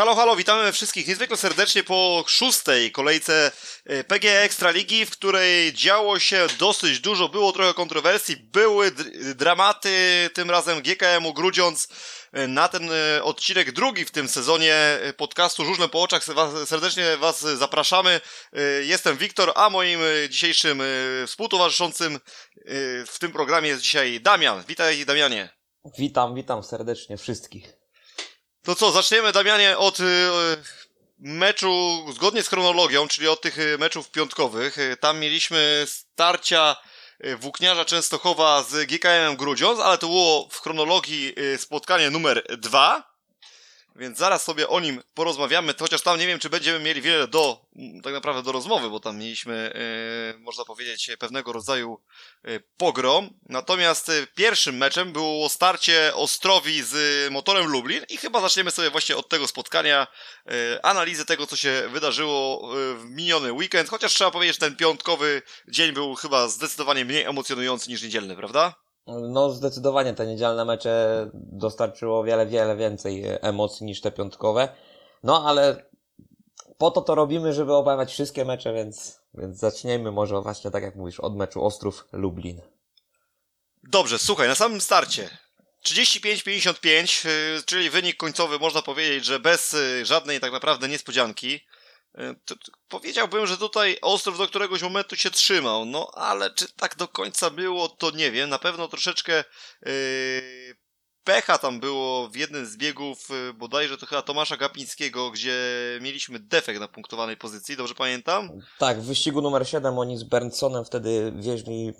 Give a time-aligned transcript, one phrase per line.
[0.00, 3.52] Halo, halo, witamy wszystkich niezwykle serdecznie po szóstej kolejce
[3.84, 8.90] e, PG Ekstraligi, w której działo się dosyć dużo, było trochę kontrowersji, były
[9.34, 9.90] dramaty,
[10.34, 11.34] tym razem GKM-u
[12.32, 16.24] e, na ten e, odcinek drugi w tym sezonie podcastu Żużlem po oczach
[16.66, 18.20] serdecznie Was zapraszamy.
[18.82, 20.82] Jestem Wiktor, a moim dzisiejszym
[21.26, 22.18] współtowarzyszącym
[23.06, 24.64] w tym programie jest dzisiaj Damian.
[24.68, 25.48] Witaj Damianie.
[25.98, 27.79] Witam, witam serdecznie wszystkich.
[28.62, 30.04] To co, zaczniemy Damianie od y,
[31.18, 34.78] meczu zgodnie z chronologią, czyli od tych y, meczów piątkowych.
[34.78, 36.76] Y, tam mieliśmy starcia
[37.36, 43.09] Włókniarza Częstochowa z GKM Grudziądz, ale to było w chronologii spotkanie numer dwa.
[43.96, 47.66] Więc zaraz sobie o nim porozmawiamy, chociaż tam nie wiem, czy będziemy mieli wiele do,
[48.02, 49.72] tak naprawdę do rozmowy, bo tam mieliśmy,
[50.34, 52.00] yy, można powiedzieć, pewnego rodzaju
[52.44, 53.30] yy, pogrom.
[53.48, 59.16] Natomiast yy, pierwszym meczem było starcie Ostrowi z motorem Lublin i chyba zaczniemy sobie właśnie
[59.16, 60.06] od tego spotkania,
[60.82, 65.92] analizy tego, co się wydarzyło w miniony weekend, chociaż trzeba powiedzieć, że ten piątkowy dzień
[65.92, 68.74] był chyba zdecydowanie mniej emocjonujący niż niedzielny, prawda?
[69.20, 74.68] No zdecydowanie te niedzielne mecze dostarczyło wiele, wiele więcej emocji niż te piątkowe.
[75.22, 75.90] No ale
[76.78, 80.96] po to to robimy, żeby obawiać wszystkie mecze, więc, więc zacznijmy może właśnie tak jak
[80.96, 82.60] mówisz od meczu Ostrów-Lublin.
[83.82, 85.30] Dobrze, słuchaj, na samym starcie
[85.84, 91.60] 35-55, y, czyli wynik końcowy można powiedzieć, że bez y, żadnej tak naprawdę niespodzianki.
[92.18, 92.34] E,
[92.88, 97.50] powiedziałbym, że tutaj Ostrów do któregoś momentu się trzymał, no ale czy tak do końca
[97.50, 98.50] było, to nie wiem.
[98.50, 99.44] Na pewno troszeczkę
[99.86, 99.92] yy,
[101.24, 105.58] pecha tam było w jednym z biegów, yy, bodajże to chyba Tomasza Gapińskiego, gdzie
[106.00, 108.50] mieliśmy defekt na punktowanej pozycji, dobrze pamiętam?
[108.78, 111.92] Tak, w wyścigu numer 7 oni z Berndsonem wtedy wieźli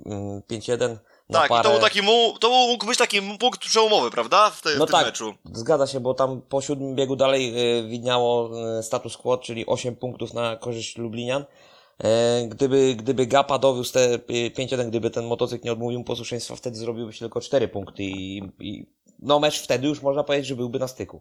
[0.50, 0.98] 5-1 mm,
[1.33, 1.61] tak, parę...
[1.61, 2.00] i to był taki,
[2.41, 4.50] to mógł być taki punkt przełomowy, prawda?
[4.50, 5.34] W, te, no w tym tak, meczu.
[5.53, 9.96] Zgadza się, bo tam po siódmym biegu dalej y, widniało y, status quo, czyli 8
[9.96, 11.45] punktów na korzyść Lublinian.
[12.05, 17.13] E, gdyby, gdyby Gapa dowiózł te 5-1, gdyby ten motocykl nie odmówił posłuszeństwa, wtedy zrobiłby
[17.13, 18.86] się tylko 4 punkty i, i
[19.19, 21.20] no mecz wtedy już można powiedzieć, że byłby na styku.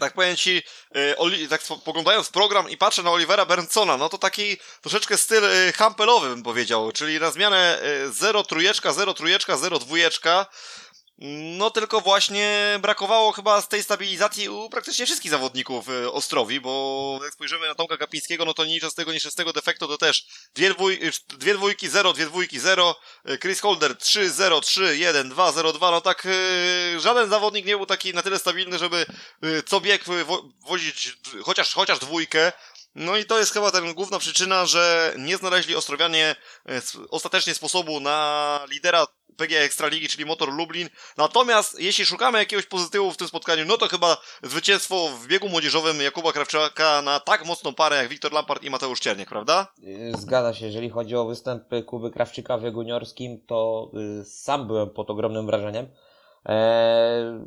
[0.00, 0.62] Tak powiem ci,
[0.96, 5.72] y, tak poglądając program i patrzę na Olivera Berntsona, no to taki troszeczkę styl y,
[5.72, 10.46] hampelowy bym powiedział, czyli na zmianę 0 y, trójeczka, 0 trójeczka, 0 dwójeczka,
[11.58, 17.20] no tylko właśnie brakowało chyba z tej stabilizacji u praktycznie wszystkich zawodników y, Ostrowi, bo
[17.24, 19.98] jak spojrzymy na Tomka Gapińskiego, no to nic z tego, niż z tego defektu to
[19.98, 22.96] też dwie, dwój, y, dwie dwójki 0, dwie dwójki 0,
[23.30, 26.28] y, Chris Holder 3, 0, 3, 1, 2, 0, 2, no tak
[26.98, 29.06] żaden zawodnik nie był taki na tyle stabilny, żeby
[29.66, 30.04] co bieg
[30.68, 32.52] wozić chociaż, chociaż dwójkę,
[32.94, 36.36] no i to jest chyba ten główna przyczyna, że nie znaleźli Ostrowianie
[37.10, 39.06] ostatecznie sposobu na lidera
[39.36, 40.88] PG Ekstraligi, czyli Motor Lublin.
[41.16, 46.00] Natomiast jeśli szukamy jakiegoś pozytywu w tym spotkaniu, no to chyba zwycięstwo w biegu młodzieżowym
[46.00, 49.66] Jakuba Krawczaka na tak mocną parę jak Wiktor Lampard i Mateusz Czerniak, prawda?
[49.84, 50.66] Y, zgadza się.
[50.66, 53.90] Jeżeli chodzi o występ Kuby Krawczyka w biegu juniorskim, to
[54.20, 55.86] y, sam byłem pod ogromnym wrażeniem.
[56.44, 57.40] Eee,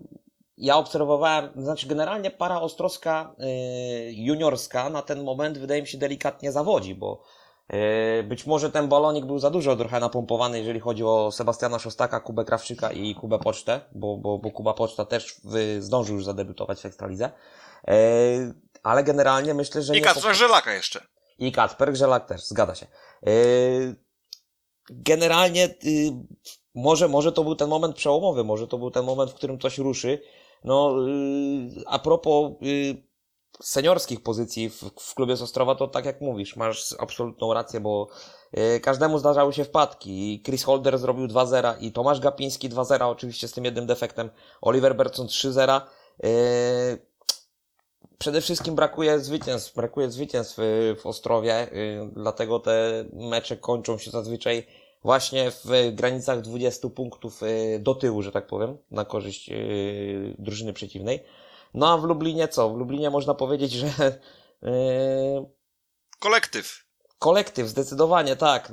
[0.57, 6.51] ja obserwowałem, znaczy generalnie para ostrowska y, juniorska na ten moment wydaje mi się delikatnie
[6.51, 7.23] zawodzi, bo
[7.67, 12.19] E, być może ten balonik był za dużo trochę napompowany, jeżeli chodzi o Sebastiana Szostaka,
[12.19, 15.41] Kubę Krawczyka i Kubę Pocztę, bo, bo, bo Kuba Poczta też
[15.79, 17.31] zdążył już zadebiutować w Ekstralidze.
[17.87, 17.93] E,
[18.83, 19.97] ale generalnie myślę, że...
[19.97, 21.01] I Kacper Żelaka jeszcze.
[21.39, 22.87] I Kacper Grzelak też, zgadza się.
[24.89, 26.11] Generalnie y,
[26.75, 29.77] może, może to był ten moment przełomowy, może to był ten moment, w którym coś
[29.77, 30.21] ruszy.
[30.63, 33.03] No, y, a propos y,
[33.61, 38.07] seniorskich pozycji w, w klubie Ostrowa, to tak jak mówisz, masz absolutną rację, bo
[38.57, 40.43] y, każdemu zdarzały się wpadki.
[40.45, 44.29] Chris Holder zrobił 2-0 i Tomasz Gapiński 2-0, oczywiście z tym jednym defektem.
[44.61, 45.81] Oliver Bertson 3-0.
[46.25, 47.05] Y,
[48.17, 50.57] przede wszystkim brakuje zwycięstw, brakuje zwycięstw
[51.01, 51.67] w, Ostrowie,
[52.11, 54.67] dlatego te mecze kończą się zazwyczaj
[55.03, 57.41] właśnie w granicach 20 punktów
[57.79, 59.49] do tyłu, że tak powiem, na korzyść
[60.39, 61.23] drużyny przeciwnej.
[61.73, 62.69] No a w Lublinie co?
[62.69, 63.87] W Lublinie można powiedzieć, że.
[64.61, 64.69] Yy...
[66.19, 66.83] Kolektyw.
[67.19, 68.71] Kolektyw, zdecydowanie tak.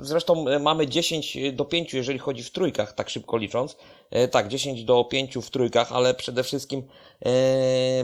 [0.00, 3.76] Zresztą mamy 10 do 5, jeżeli chodzi w trójkach, tak szybko licząc.
[4.30, 6.82] Tak, 10 do 5 w trójkach, ale przede wszystkim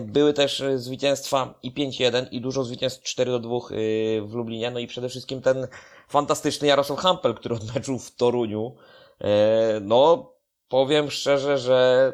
[0.00, 3.58] były też zwycięstwa i 5-1 i dużo zwycięstw 4 do 2
[4.23, 4.70] w Lublinie.
[4.70, 5.69] No i przede wszystkim ten
[6.08, 8.76] fantastyczny Jarosław Hampel, który odmęczył w Toruniu.
[9.81, 10.32] No,
[10.69, 12.12] powiem szczerze, że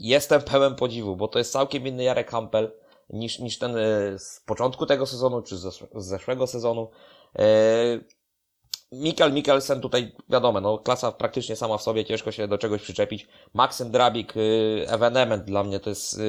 [0.00, 2.72] jestem pełen podziwu, bo to jest całkiem inny Jarek Hampel
[3.10, 6.90] niż, niż ten e, z początku tego sezonu, czy z zeszłego sezonu.
[7.38, 7.44] E,
[8.92, 13.28] Mikkel Mikkelsen tutaj, wiadomo, no, klasa praktycznie sama w sobie, ciężko się do czegoś przyczepić.
[13.54, 14.40] Maksym Drabik, e,
[14.88, 16.20] evenement dla mnie to jest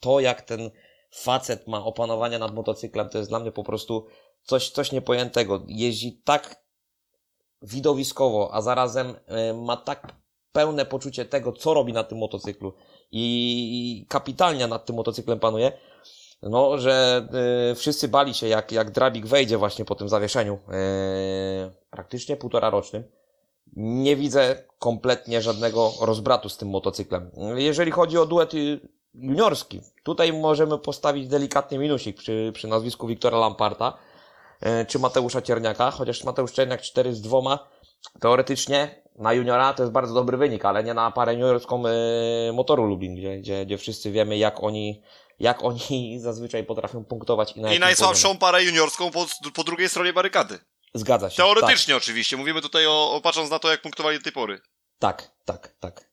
[0.00, 0.70] to, jak ten
[1.12, 4.06] facet ma opanowania nad motocyklem, to jest dla mnie po prostu
[4.46, 5.62] coś, coś niepojętego.
[5.68, 6.62] Jeździ tak
[7.62, 10.12] widowiskowo, a zarazem y, ma tak
[10.52, 12.72] pełne poczucie tego, co robi na tym motocyklu
[13.12, 15.72] i kapitalnie nad tym motocyklem panuje,
[16.42, 17.26] no, że
[17.70, 20.58] y, wszyscy bali się, jak, jak Drabik wejdzie właśnie po tym zawieszeniu, y,
[21.90, 23.04] praktycznie półtora rocznym.
[23.76, 27.30] Nie widzę kompletnie żadnego rozbratu z tym motocyklem.
[27.56, 28.52] Jeżeli chodzi o duet
[29.14, 33.98] juniorski, tutaj możemy postawić delikatny minusik przy, przy nazwisku Wiktora Lamparta,
[34.88, 37.68] czy Mateusza Cierniaka, chociaż Mateusz Cierniak 4 z dwoma,
[38.20, 42.84] teoretycznie na juniora to jest bardzo dobry wynik, ale nie na parę juniorską y, motoru
[42.84, 45.02] Lublin, gdzie, gdzie, gdzie wszyscy wiemy, jak oni,
[45.38, 47.56] jak oni zazwyczaj potrafią punktować.
[47.56, 48.38] I, na I najsłabszą poziomie.
[48.38, 50.58] parę juniorską po, po drugiej stronie barykady.
[50.94, 51.36] Zgadza się.
[51.36, 52.02] Teoretycznie tak.
[52.02, 52.36] oczywiście.
[52.36, 54.60] Mówimy tutaj o, o, patrząc na to, jak punktowali do tej pory.
[54.98, 56.10] Tak, tak, tak.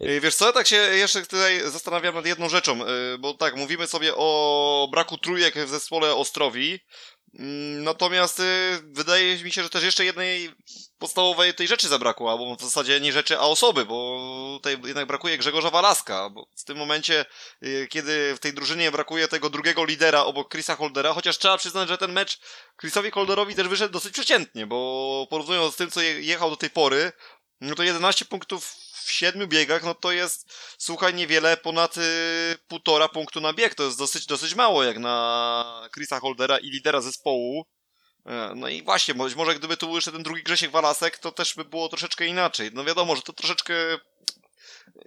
[0.00, 2.78] Y, wiesz co, ja tak się jeszcze tutaj zastanawiam nad jedną rzeczą,
[3.18, 6.80] bo tak, mówimy sobie o braku trójek w zespole Ostrowi,
[7.82, 10.50] natomiast y, wydaje mi się, że też jeszcze jednej
[10.98, 14.18] podstawowej tej rzeczy zabrakło, albo w zasadzie nie rzeczy, a osoby, bo
[14.56, 17.24] tutaj jednak brakuje Grzegorza Walaska, bo w tym momencie,
[17.62, 21.88] y, kiedy w tej drużynie brakuje tego drugiego lidera obok Chrisa Holdera, chociaż trzeba przyznać,
[21.88, 22.40] że ten mecz
[22.80, 27.12] Chrisowi Holderowi też wyszedł dosyć przeciętnie, bo porównując z tym, co jechał do tej pory,
[27.60, 28.76] no to 11 punktów
[29.12, 32.00] siedmiu biegach, no to jest, słuchaj, niewiele ponad y,
[32.68, 33.74] półtora punktu na bieg.
[33.74, 37.66] To jest dosyć, dosyć mało jak na Chrisa Holdera i lidera zespołu.
[38.26, 41.32] E, no i właśnie, być może gdyby tu był jeszcze ten drugi Grzesiek Walasek, to
[41.32, 42.70] też by było troszeczkę inaczej.
[42.72, 43.74] No wiadomo, że to troszeczkę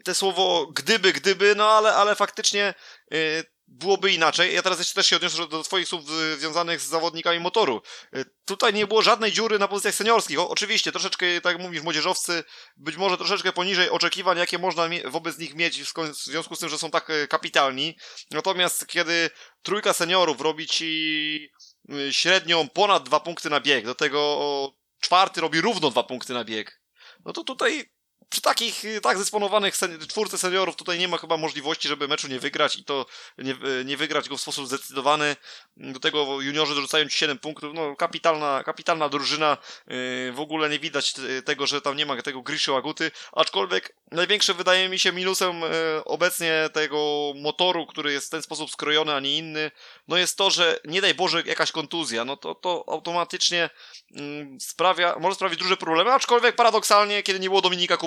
[0.03, 2.73] te słowo gdyby, gdyby, no ale, ale faktycznie
[3.13, 4.53] y, byłoby inaczej.
[4.53, 7.81] Ja teraz jeszcze też się odniosę do Twoich słów związanych z zawodnikami motoru.
[8.15, 10.39] Y, tutaj nie było żadnej dziury na pozycjach seniorskich.
[10.39, 12.43] O, oczywiście, troszeczkę, tak jak mówisz, młodzieżowcy,
[12.77, 16.77] być może troszeczkę poniżej oczekiwań, jakie można wobec nich mieć w związku z tym, że
[16.77, 17.97] są tak y, kapitalni.
[18.31, 19.29] Natomiast kiedy
[19.63, 21.49] trójka seniorów robi ci
[21.89, 26.43] y, średnią ponad dwa punkty na bieg, do tego czwarty robi równo dwa punkty na
[26.43, 26.81] bieg,
[27.25, 27.94] no to tutaj
[28.29, 32.27] przy takich y, tak zdysponowanych sen czwórce seniorów tutaj nie ma chyba możliwości, żeby meczu
[32.27, 33.05] nie wygrać i to
[33.37, 35.35] nie, y, nie wygrać go w sposób zdecydowany.
[35.77, 37.73] Do tego juniorzy dorzucają ci 7 punktów.
[37.73, 39.57] No, kapitalna, kapitalna drużyna.
[39.87, 41.13] Yy, w ogóle nie widać
[41.45, 43.11] tego, że tam nie ma tego Grishu Aguty.
[43.31, 45.61] Aczkolwiek największe wydaje mi się minusem
[46.05, 49.71] obecnie tego motoru, który jest w ten sposób skrojony, a nie inny,
[50.07, 53.69] no jest to, że nie daj Boże jakaś kontuzja, no to, to automatycznie
[54.11, 54.21] yy,
[54.59, 57.97] sprawia, może sprawić duże problemy, aczkolwiek paradoksalnie, kiedy nie było Dominika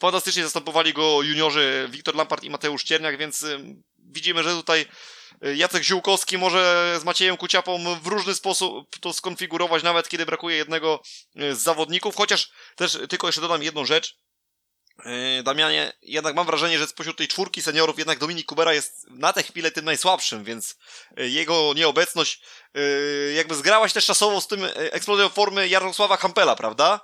[0.00, 3.44] Fantastycznie zastępowali go juniorzy Wiktor Lampard i Mateusz Cierniak, więc
[4.06, 4.86] widzimy, że tutaj
[5.44, 10.56] y, Jacek Ziółkowski może z Maciejem Kuciapą w różny sposób to skonfigurować, nawet kiedy brakuje
[10.56, 11.02] jednego
[11.40, 14.16] y, z zawodników, chociaż też tylko jeszcze dodam jedną rzecz.
[15.38, 19.32] Y, Damianie, jednak mam wrażenie, że spośród tej czwórki seniorów jednak Dominik Kubera jest na
[19.32, 20.76] tę chwilę tym najsłabszym, więc
[21.16, 22.42] jego nieobecność
[23.34, 27.00] jakby zgrała się też czasowo z tym eksplozją formy Jarosława Hampela, prawda?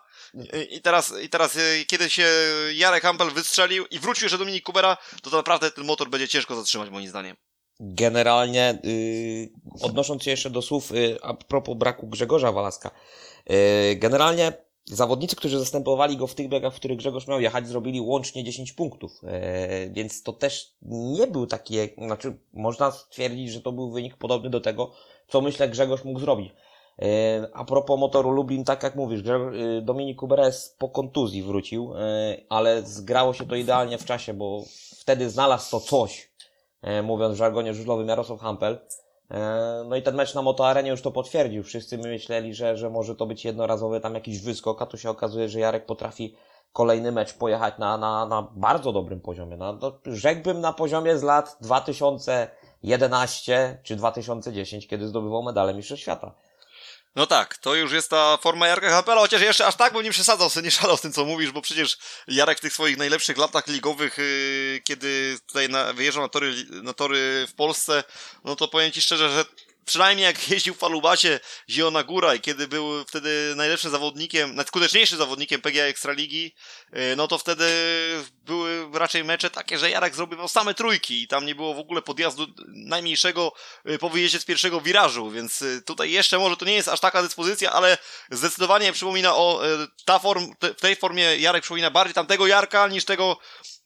[0.70, 2.26] I teraz, I teraz, e, kiedy się
[2.75, 6.56] Jarek Hampel wystrzelił i wrócił jeszcze Dominik Kubera, to, to naprawdę ten motor będzie ciężko
[6.56, 7.37] zatrzymać, moim zdaniem.
[7.81, 9.49] Generalnie, yy,
[9.82, 12.90] odnosząc się jeszcze do słów yy, a propos braku Grzegorza Walaska,
[13.46, 13.56] yy,
[13.96, 14.52] generalnie
[14.84, 18.72] zawodnicy, którzy zastępowali go w tych biegach, w których Grzegorz miał jechać, zrobili łącznie 10
[18.72, 24.17] punktów, yy, więc to też nie był taki, znaczy można stwierdzić, że to był wynik
[24.17, 24.93] podobny do tego,
[25.29, 26.53] co myślę Grzegorz mógł zrobić.
[26.99, 32.37] E, a propos motoru Lublin, tak jak mówisz, e, Dominik Uberes po kontuzji wrócił, e,
[32.49, 34.63] ale zgrało się to idealnie w czasie, bo
[35.01, 36.32] wtedy znalazł to coś,
[37.03, 38.79] mówiąc w żargonie żużlowym Jarosław Hampel.
[39.89, 41.63] No i ten mecz na motoarenie już to potwierdził.
[41.63, 45.49] Wszyscy myśleli, że, że może to być jednorazowy tam jakiś wyskok, a tu się okazuje,
[45.49, 46.34] że Jarek potrafi
[46.72, 49.56] kolejny mecz pojechać na, na, na bardzo dobrym poziomie.
[49.56, 56.34] Na, no, rzekłbym na poziomie z lat 2011 czy 2010, kiedy zdobywał medale Mistrzostw Świata.
[57.17, 60.11] No tak, to już jest ta forma Jarka Kapela, chociaż jeszcze aż tak bym nie
[60.11, 63.67] przesadzał, nie szalał z tym, co mówisz, bo przecież Jarek w tych swoich najlepszych latach
[63.67, 68.05] ligowych, yy, kiedy tutaj na, wyjeżdżał na tory, na tory w Polsce,
[68.45, 69.45] no to powiem Ci szczerze, że
[69.84, 75.60] przynajmniej jak jeździł w Falubacie Zielona Góra i kiedy był wtedy najlepszym zawodnikiem, najskuteczniejszym zawodnikiem
[75.60, 76.55] PGA Ekstraligi,
[76.96, 77.65] y, no to wtedy
[78.34, 82.03] były raczej mecze takie, że Jarek zrobił same trójki i tam nie było w ogóle
[82.03, 83.53] podjazdu najmniejszego
[83.91, 87.01] y, po wyjeździe z pierwszego wirażu, więc y, tutaj jeszcze może to nie jest aż
[87.01, 87.98] taka dyspozycja, ale
[88.31, 89.62] zdecydowanie przypomina o
[90.05, 93.39] ta form, w tej formie Jarek przypomina bardziej tamtego Jarka niż tego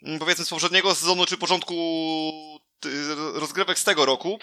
[0.02, 1.74] mm, powiedzmy z poprzedniego sezonu czy początku
[3.34, 4.38] rozgrywek z tego roku.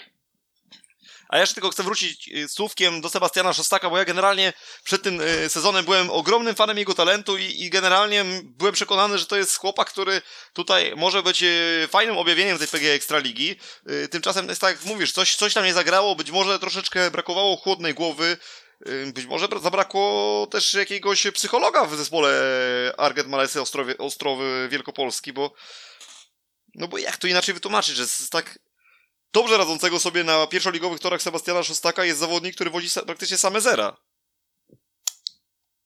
[1.34, 4.52] A jeszcze tylko chcę wrócić y, słówkiem do Sebastiana Szostaka, bo ja generalnie
[4.84, 9.26] przed tym y, sezonem byłem ogromnym fanem jego talentu i, i generalnie byłem przekonany, że
[9.26, 10.22] to jest chłopak, który
[10.52, 13.56] tutaj może być y, fajnym objawieniem tej PG Ekstraligi.
[14.10, 17.94] Tymczasem jest tak, jak mówisz, coś, coś tam nie zagrało, być może troszeczkę brakowało chłodnej
[17.94, 18.36] głowy,
[19.14, 22.30] być może zabrakło też jakiegoś psychologa w zespole
[22.98, 23.60] Arget Malesy
[23.98, 25.54] Ostrowy Wielkopolski, bo
[26.74, 28.58] no bo jak to inaczej wytłumaczyć, że z tak
[29.34, 33.96] dobrze radzącego sobie na pierwszoligowych torach Sebastiana Szostaka jest zawodnik, który wozi praktycznie same zera.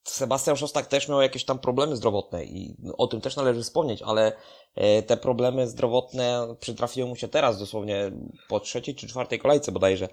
[0.05, 4.33] Sebastian Szostak też miał jakieś tam problemy zdrowotne i o tym też należy wspomnieć, ale
[4.75, 8.13] e, te problemy zdrowotne przytrafiły mu się teraz dosłownie
[8.49, 10.09] po trzeciej czy czwartej kolejce bodajże.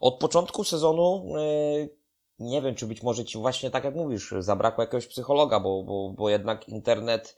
[0.00, 1.88] Od początku sezonu e,
[2.38, 6.14] nie wiem, czy być może ci właśnie tak jak mówisz, zabrakło jakiegoś psychologa, bo, bo,
[6.16, 7.36] bo jednak internet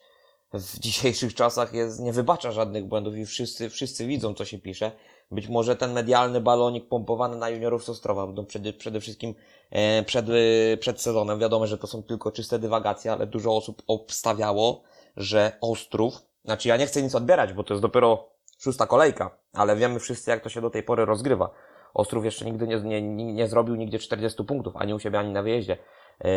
[0.52, 4.92] w dzisiejszych czasach jest, nie wybacza żadnych błędów i wszyscy, wszyscy widzą, co się pisze.
[5.32, 9.34] Być może ten medialny balonik pompowany na juniorów z Ostrowa, będą przede, przede wszystkim
[9.70, 11.38] e, przed, e, przed sezonem.
[11.38, 14.82] Wiadomo, że to są tylko czyste dywagacje, ale dużo osób obstawiało,
[15.16, 19.76] że Ostrów, znaczy ja nie chcę nic odbierać, bo to jest dopiero szósta kolejka, ale
[19.76, 21.50] wiemy wszyscy, jak to się do tej pory rozgrywa.
[21.94, 25.42] Ostrów jeszcze nigdy nie, nie, nie zrobił nigdzie 40 punktów, ani u siebie, ani na
[25.42, 25.76] wyjeździe.
[26.24, 26.28] E,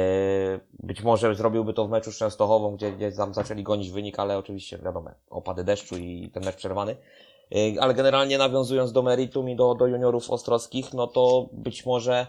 [0.80, 4.38] być może zrobiłby to w meczu z Częstochową, gdzie, gdzie tam zaczęli gonić wynik, ale
[4.38, 6.96] oczywiście wiadomo, opady deszczu i ten mecz przerwany.
[7.52, 12.28] E, ale generalnie nawiązując do meritum i do, do juniorów ostrowskich, no to być może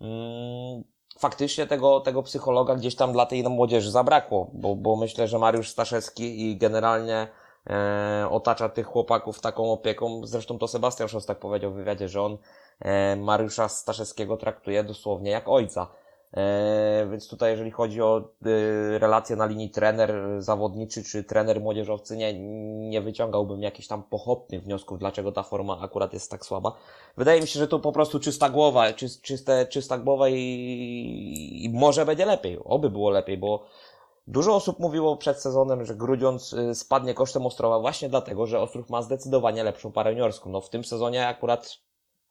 [0.00, 0.84] mm,
[1.18, 5.68] faktycznie tego, tego psychologa gdzieś tam dla tej młodzieży zabrakło, bo, bo myślę, że Mariusz
[5.68, 7.28] Staszewski i generalnie
[7.70, 10.20] e, otacza tych chłopaków taką opieką.
[10.24, 12.38] Zresztą to Sebastian Szostak powiedział w wywiadzie, że on
[12.80, 15.86] e, Mariusza Staszewskiego traktuje dosłownie jak ojca.
[16.36, 22.34] E, więc tutaj, jeżeli chodzi o e, relacje na linii trener-zawodniczy czy trener młodzieżowcy, nie,
[22.88, 26.72] nie wyciągałbym jakichś tam pochopnych wniosków, dlaczego ta forma akurat jest tak słaba.
[27.16, 31.70] Wydaje mi się, że to po prostu czysta głowa, czy, czyste, czysta głowa i, i
[31.72, 32.58] może będzie lepiej.
[32.64, 33.64] Oby było lepiej, bo
[34.26, 38.90] Dużo osób mówiło przed sezonem, że Grudziądz y, spadnie kosztem Ostrowa właśnie dlatego, że Ostrów
[38.90, 40.50] ma zdecydowanie lepszą parę juniorską.
[40.50, 41.78] No w tym sezonie akurat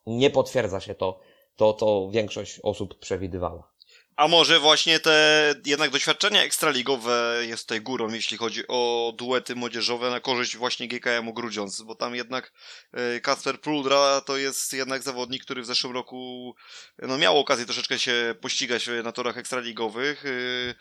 [0.05, 1.19] nie potwierdza się to,
[1.55, 3.73] to, to większość osób przewidywała.
[4.15, 10.10] A może właśnie te jednak doświadczenia ekstraligowe jest tutaj górą, jeśli chodzi o duety młodzieżowe
[10.10, 12.51] na korzyść właśnie GKM-u Grudziądz, bo tam jednak
[12.91, 16.55] e, Kasper Pluldra to jest jednak zawodnik, który w zeszłym roku
[17.00, 20.25] no, miał okazję troszeczkę się pościgać na torach ekstraligowych.
[20.25, 20.75] E,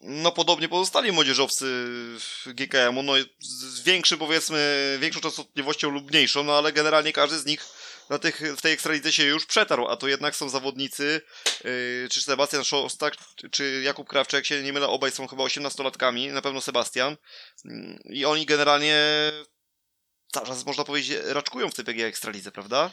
[0.00, 1.66] no podobnie pozostali młodzieżowcy
[2.46, 7.64] GKM-u, no z większym powiedzmy, większą częstotliwością lub mniejszą, no ale generalnie każdy z nich
[8.10, 11.20] na tych, w tej ekstralidze się już przetarł, a to jednak są zawodnicy,
[11.64, 13.14] yy, czy Sebastian Szostak,
[13.50, 17.16] czy Jakub Krawczyk, się nie mylę, obaj są chyba 18-latkami, na pewno Sebastian.
[17.64, 17.72] Yy,
[18.04, 18.96] I oni generalnie
[20.32, 22.90] cały czas, można powiedzieć, raczkują w tej PG Ekstralidze, prawda?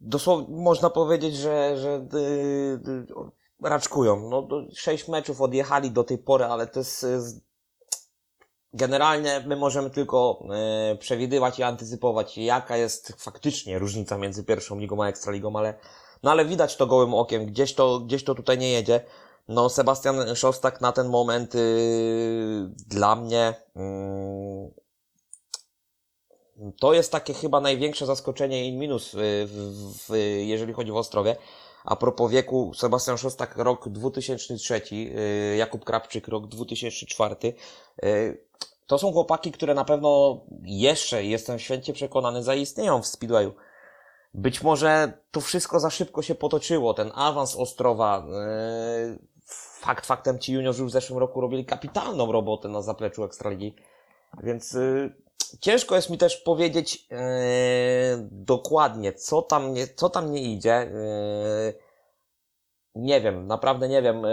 [0.00, 4.28] Dosłownie można powiedzieć, że, że yy, raczkują.
[4.30, 7.06] No, sześć meczów odjechali do tej pory, ale to jest
[8.72, 15.02] Generalnie my możemy tylko e, przewidywać i antycypować, jaka jest faktycznie różnica między pierwszą ligą
[15.02, 15.74] a ekstraligą, ale,
[16.22, 19.00] no ale widać to gołym okiem, gdzieś to, gdzieś to tutaj nie jedzie.
[19.48, 23.80] No, Sebastian Szostak na ten moment y, dla mnie y,
[26.80, 29.52] to jest takie chyba największe zaskoczenie i minus, y, w,
[29.98, 31.36] w, jeżeli chodzi o Ostrowie.
[31.84, 37.36] A propos wieku, Sebastian Szostak rok 2003, y, Jakub Krapczyk rok 2004.
[38.86, 43.54] To są chłopaki, które na pewno jeszcze, jestem święcie przekonany, zaistnieją w Speedwayu.
[44.34, 48.26] Być może to wszystko za szybko się potoczyło, ten awans Ostrowa.
[48.28, 49.18] Yy,
[49.80, 53.74] fakt faktem ci juniorzy w zeszłym roku robili kapitalną robotę na zapleczu Ekstraligi.
[54.42, 54.76] Więc
[55.60, 57.18] ciężko jest mi też powiedzieć yy,
[58.30, 60.90] dokładnie, co tam nie, co tam nie idzie.
[60.92, 61.88] Yy,
[62.98, 64.30] nie wiem, naprawdę nie wiem, e,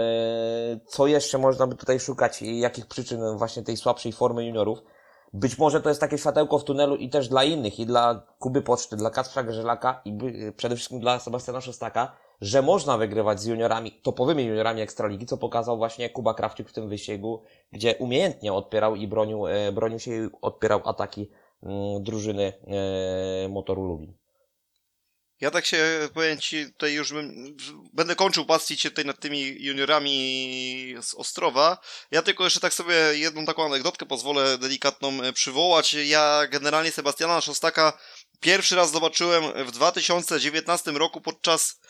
[0.86, 4.78] co jeszcze można by tutaj szukać i jakich przyczyn właśnie tej słabszej formy juniorów.
[5.32, 8.62] Być może to jest takie światełko w tunelu i też dla innych, i dla Kuby
[8.62, 10.18] Poczty, dla Kacpra Grzelaka i
[10.56, 15.76] przede wszystkim dla Sebastiana Szostaka, że można wygrywać z juniorami, topowymi juniorami Ekstraligi, co pokazał
[15.76, 20.28] właśnie Kuba Krawczyk w tym wyścigu, gdzie umiejętnie odpierał i bronił, e, bronił się i
[20.42, 21.30] odpierał ataki
[21.62, 22.52] mm, drużyny
[23.44, 24.14] e, Motoru Lubin.
[25.40, 27.56] Ja tak się, powiem Ci, tutaj już bym,
[27.92, 31.78] będę kończył pastwić się tutaj nad tymi juniorami z Ostrowa.
[32.10, 35.94] Ja tylko jeszcze tak sobie jedną taką anegdotkę pozwolę delikatną e, przywołać.
[35.94, 37.98] Ja generalnie Sebastiana Szostaka
[38.40, 41.80] pierwszy raz zobaczyłem w 2019 roku podczas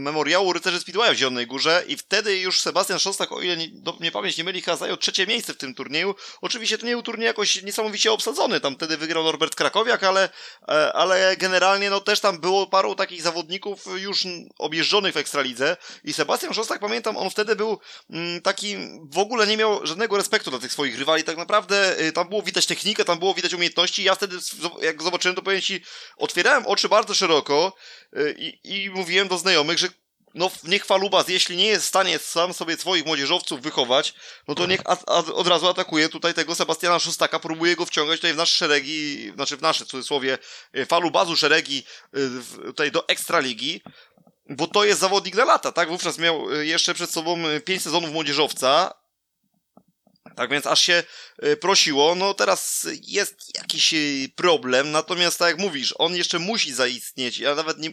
[0.00, 3.96] memoriału Rycerzy Speedwaya w Zielonej Górze i wtedy już Sebastian Szostak, o ile nie, do,
[4.12, 6.14] pamięć nie myli, zajął trzecie miejsce w tym turnieju.
[6.40, 10.28] Oczywiście to nie był turniej jakoś niesamowicie obsadzony, tam wtedy wygrał Norbert Krakowiak, ale,
[10.68, 14.26] e, ale generalnie no też tam było paru takich zawodników już
[14.58, 15.76] objeżdżonych w Ekstralidze.
[16.04, 17.78] I Sebastian Szostak, pamiętam, on wtedy był
[18.10, 18.76] mm, taki,
[19.12, 22.42] w ogóle nie miał żadnego respektu dla tych swoich rywali, tak naprawdę y, tam było
[22.42, 24.36] widać technikę, tam było widać umiejętności, ja wtedy
[24.82, 25.80] jak zobaczyłem to powiem ci,
[26.16, 27.72] otwierałem oczy bardzo szeroko
[28.36, 29.88] i, i mówiłem do znajomych, że
[30.34, 34.14] no niech Falubas, jeśli nie jest w stanie sam sobie swoich młodzieżowców wychować,
[34.48, 38.16] no to niech a, a, od razu atakuje tutaj tego Sebastiana Szustaka, próbuje go wciągać
[38.16, 40.38] tutaj w nasze szeregi, znaczy w nasze, w cudzysłowie,
[40.76, 41.84] y, Falubazu szeregi
[42.64, 43.82] tutaj do Ekstraligi,
[44.48, 45.88] bo to jest zawodnik na lata, tak?
[45.88, 48.99] Wówczas miał jeszcze przed sobą 5 sezonów młodzieżowca,
[50.36, 51.02] tak więc aż się
[51.38, 53.96] e, prosiło, no teraz jest jakiś e,
[54.36, 57.38] problem, natomiast tak jak mówisz, on jeszcze musi zaistnieć.
[57.38, 57.90] Ja nawet nie,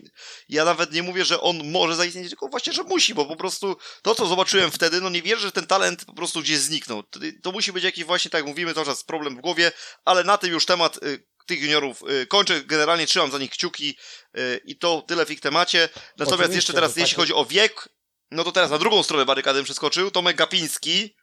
[0.49, 3.77] ja nawet nie mówię, że on może zaistnieć, tylko właśnie, że musi, bo po prostu
[4.01, 7.03] to, co zobaczyłem wtedy, no nie wierzę, że ten talent po prostu gdzieś zniknął.
[7.03, 9.71] To, to musi być jakiś właśnie, tak jak mówimy, cały czas problem w głowie,
[10.05, 12.61] ale na tym już temat y, tych juniorów y, kończę.
[12.61, 13.97] Generalnie trzymam za nich kciuki
[14.37, 15.89] y, i to tyle w ich temacie.
[15.93, 17.89] Natomiast Oczywiście, jeszcze teraz, jeśli chodzi o wiek,
[18.31, 21.15] no to teraz na drugą stronę barykady przeskoczył Tomek Gapiński,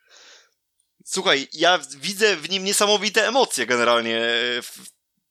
[1.06, 4.78] Słuchaj, ja widzę w nim niesamowite emocje generalnie e, w,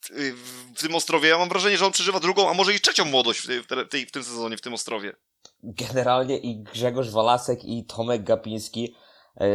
[0.09, 1.29] w, w tym Ostrowie.
[1.29, 3.89] Ja mam wrażenie, że on przeżywa drugą, a może i trzecią młodość w, tej, w,
[3.89, 5.15] tej, w tym sezonie, w tym Ostrowie.
[5.63, 8.95] Generalnie i Grzegorz Walasek i Tomek Gapiński
[9.39, 9.47] yy,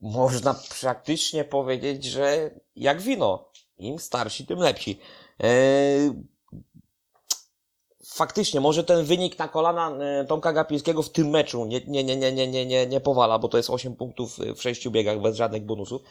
[0.00, 3.50] można praktycznie powiedzieć, że jak wino.
[3.78, 5.00] Im starsi, tym lepsi.
[5.38, 5.48] Yy,
[8.14, 12.16] faktycznie, może ten wynik na kolana e, Tomka Gapińskiego w tym meczu nie, nie, nie,
[12.16, 15.36] nie, nie, nie, nie, nie powala, bo to jest 8 punktów w 6 biegach bez
[15.36, 16.02] żadnych bonusów.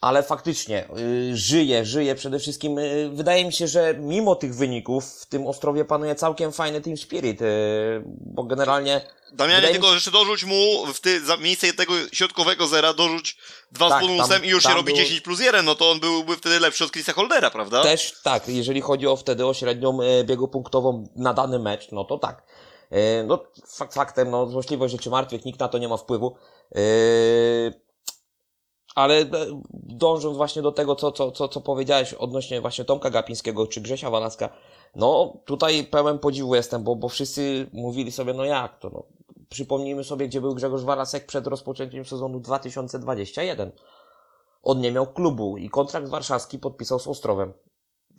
[0.00, 2.78] Ale faktycznie y, żyje, żyje przede wszystkim.
[2.78, 6.96] Y, wydaje mi się, że mimo tych wyników w tym Ostrowie panuje całkiem fajny team
[6.96, 9.00] spirit, y, bo generalnie
[9.32, 13.36] Damianie, tylko jeszcze dorzuć mu w ty, za miejsce tego środkowego zera dorzuć
[13.72, 14.96] dwa tak, z bonusem i już się robi był...
[14.96, 17.82] 10 plus 1, no to on byłby wtedy lepszy od Chrisa Holdera, prawda?
[17.82, 22.04] Też tak, jeżeli chodzi o wtedy o średnią e, biegu punktową na dany mecz, no
[22.04, 22.42] to tak.
[22.90, 26.36] E, no, fakt, faktem, no, złośliwość rzeczy martwych, nikt na to nie ma wpływu.
[26.74, 26.80] E,
[28.96, 29.26] ale
[29.72, 34.10] dążąc właśnie do tego, co, co, co, co powiedziałeś odnośnie właśnie Tomka Gapińskiego czy Grzesia
[34.10, 34.48] Walaska,
[34.96, 39.02] no tutaj pełen podziwu jestem, bo, bo wszyscy mówili sobie, no jak to, no
[39.48, 43.72] Przypomnijmy sobie, gdzie był Grzegorz Warasek przed rozpoczęciem sezonu 2021.
[44.62, 47.52] On nie miał klubu i kontrakt warszawski podpisał z Ostrowem.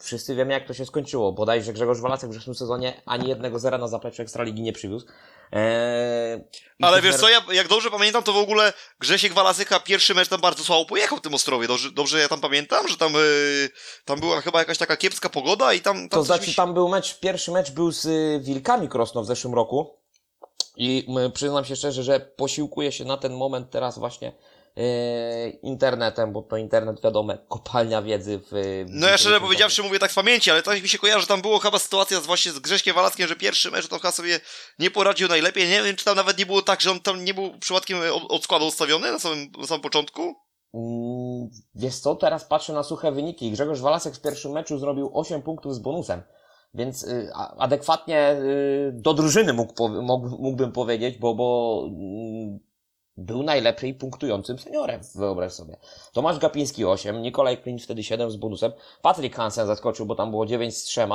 [0.01, 1.31] Wszyscy wiemy, jak to się skończyło.
[1.31, 5.07] Bodajże Grzegorz Walasek w zeszłym sezonie ani jednego zera na zapleczu Ekstraligi nie przywiózł.
[5.51, 6.43] Eee,
[6.81, 10.41] Ale wiesz co, ja, jak dobrze pamiętam, to w ogóle Grzesiek Walasyka pierwszy mecz tam
[10.41, 11.67] bardzo słabo pojechał w tym Ostrowie.
[11.67, 13.69] Dobrze, dobrze ja tam pamiętam, że tam, yy,
[14.05, 15.95] tam była chyba jakaś taka kiepska pogoda i tam...
[15.95, 16.55] tam to znaczy, mi...
[16.55, 19.97] tam był mecz, pierwszy mecz był z y, Wilkami Krosno w zeszłym roku.
[20.79, 24.33] I przyznam się szczerze, że posiłkuję się na ten moment teraz właśnie e,
[25.61, 28.49] internetem, bo to internet, wiadomo, kopalnia wiedzy w...
[28.51, 31.27] w no ja szczerze powiedziawszy mówię tak z pamięci, ale tak mi się kojarzy, że
[31.27, 34.39] tam było chyba sytuacja z, właśnie z Grześkiem Walackiem, że pierwszy mecz to chyba sobie
[34.79, 35.67] nie poradził najlepiej.
[35.67, 37.97] Nie wiem, czy tam nawet nie było tak, że on tam nie był przypadkiem
[38.29, 40.35] od składu ustawiony na samym, na samym początku?
[40.73, 43.51] Mm, wiesz co, teraz patrzę na suche wyniki.
[43.51, 46.21] Grzegorz Walasek w pierwszym meczu zrobił 8 punktów z bonusem.
[46.73, 49.89] Więc y, adekwatnie y, do drużyny mógł,
[50.39, 52.59] mógłbym powiedzieć, bo, bo mm,
[53.17, 55.77] był najlepiej punktującym seniorem, wyobraź sobie.
[56.13, 60.45] Tomasz Gapiński 8, Nikolaj Klin wtedy 7 z bonusem, Patryk Hansen zaskoczył, bo tam było
[60.45, 61.07] 9 z 3,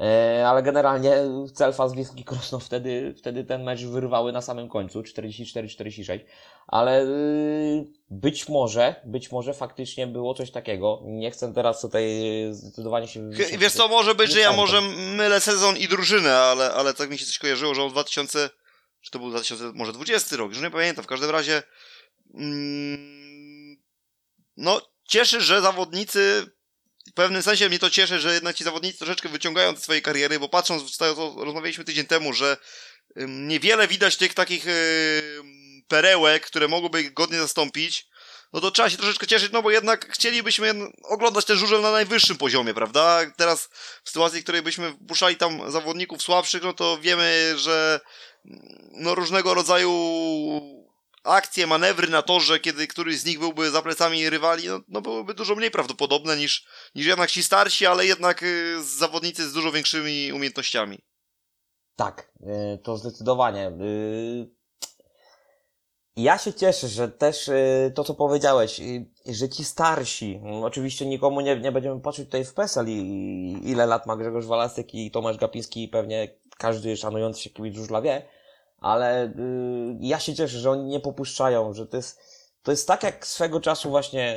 [0.00, 1.16] E, ale generalnie
[1.54, 6.18] Celfa z Wiski Krosno wtedy, wtedy ten mecz wyrwały na samym końcu, 44-46,
[6.66, 11.02] ale y, być może, być może faktycznie było coś takiego.
[11.04, 12.04] Nie chcę teraz tutaj
[12.50, 13.30] zdecydowanie się...
[13.58, 14.80] Wiesz co, może być, że ja może
[15.16, 18.50] mylę sezon i drużynę, ale, ale tak mi się coś kojarzyło, że on 2000,
[19.02, 21.62] czy to był 2000, może 20 rok, już nie pamiętam, w każdym razie
[22.34, 23.82] mm,
[24.56, 26.46] no cieszy, że zawodnicy
[27.10, 30.38] w pewnym sensie mnie to cieszy, że jednak ci zawodnicy troszeczkę wyciągają ze swojej kariery,
[30.38, 32.56] bo patrząc, to rozmawialiśmy tydzień temu, że
[33.26, 34.66] niewiele widać tych takich
[35.88, 38.08] perełek, które mogłyby ich godnie zastąpić,
[38.52, 42.36] no to trzeba się troszeczkę cieszyć, no bo jednak chcielibyśmy oglądać ten żużel na najwyższym
[42.36, 43.20] poziomie, prawda?
[43.36, 43.68] Teraz
[44.04, 48.00] w sytuacji, w której byśmy puszczali tam zawodników słabszych, no to wiemy, że
[48.92, 49.92] no różnego rodzaju
[51.24, 55.34] akcje, manewry na torze, kiedy któryś z nich byłby za plecami rywali, no, no byłyby
[55.34, 60.32] dużo mniej prawdopodobne niż, niż jednak ci starsi, ale jednak y, zawodnicy z dużo większymi
[60.32, 60.98] umiejętnościami.
[61.96, 63.72] Tak, y, to zdecydowanie.
[66.18, 67.50] Y, ja się cieszę, że też
[67.94, 68.80] to, co powiedziałeś,
[69.26, 72.86] że ci starsi, no, oczywiście nikomu nie, nie będziemy patrzeć tutaj w PESEL,
[73.62, 78.22] ile lat ma Grzegorz Walasek i Tomasz Gapiński pewnie każdy szanujący się kibic żużla wie,
[78.82, 79.30] ale y,
[80.00, 82.20] ja się cieszę, że oni nie popuszczają, że to jest,
[82.62, 84.36] to jest tak jak swego czasu właśnie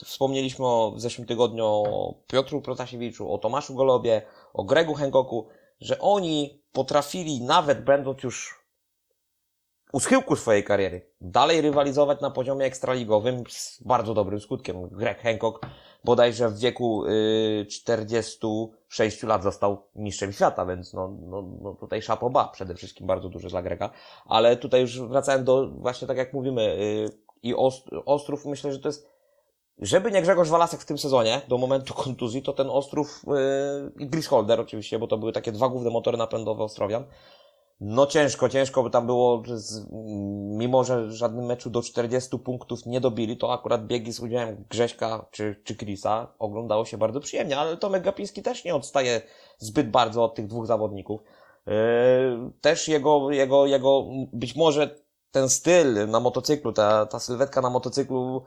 [0.00, 4.22] y, wspomnieliśmy o, w zeszłym tygodniu o Piotru Protasiewiczu, o Tomaszu Golobie,
[4.54, 5.48] o Gregu Hancocku,
[5.80, 8.65] że oni potrafili, nawet będąc już
[9.92, 14.88] u schyłku swojej kariery, dalej rywalizować na poziomie ekstraligowym z bardzo dobrym skutkiem.
[14.88, 15.66] Greg Hancock
[16.04, 22.48] bodajże w wieku y, 46 lat został mistrzem świata, więc no, no, no tutaj szapoba
[22.48, 23.90] przede wszystkim bardzo duży dla Grega.
[24.26, 28.78] Ale tutaj już wracając do, właśnie tak jak mówimy, y, i Ost Ostrów, myślę, że
[28.78, 29.16] to jest
[29.78, 34.10] żeby nie Grzegorz Walasek w tym sezonie, do momentu kontuzji, to ten Ostrów yy, i
[34.10, 37.04] Chris Holder oczywiście, bo to były takie dwa główne motory napędowe Ostrowian.
[37.80, 39.86] No ciężko, ciężko by tam było, z,
[40.58, 45.26] mimo że żadnym meczu do 40 punktów nie dobili, to akurat biegi z udziałem Grześka
[45.30, 49.22] czy, czy Chrisa oglądało się bardzo przyjemnie, ale Tomek Gapiński też nie odstaje
[49.58, 51.20] zbyt bardzo od tych dwóch zawodników.
[51.66, 51.72] Yy,
[52.60, 54.94] też jego, jego, jego, być może
[55.30, 58.44] ten styl na motocyklu, ta, ta sylwetka na motocyklu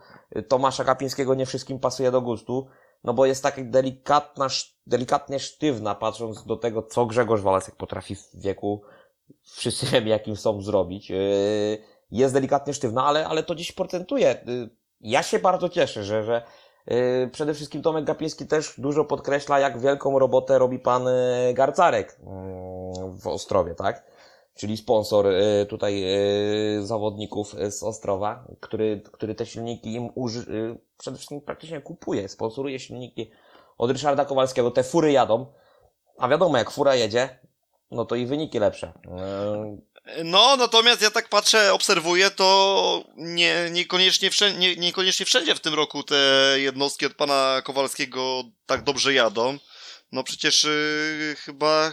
[0.47, 2.67] Tomasza Kapińskiego nie wszystkim pasuje do gustu,
[3.03, 4.47] no bo jest tak delikatna,
[4.87, 8.81] delikatnie sztywna, patrząc do tego, co Grzegorz Walasek potrafi w wieku,
[9.43, 11.09] wszyscy wiemy, jakim są zrobić.
[11.09, 11.17] Yy,
[12.11, 14.43] jest delikatnie sztywna, ale, ale to dziś procentuje.
[14.45, 14.69] Yy,
[15.01, 16.43] ja się bardzo cieszę, że, że
[16.87, 21.05] yy, przede wszystkim Tomek Gapiński też dużo podkreśla, jak wielką robotę robi pan
[21.53, 22.19] Garcarek
[23.21, 24.03] w Ostrowie, tak?
[24.59, 26.03] czyli sponsor y, tutaj
[26.77, 32.29] y, zawodników z Ostrowa, który, który te silniki im uży, y, przede wszystkim praktycznie kupuje,
[32.29, 33.31] sponsoruje silniki
[33.77, 34.71] od Ryszarda Kowalskiego.
[34.71, 35.45] Te fury jadą,
[36.17, 37.39] a wiadomo, jak fura jedzie,
[37.91, 38.93] no to i wyniki lepsze.
[40.23, 45.73] No, natomiast ja tak patrzę, obserwuję, to nie, niekoniecznie, wszędzie, nie, niekoniecznie wszędzie w tym
[45.73, 49.57] roku te jednostki od pana Kowalskiego tak dobrze jadą.
[50.11, 51.91] No przecież yy, chyba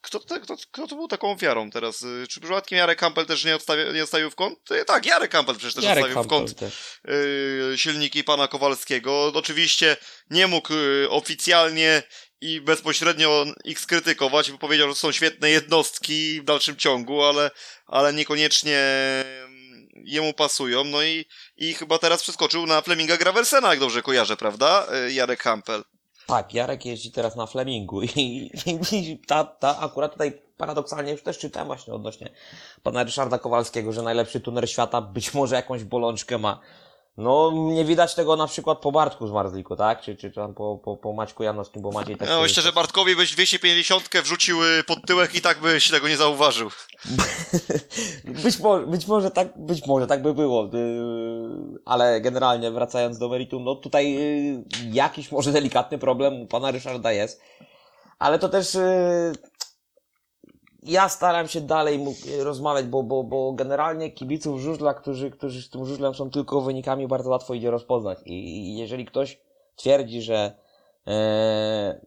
[0.00, 2.02] kto, kto, kto to był taką ofiarą teraz?
[2.02, 4.70] Y, czy przypadkiem Jarek Campbell też nie, odstawia, nie odstawił w kąt?
[4.70, 6.72] Y, tak, Jarek Campbell przecież też Jarek odstawił Campbell w kąt
[7.08, 9.32] y, silniki pana Kowalskiego.
[9.34, 9.96] Oczywiście
[10.30, 12.02] nie mógł y, oficjalnie
[12.40, 17.50] i bezpośrednio ich skrytykować, bo powiedział, że są świetne jednostki w dalszym ciągu, ale,
[17.86, 18.78] ale niekoniecznie
[20.04, 20.84] jemu pasują.
[20.84, 21.24] No i,
[21.56, 24.86] i chyba teraz przeskoczył na Fleminga Graversena, jak dobrze kojarzę, prawda?
[25.10, 25.84] Jarek Campbell.
[26.26, 28.50] Tak, Jarek jeździ teraz na Flemingu i,
[28.92, 32.30] i, ta, ta akurat tutaj paradoksalnie już też czytałem właśnie odnośnie
[32.82, 36.60] pana Ryszarda Kowalskiego, że najlepszy tuner świata być może jakąś bolączkę ma.
[37.18, 40.00] No, nie widać tego na przykład po Bartku z Marzliku, tak?
[40.00, 42.28] Czy, czy tam po, po, po Maćku Janowskim, bo Maciej tak...
[42.28, 46.16] No, myślę, że Bartkowi byś 250 wrzucił y, pod tyłek i tak byś tego nie
[46.16, 46.70] zauważył.
[48.44, 50.64] być, może, być może tak, być może tak by było.
[50.64, 50.68] Y,
[51.84, 57.12] ale generalnie wracając do meritum, no tutaj y, jakiś może delikatny problem u pana Ryszarda
[57.12, 57.40] jest.
[58.18, 58.76] Ale to też
[60.82, 62.04] ja staram się dalej
[62.38, 67.08] rozmawiać, bo, bo, bo generalnie kibiców żużla, którzy, którzy z tym żużlem są tylko wynikami,
[67.08, 68.18] bardzo łatwo idzie rozpoznać.
[68.24, 69.40] I, i jeżeli ktoś
[69.76, 70.58] twierdzi, że
[71.06, 72.00] e,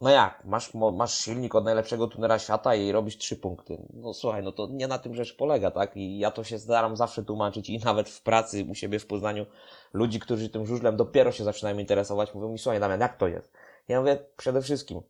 [0.00, 3.86] no jak, masz, masz silnik od najlepszego tunera świata i robisz trzy punkty.
[3.94, 5.96] No słuchaj, no to nie na tym rzecz polega, tak?
[5.96, 9.46] I ja to się staram zawsze tłumaczyć i nawet w pracy u siebie w Poznaniu
[9.92, 13.52] ludzi, którzy tym żużlem dopiero się zaczynają interesować, mówią mi, słuchaj Damian, jak to jest?
[13.88, 15.02] Ja mówię, przede wszystkim,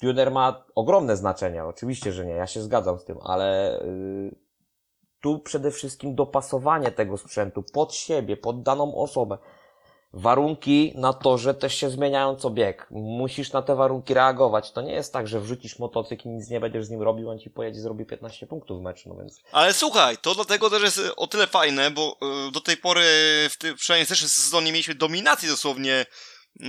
[0.00, 4.36] Tuner ma ogromne znaczenie, oczywiście, że nie, ja się zgadzam z tym, ale yy,
[5.20, 9.38] tu przede wszystkim dopasowanie tego sprzętu pod siebie, pod daną osobę.
[10.12, 12.86] Warunki na torze też się zmieniają co bieg.
[12.90, 14.72] Musisz na te warunki reagować.
[14.72, 17.38] To nie jest tak, że wrzucisz motocykl i nic nie będziesz z nim robił, on
[17.38, 19.40] ci pojedzie zrobi 15 punktów w meczu, no więc...
[19.52, 23.02] Ale słuchaj, to dlatego też jest o tyle fajne, bo yy, do tej pory,
[23.50, 26.06] w tym, przynajmniej w zeszłym sezonie mieliśmy dominację dosłownie
[26.60, 26.68] yy,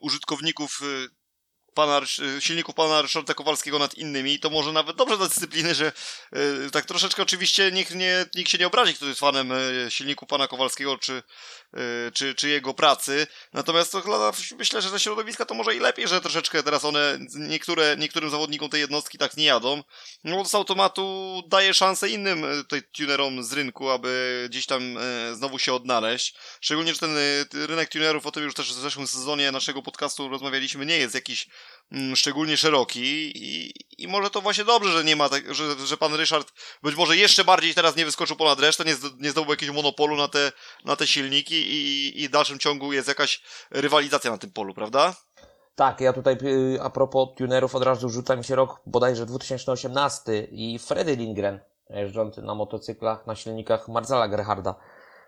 [0.00, 1.21] użytkowników yy,
[1.74, 2.00] pana,
[2.40, 5.92] silników pana Ryszarda Kowalskiego nad innymi, to może nawet dobrze dla dyscypliny, że
[6.32, 10.26] yy, tak troszeczkę oczywiście nikt, nie, nikt się nie obrazi, kto jest fanem yy, silniku
[10.26, 11.22] pana Kowalskiego, czy,
[12.14, 13.26] czy, czy jego pracy.
[13.52, 17.96] Natomiast to myślę, że dla środowiska to może i lepiej, że troszeczkę teraz one, niektóre,
[17.96, 19.82] niektórym zawodnikom tej jednostki tak nie jadą.
[20.24, 24.98] No bo z automatu daje szansę innym tutaj tunerom z rynku, aby gdzieś tam
[25.32, 26.34] znowu się odnaleźć.
[26.60, 27.16] Szczególnie, że ten
[27.52, 31.46] rynek tunerów, o tym już też w zeszłym sezonie naszego podcastu rozmawialiśmy, nie jest jakiś
[32.14, 36.14] szczególnie szeroki i, i może to właśnie dobrze, że nie ma tak, że, że pan
[36.14, 40.16] Ryszard być może jeszcze bardziej teraz nie wyskoczył ponad resztę, nie, nie zdobył jakiegoś monopolu
[40.16, 40.52] na te,
[40.84, 45.14] na te silniki i, i w dalszym ciągu jest jakaś rywalizacja na tym polu, prawda?
[45.74, 50.48] Tak, ja tutaj y, a propos tunerów od razu rzuca mi się rok bodajże 2018
[50.50, 54.74] i Freddy Lindgren jeżdżący na motocyklach, na silnikach Marcela Gerharda.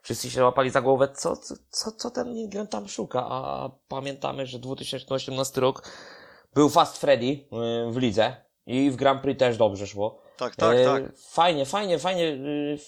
[0.02, 1.36] Wszyscy się łapali za głowę, co,
[1.70, 5.82] co, co ten Lindgren tam szuka, a pamiętamy, że 2018 rok
[6.54, 7.46] był Fast Freddy y,
[7.90, 8.36] w lidze.
[8.66, 10.22] I w Grand Prix też dobrze szło.
[10.36, 11.02] Tak, tak, E, tak.
[11.18, 12.24] Fajnie, fajnie, fajnie.
[12.24, 12.78] y,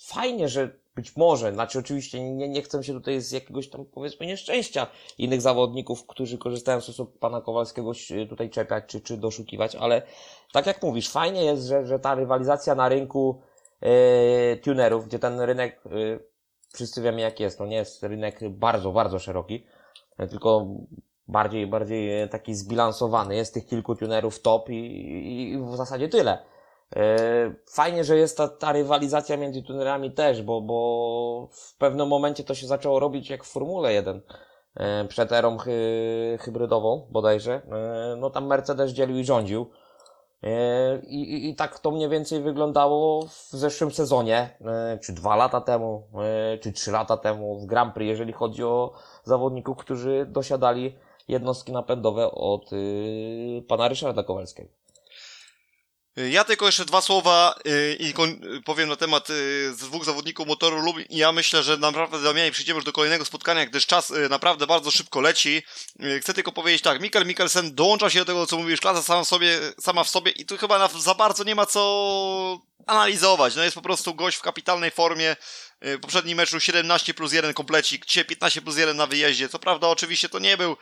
[0.00, 4.26] Fajnie, że być może, znaczy oczywiście nie, nie chcę się tutaj z jakiegoś tam powiedzmy
[4.26, 4.86] nieszczęścia
[5.18, 7.92] innych zawodników, którzy korzystają z usług pana Kowalskiego
[8.28, 10.02] tutaj czepiać czy, czy doszukiwać, ale
[10.52, 13.40] tak jak mówisz, fajnie jest, że, że ta rywalizacja na rynku
[13.80, 15.90] e, tunerów, gdzie ten rynek, e,
[16.72, 19.66] wszyscy wiemy jak jest, to nie jest rynek bardzo, bardzo szeroki,
[20.30, 20.66] tylko
[21.28, 23.36] bardziej, bardziej e, taki zbilansowany.
[23.36, 26.38] Jest tych kilku tunerów top i, i, w zasadzie tyle.
[26.96, 32.44] E, Fajnie, że jest ta, ta rywalizacja między tunerami też, bo, bo w pewnym momencie
[32.44, 34.22] to się zaczęło robić jak w Formule 1
[34.76, 37.62] e, przed erą hy, hybrydową bodajże.
[38.16, 39.70] No tam Mercedes dzielił i rządził.
[41.06, 44.58] I, i, I tak to mniej więcej wyglądało w zeszłym sezonie,
[45.02, 46.08] czy dwa lata temu,
[46.60, 48.92] czy trzy lata temu w Grand Prix, jeżeli chodzi o
[49.24, 50.96] zawodników, którzy dosiadali
[51.28, 54.68] jednostki napędowe od y, pana Ryszarda Kowalskiego.
[56.16, 60.76] Ja tylko jeszcze dwa słowa y, i y, powiem na temat y, dwóch zawodników motoru
[60.80, 61.06] Lublin.
[61.10, 64.90] Ja myślę, że naprawdę Damianie przejdziemy już do kolejnego spotkania, gdyż czas y, naprawdę bardzo
[64.90, 65.62] szybko leci.
[66.04, 69.24] Y, Chcę tylko powiedzieć tak, Mikkel Mikkelsen dołącza się do tego, co mówisz, klasa sama
[69.24, 73.54] w sobie, sama w sobie i tu chyba za bardzo nie ma co analizować.
[73.54, 75.36] No jest po prostu gość w kapitalnej formie.
[75.86, 79.48] Y, Poprzedni meczu 17 plus 1 komplecik, dzisiaj 15 plus 1 na wyjeździe.
[79.48, 80.76] Co prawda oczywiście to nie był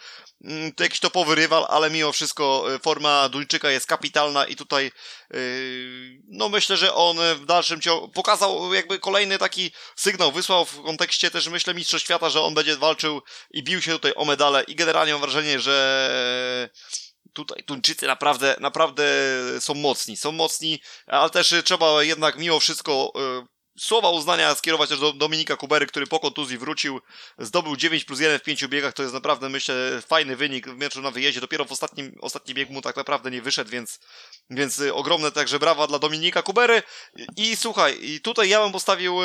[0.45, 4.91] mm, to jakiś topowy rywal, ale mimo wszystko y, forma Duńczyka jest kapitalna i tutaj
[5.35, 10.83] Yy, no myślę, że on w dalszym ciągu pokazał jakby kolejny taki sygnał, wysłał w
[10.83, 14.63] kontekście też myślę Mistrzostw Świata, że on będzie walczył i bił się tutaj o medale
[14.63, 16.71] i generalnie mam wrażenie, że
[17.35, 19.05] tutaj Tuńczycy naprawdę, naprawdę
[19.61, 24.89] są mocni, są mocni, ale też y, trzeba jednak mimo wszystko y, słowa uznania skierować
[24.89, 27.01] też do Dominika Kubery, który po kontuzji wrócił,
[27.39, 29.75] zdobył 9 plus 1 w pięciu biegach, to jest naprawdę myślę
[30.07, 33.43] fajny wynik w meczu na wyjeździe, dopiero w ostatnim, ostatni bieg mu tak naprawdę nie
[33.43, 33.99] wyszedł, więc
[34.51, 36.83] więc y, ogromne także brawa dla Dominika Kubery.
[37.37, 39.17] I, słuchaj, i tutaj ja bym postawił,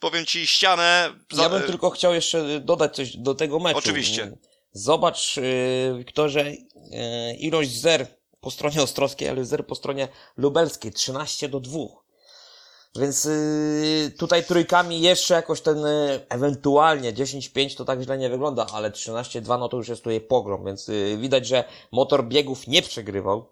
[0.00, 1.10] powiem ci, ścianę.
[1.32, 3.78] za- Ja bym tylko chciał jeszcze dodać coś do tego meczu.
[3.78, 4.32] Oczywiście.
[4.76, 5.36] Zobacz,
[5.98, 6.58] Wiktorze, yy,
[7.38, 8.06] ilość zer
[8.40, 10.92] po stronie ostrowskiej, ale zer po stronie lubelskiej.
[10.92, 11.78] 13 do 2.
[12.98, 15.78] Więc yy, tutaj trójkami jeszcze jakoś ten
[16.28, 20.64] ewentualnie 10-5 to tak źle nie wygląda, ale 13-2 no to już jest tutaj pogrom,
[20.64, 23.50] więc widać, że motor biegów nie przegrywał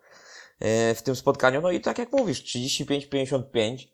[0.94, 1.60] w tym spotkaniu.
[1.60, 3.93] No i tak jak mówisz, 35-55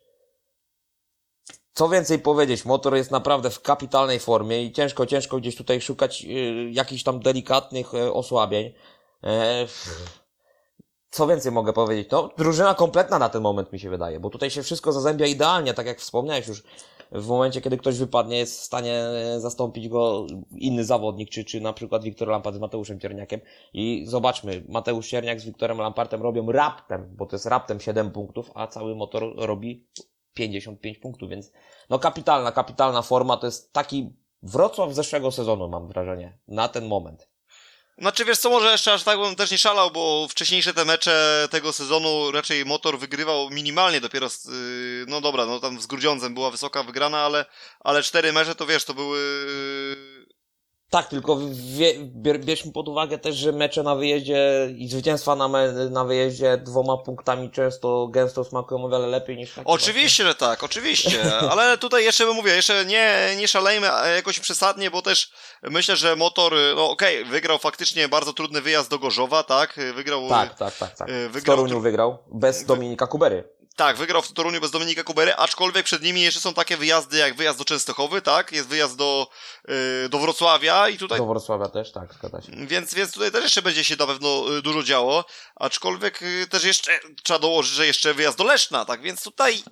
[1.73, 6.25] co więcej powiedzieć, motor jest naprawdę w kapitalnej formie i ciężko, ciężko gdzieś tutaj szukać
[6.25, 8.73] y, jakichś tam delikatnych y, osłabień.
[9.25, 9.67] E,
[11.11, 12.11] co więcej mogę powiedzieć?
[12.11, 15.75] No, drużyna kompletna na ten moment mi się wydaje, bo tutaj się wszystko zazębia idealnie,
[15.75, 16.63] tak jak wspomniałeś już.
[17.13, 21.61] W momencie, kiedy ktoś wypadnie, jest w stanie e, zastąpić go inny zawodnik, czy, czy
[21.61, 23.41] na przykład Wiktor Lampard z Mateuszem Cierniakiem.
[23.73, 28.51] I zobaczmy, Mateusz Cierniak z Wiktorem Lampartem robią raptem, bo to jest raptem 7 punktów,
[28.55, 29.87] a cały motor robi
[30.35, 31.53] 55 punktów, więc
[31.91, 37.29] no kapitalna, kapitalna forma, to jest taki Wrocław zeszłego sezonu, mam wrażenie, na ten moment.
[37.99, 41.49] Znaczy wiesz co, może jeszcze aż tak bym też nie szalał, bo wcześniejsze te mecze
[41.51, 46.35] tego sezonu raczej motor wygrywał minimalnie dopiero, z, y, no dobra, no tam z Grudziądzem
[46.35, 47.45] była wysoka wygrana, ale,
[47.81, 49.47] ale cztery mecze to wiesz, to były
[50.91, 55.49] Tak, tylko wie, bier, bierzmy pod uwagę też, że mecze na wyjeździe i zwycięstwa na,
[55.49, 60.35] me, na wyjeździe dwoma punktami często gęsto smakują o wiele lepiej niż takie Oczywiście, że
[60.35, 61.19] tak, oczywiście,
[61.53, 65.31] ale tutaj jeszcze bym mówił, jeszcze nie, nie szalejmy a jakoś przesadnie, bo też
[65.63, 70.29] myślę, że motor, no okej, wygrał faktycznie bardzo trudny wyjazd do Gorzowa, tak, wygrał...
[70.29, 70.49] właśnie.
[70.49, 71.09] Tak, tak, tak, tak.
[71.09, 73.60] y, W wygrał Toruniu tru- wygrał, bez Dominika Kubery.
[73.77, 77.35] Tak, wygrał w Toruniu bez Dominika Kubery, aczkolwiek przed nimi jeszcze są takie wyjazdy jak
[77.35, 79.29] wyjazd do Częstochowy, tak, jest wyjazd do,
[80.05, 82.53] y, do Wrocławia i tutaj Do Wrocławia też, tak, zgadza się.
[82.67, 85.25] Więc, więc tutaj też jeszcze będzie się na pewno y, dużo działo,
[85.57, 89.63] aczkolwiek y, też jeszcze trzeba dołożyć, że jeszcze wyjazd do Leszna, tak więc tutaj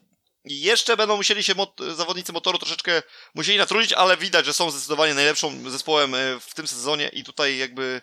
[0.45, 3.03] jeszcze będą musieli się mot zawodnicy motoru troszeczkę
[3.35, 8.03] musieli natrudzić, ale widać, że są zdecydowanie najlepszą zespołem w tym sezonie i tutaj jakby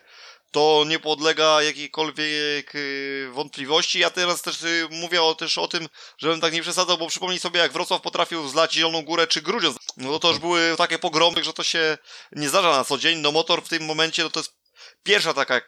[0.56, 3.98] to nie podlega jakiejkolwiek y, wątpliwości.
[3.98, 5.88] Ja teraz też y, mówię o, też o tym,
[6.18, 9.76] żebym tak nie przesadzał, bo przypomnij sobie, jak Wrocław potrafił zlać Zieloną Górę czy Grudziądz.
[9.96, 11.98] No to, to już były takie pogromy, że to się
[12.32, 13.18] nie zdarza na co dzień.
[13.18, 14.55] No motor w tym momencie, no to jest
[15.02, 15.62] pierwsza taka y,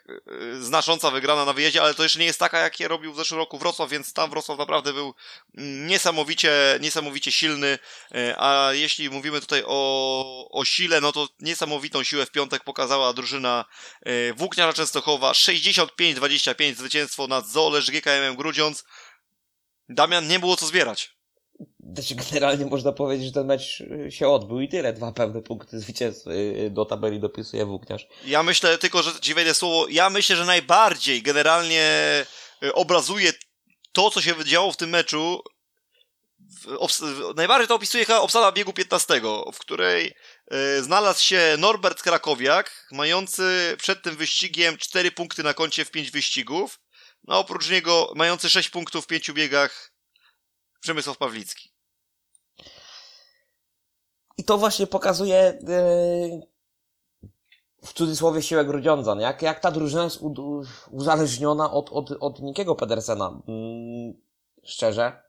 [0.64, 3.38] znacząca wygrana na wyjeździe, ale to jeszcze nie jest taka, jak je robił w zeszłym
[3.38, 5.14] roku Wrocław, więc tam Wrocław naprawdę był
[5.58, 7.78] mm, niesamowicie, niesamowicie silny,
[8.14, 13.12] y, a jeśli mówimy tutaj o, o sile, no to niesamowitą siłę w piątek pokazała
[13.12, 13.64] drużyna
[14.08, 18.84] y, Włókniarza Częstochowa, 65-25 zwycięstwo nad Zolesz GKM Grudziądz.
[19.88, 21.17] Damian, nie było co zbierać.
[21.94, 24.92] Znaczy, generalnie można powiedzieć, że ten mecz y, się odbył i tyle.
[24.92, 28.06] Dwa pełne punkty zwycięstw y, do tabeli dopisuje Włókniarz.
[28.26, 32.24] Ja myślę tylko, że ci wejdę słowo, ja myślę, że najbardziej generalnie
[32.62, 33.32] y, obrazuje
[33.92, 35.42] to, co się działo w tym meczu.
[37.36, 39.20] najbardziej to opisuje chyba obsada biegu 15,
[39.52, 40.14] w której
[40.78, 46.10] y, znalazł się Norbert Krakowiak, mający przed tym wyścigiem 4 punkty na koncie w 5
[46.10, 46.80] wyścigów.
[47.24, 49.92] No oprócz niego mający 6 punktów w 5 biegach
[50.80, 51.77] Przemysław Pawlicki.
[54.38, 56.46] I to właśnie pokazuje yy,
[57.84, 59.16] w cudzysłowie siłę Grudziądza.
[59.20, 60.20] Jak, jak ta drużyna jest
[60.90, 63.40] uzależniona od, od, od Nikiego Pedersena.
[63.48, 64.14] Yy,
[64.64, 65.22] szczerze.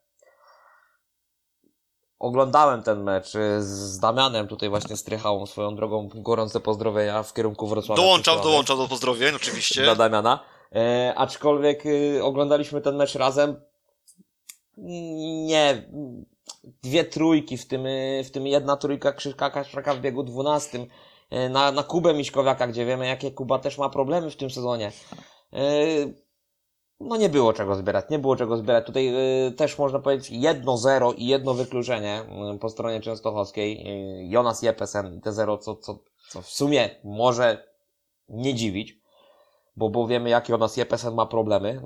[2.20, 6.10] Oglądałem ten mecz y, z Damianem, tutaj właśnie strychałą swoją drogą.
[6.16, 8.02] Gorące pozdrowienia w kierunku Wrocławia.
[8.02, 9.84] Dołączam, dołączam do pozdrowień, oczywiście.
[9.84, 10.40] Dla Damiana.
[10.76, 13.62] E, aczkolwiek y, oglądaliśmy ten mecz razem.
[14.78, 15.90] Nie,
[16.84, 17.84] dwie trójki, w tym,
[18.24, 20.86] w tym jedna trójka Krzyszka w biegu dwunastym
[21.30, 24.92] e, na, na Kubę Miśkowiaka, gdzie wiemy, jakie Kuba też ma problemy w tym sezonie.
[25.54, 25.60] E,
[27.00, 28.86] no nie było czego zbierać, nie było czego zbierać.
[28.86, 29.14] Tutaj
[29.58, 32.24] też można powiedzieć jedno zero i jedno wykluczenie
[32.60, 33.86] po stronie częstochowskiej.
[34.30, 37.70] Jonas Jepesen te zero, co, co, co w sumie może
[38.30, 38.98] nie dziwić,
[39.76, 41.82] bo, bo wiemy, jakie Jonas Jepesen ma problemy.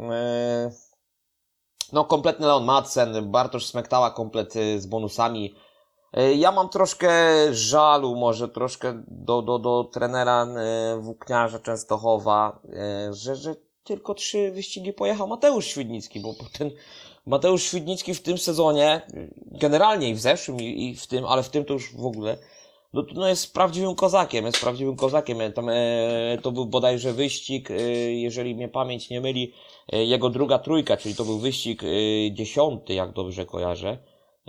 [1.92, 5.56] No, kompletny Leon Madsen, Bartosz Smektała komplet y, z bonusami.
[6.18, 7.10] Y, ja mam troszkę
[7.54, 10.48] żalu, może troszkę do, do, do trenera
[10.98, 12.60] y, Włókniarza Częstochowa,
[13.12, 16.72] że, że tylko trzy wyścigi pojechał Mateusz Świdnicki, bo ten
[17.26, 19.02] Mateusz Świdnicki w tym sezonie,
[19.52, 22.38] generalnie i w zeszłym i, w tym, ale w tym to już w ogóle,
[22.94, 25.54] no, no jest prawdziwym kozakiem, jest prawdziwym kozakiem.
[25.54, 27.76] Tam, e, to był bodajże wyścig, e,
[28.12, 29.54] jeżeli mnie pamięć nie myli,
[29.92, 31.88] jego druga trójka, czyli to był wyścig e,
[32.32, 33.98] dziesiąty, jak dobrze kojarzę,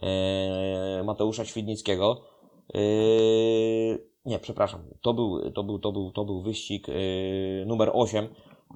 [0.03, 2.21] e, Mateusza Świdnickiego.
[2.75, 2.79] E,
[4.27, 6.93] nie, przepraszam, to był, to był, to był, to był wyścig e,
[7.67, 8.29] numer 8.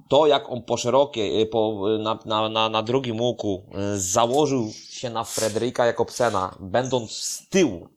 [0.09, 4.69] To, jak on po szerokiej, e, po, na, na, na, na drugim łuku e, założył
[4.89, 7.87] się na Fredryka Jakobsena, będąc z tyłu,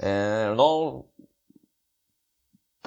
[0.00, 1.02] E, no,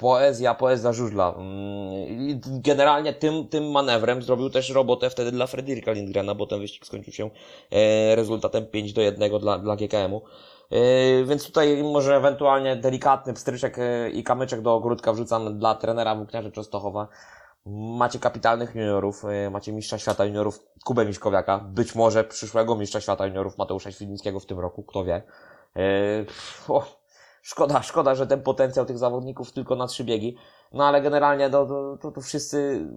[0.02, 1.34] poezja, poezja żużla.
[1.36, 6.86] Mm, generalnie tym, tym manewrem zrobił też robotę wtedy dla Fredrika Lindgrena, bo ten wyścig
[6.86, 7.30] skończył się
[7.70, 10.22] e, rezultatem 5 do 1 dla, dla GKM-u.
[10.70, 13.76] E, więc tutaj może ewentualnie delikatny pstryczek
[14.12, 17.08] i kamyczek do ogródka wrzucam dla trenera Włókniarzy Częstochowa.
[17.98, 23.58] Macie kapitalnych juniorów, macie mistrza świata juniorów Kubę Miśkowiaka, być może przyszłego mistrza świata juniorów
[23.58, 25.22] Mateusza Świdnickiego w tym roku, kto wie.
[26.68, 27.01] oh
[27.42, 30.36] Szkoda, szkoda, że ten potencjał tych zawodników tylko na trzy biegi.
[30.72, 32.88] No ale generalnie to, to, to, to wszyscy.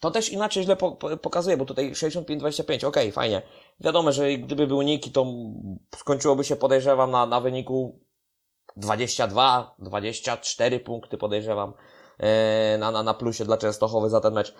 [0.00, 3.42] To też inaczej źle po, po, pokazuje, bo tutaj 65-25, okej, okay, fajnie.
[3.80, 5.26] Wiadomo, że gdyby był Niki, to
[5.96, 8.00] skończyłoby się, podejrzewam, na, na wyniku
[8.76, 11.72] 22, 24 punkty, podejrzewam,
[12.18, 14.54] e, na, na, na plusie dla Częstochowy za ten mecz.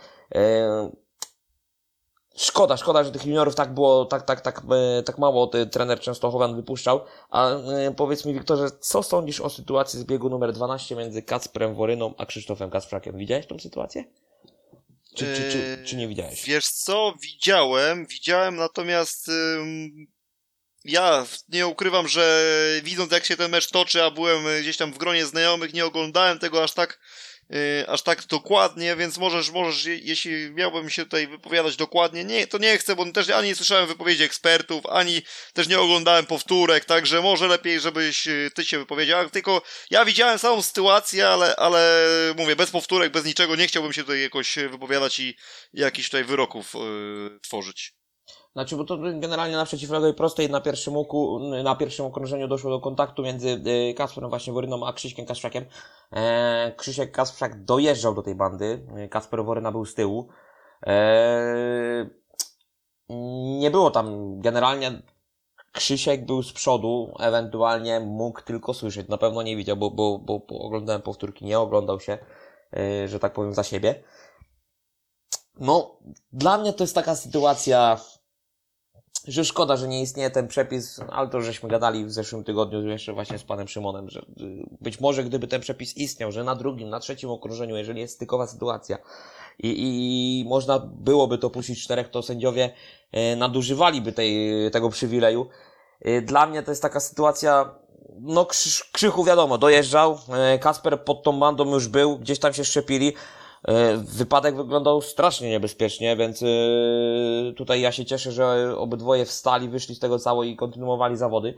[2.34, 4.62] E, Szkoda, szkoda, że tych juniorów tak było, tak, tak, tak,
[4.98, 7.04] e, tak mało trener Częstochowian wypuszczał.
[7.30, 11.74] A e, powiedz mi, Wiktorze, co sądzisz o sytuacji z biegu numer 12 między Kacprem
[11.74, 13.18] Woryną a Krzysztofem Kasprzakiem?
[13.18, 14.04] Widziałeś tą sytuację?
[15.14, 16.44] Czy, czy, czy, czy nie widziałeś?
[16.44, 19.30] Wiesz co, widziałem, widziałem, natomiast
[20.84, 24.98] ja nie ukrywam, że widząc jak się ten mecz toczy, a byłem gdzieś tam w
[24.98, 26.98] gronie znajomych, nie oglądałem tego aż tak
[27.86, 32.78] aż tak dokładnie, więc możesz, możesz, jeśli miałbym się tutaj wypowiadać dokładnie, nie, to nie
[32.78, 37.48] chcę, bo też ani nie słyszałem wypowiedzi ekspertów, ani też nie oglądałem powtórek, także może
[37.48, 42.70] lepiej, żebyś y, ty się wypowiedział, tylko ja widziałem samą sytuację, ale, ale mówię, bez
[42.70, 45.36] powtórek, bez niczego, nie chciałbym się tutaj jakoś wypowiadać i
[45.72, 48.03] jakichś tutaj wyroków yy, tworzyć.
[48.54, 52.80] Znaczy, bo to generalnie na przeciwlewej prostej na pierwszym łuku, na pierwszym okrążeniu doszło do
[52.80, 53.48] kontaktu między
[53.90, 55.64] y, Kasprem właśnie Woryną a Krzyśkiem Kasprzakiem.
[56.12, 60.28] E, Krzysiek Kasprzak dojeżdżał do tej bandy, Kasper Woryna był z tyłu.
[60.86, 62.10] E,
[63.58, 65.02] nie było tam generalnie
[65.72, 69.08] Krzysiek był z przodu, ewentualnie mógł tylko słyszeć.
[69.08, 72.18] Na pewno nie widział, bo, bo, bo, bo oglądałem powtórki, nie oglądał się,
[72.76, 74.02] e, że tak powiem, za siebie.
[75.60, 75.96] No,
[76.32, 78.00] dla mnie to jest taka sytuacja,
[79.28, 83.12] że szkoda, że nie istnieje ten przepis, ale to żeśmy gadali w zeszłym tygodniu jeszcze
[83.12, 84.22] właśnie z panem Szymonem, że
[84.80, 88.46] być może gdyby ten przepis istniał, że na drugim, na trzecim okrążeniu, jeżeli jest stykowa
[88.46, 88.98] sytuacja
[89.58, 89.68] i,
[90.42, 92.70] i można byłoby to puścić czterech, to sędziowie
[93.12, 95.48] e, nadużywaliby tej, tego przywileju.
[96.00, 97.74] E, dla mnie to jest taka sytuacja,
[98.20, 98.46] no
[98.92, 103.12] Krzychu wiadomo, dojeżdżał, e, Kasper pod tą bandą już był, gdzieś tam się szczepili,
[103.96, 106.46] wypadek wyglądał strasznie niebezpiecznie, więc e,
[107.56, 111.54] tutaj ja się cieszę, że obydwoje wstali, wyszli z tego cało i kontynuowali zawody.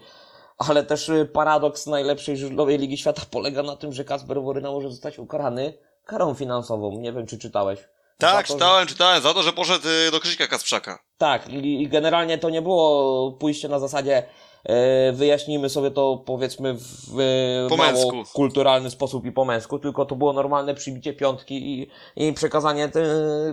[0.58, 4.90] Ale też e, paradoks najlepszej żużlowej Ligi Świata polega na tym, że Kasper Woryna może
[4.90, 6.98] zostać ukarany karą finansową.
[7.00, 7.80] Nie wiem, czy czytałeś.
[8.18, 10.98] Tak, to, że- czytałem, czytałem, za to, że poszedł do Krzyśka Kasprzaka.
[11.18, 14.24] Tak, i, i generalnie to nie było pójście na zasadzie e,
[15.12, 18.24] wyjaśnijmy sobie to powiedzmy w e, Po mało męsku.
[18.32, 22.90] kulturalny sposób i po męsku, tylko to było normalne przybicie piątki i, i przekazanie, e,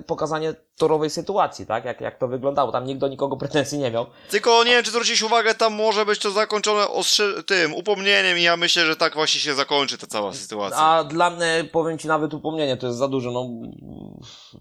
[0.07, 1.85] pokazanie torowej sytuacji, tak?
[1.85, 2.71] Jak, jak to wyglądało.
[2.71, 4.05] Tam nikt do nikogo pretensji nie miał.
[4.29, 6.85] Tylko nie wiem, czy zwrócić uwagę, tam może być to zakończone
[7.45, 10.77] tym upomnieniem i ja myślę, że tak właśnie się zakończy ta cała sytuacja.
[10.77, 13.31] A dla mnie, powiem Ci, nawet upomnienie to jest za dużo.
[13.31, 13.49] No,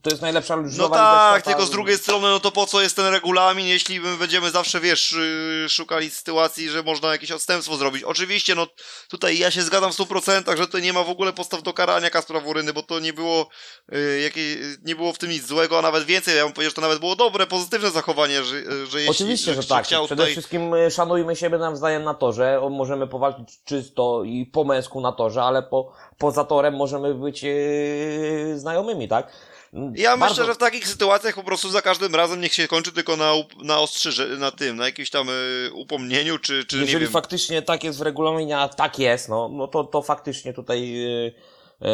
[0.03, 3.07] to jest najlepsza No tak, tylko z drugiej strony, no to po co jest ten
[3.07, 8.03] regulamin, jeśli my będziemy zawsze, wiesz, yy, szukali sytuacji, że można jakieś odstępstwo zrobić.
[8.03, 8.66] Oczywiście, no
[9.09, 12.11] tutaj ja się zgadzam w 100%, że tutaj nie ma w ogóle podstaw do karania
[12.11, 13.49] Kaspra Woryny, bo to nie było
[13.93, 16.74] yy, jakiej, nie było w tym nic złego, a nawet więcej, ja bym powiedział, że
[16.74, 19.84] to nawet było dobre, pozytywne zachowanie, że, że jeśli Oczywiście, że że tak.
[19.84, 20.32] chciał Przede tutaj...
[20.32, 22.61] wszystkim y, szanujmy siebie nawzajem na torze.
[22.70, 28.59] Możemy powalczyć czysto i po męsku na torze, ale po, poza torem możemy być yy,
[28.59, 29.32] znajomymi, tak?
[29.72, 32.92] Ja bardzo- myślę, że w takich sytuacjach po prostu za każdym razem niech się kończy
[32.92, 37.62] tylko na, na ostrzyże, na tym, na jakimś tam y, upomnieniu, czy, czy Jeżeli faktycznie
[37.62, 41.32] tak jest w regulaminie, a tak jest, no, no to, to faktycznie tutaj yy,
[41.80, 41.88] yy,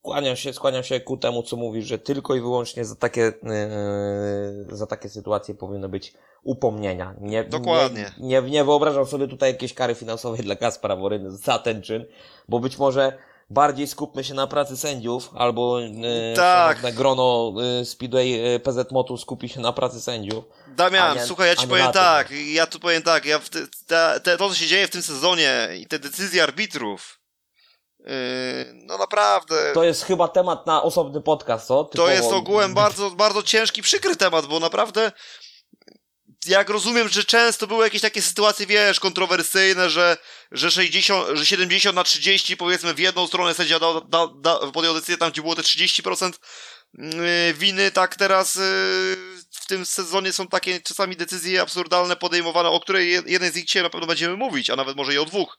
[0.00, 3.20] skłaniam, się, skłaniam się ku temu, co mówisz, że tylko i wyłącznie za takie,
[4.70, 7.14] yy, za takie sytuacje powinny być upomnienia.
[7.20, 8.12] Nie, Dokładnie.
[8.18, 12.04] Nie, nie, nie wyobrażam sobie tutaj jakiejś kary finansowej dla Kaspara Woryny za ten czyn,
[12.48, 13.18] bo być może
[13.50, 15.88] bardziej skupmy się na pracy sędziów, albo yy,
[16.36, 16.94] Tak.
[16.94, 20.44] grono yy, Speedway yy, PZ Motu skupi się na pracy sędziów.
[20.76, 24.36] Damian, nie- słuchaj, ja ci powiem tak, ja tu powiem tak, ja te, te, te,
[24.38, 27.20] to, co się dzieje w tym sezonie i te decyzje arbitrów,
[27.98, 28.06] yy,
[28.74, 31.84] no naprawdę, To jest chyba temat na osobny podcast, co?
[31.84, 35.12] to Typowo- jest ogółem bardzo, bardzo ciężki, przykry temat, bo naprawdę
[36.46, 40.16] jak rozumiem, że często były jakieś takie sytuacje, wiesz, kontrowersyjne, że,
[40.52, 44.94] że 60, że 70 na 30 powiedzmy w jedną stronę sędzia da, da, da, podjął
[44.94, 46.32] decyzję tam, gdzie było te 30%
[46.98, 48.62] yy, winy, tak teraz yy,
[49.50, 53.64] w tym sezonie są takie czasami decyzje absurdalne podejmowane, o której je- jeden z nich
[53.64, 55.58] dzisiaj na pewno będziemy mówić, a nawet może i o dwóch.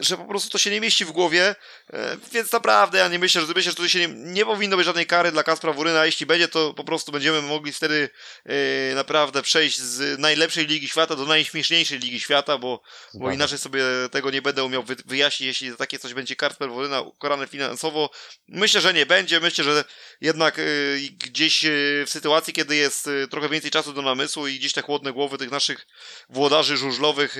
[0.00, 1.54] Że po prostu to się nie mieści w głowie,
[1.92, 4.86] e, więc naprawdę ja nie myślę, że myślę, że tutaj się nie, nie powinno być
[4.86, 8.10] żadnej kary dla Kaspra Wuryna, a jeśli będzie, to po prostu będziemy mogli wtedy
[8.44, 12.82] e, naprawdę przejść z najlepszej ligi świata do najśmieszniejszej ligi świata, bo,
[13.14, 17.00] bo inaczej sobie tego nie będę umiał wy, wyjaśnić, jeśli takie coś będzie Kasper Wuryna
[17.00, 18.10] ukarany finansowo.
[18.48, 19.84] Myślę, że nie będzie, myślę, że
[20.20, 20.62] jednak e,
[21.10, 21.64] gdzieś
[22.06, 25.50] w sytuacji, kiedy jest trochę więcej czasu do namysłu i gdzieś te chłodne głowy tych
[25.50, 25.86] naszych
[26.28, 27.36] włodarzy żużlowych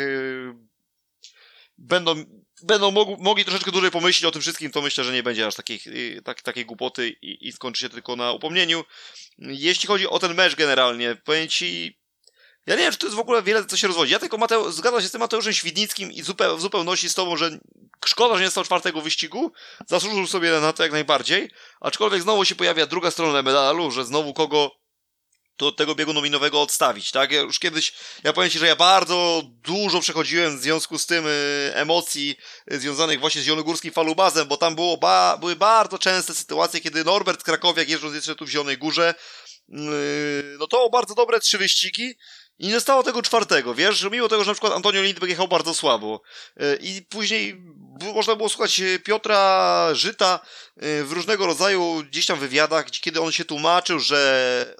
[1.79, 2.25] będą,
[2.63, 5.55] będą mogli, mogli troszeczkę dłużej pomyśleć o tym wszystkim, to myślę, że nie będzie aż
[5.55, 5.81] takiej,
[6.25, 8.85] tak, takiej głupoty i, i skończy się tylko na upomnieniu.
[9.39, 11.99] Jeśli chodzi o ten mecz generalnie, powiem ci,
[12.67, 14.13] ja nie wiem, czy to jest w ogóle wiele, co się rozwodzi.
[14.13, 17.37] Ja tylko Mateu, zgadzam się z tym Mateuszem Świdnickim i zupeł, w zupełności z tobą,
[17.37, 17.59] że
[18.07, 19.53] szkoda, że nie stał czwartego wyścigu,
[19.87, 21.51] zasłużył sobie na to jak najbardziej,
[21.81, 24.71] aczkolwiek znowu się pojawia druga strona medalu, że znowu kogo
[25.59, 27.33] do tego biegu nominowego odstawić, tak?
[27.33, 27.93] Ja już kiedyś,
[28.25, 32.37] ja powiem Ci, że ja bardzo dużo przechodziłem w związku z tym y, emocji
[32.73, 37.05] y, związanych właśnie z Zielonogórskim falubazem, bo tam było ba były bardzo częste sytuacje, kiedy
[37.05, 39.15] Norbert Krakowiak jeżdżąc jeszcze tu w Zielonej Górze,
[39.69, 39.79] yy,
[40.59, 42.15] no to bardzo dobre trzy wyścigi
[42.59, 45.75] i nie zostało tego czwartego, wiesz, mimo tego, że na przykład Antonio Lindberg jechał bardzo
[45.75, 46.23] słabo
[46.81, 47.63] i później
[48.15, 50.41] można było słuchać Piotra Żyta
[50.77, 54.77] w różnego rodzaju gdzieś tam wywiadach, kiedy on się tłumaczył, że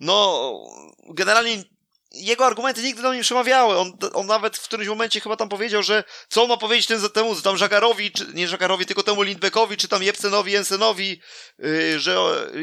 [0.00, 0.52] no,
[1.08, 1.64] generalnie
[2.12, 3.78] jego argumenty nigdy do mnie nie przemawiały.
[3.78, 7.08] On, on nawet w którymś momencie chyba tam powiedział, że co on ma powiedzieć tym,
[7.10, 11.20] temu, tam Żagarowi, czy nie Żagarowi, tylko temu Lindbeckowi, czy tam Jepsenowi, Jensenowi,
[11.58, 12.16] yy, że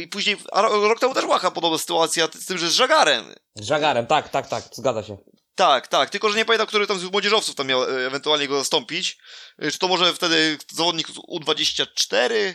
[0.04, 2.74] i później, a ro- rok temu też była chyba podobna sytuacja z tym, że z
[2.74, 3.36] Żagarem.
[3.56, 5.18] Z Żagarem, tak, tak, tak, zgadza się.
[5.56, 8.60] Tak, tak, tylko że nie pamiętam, który tam z młodzieżowców tam miał e, ewentualnie go
[8.60, 9.18] zastąpić.
[9.60, 12.54] E, Czy to może wtedy zawodnik z U24,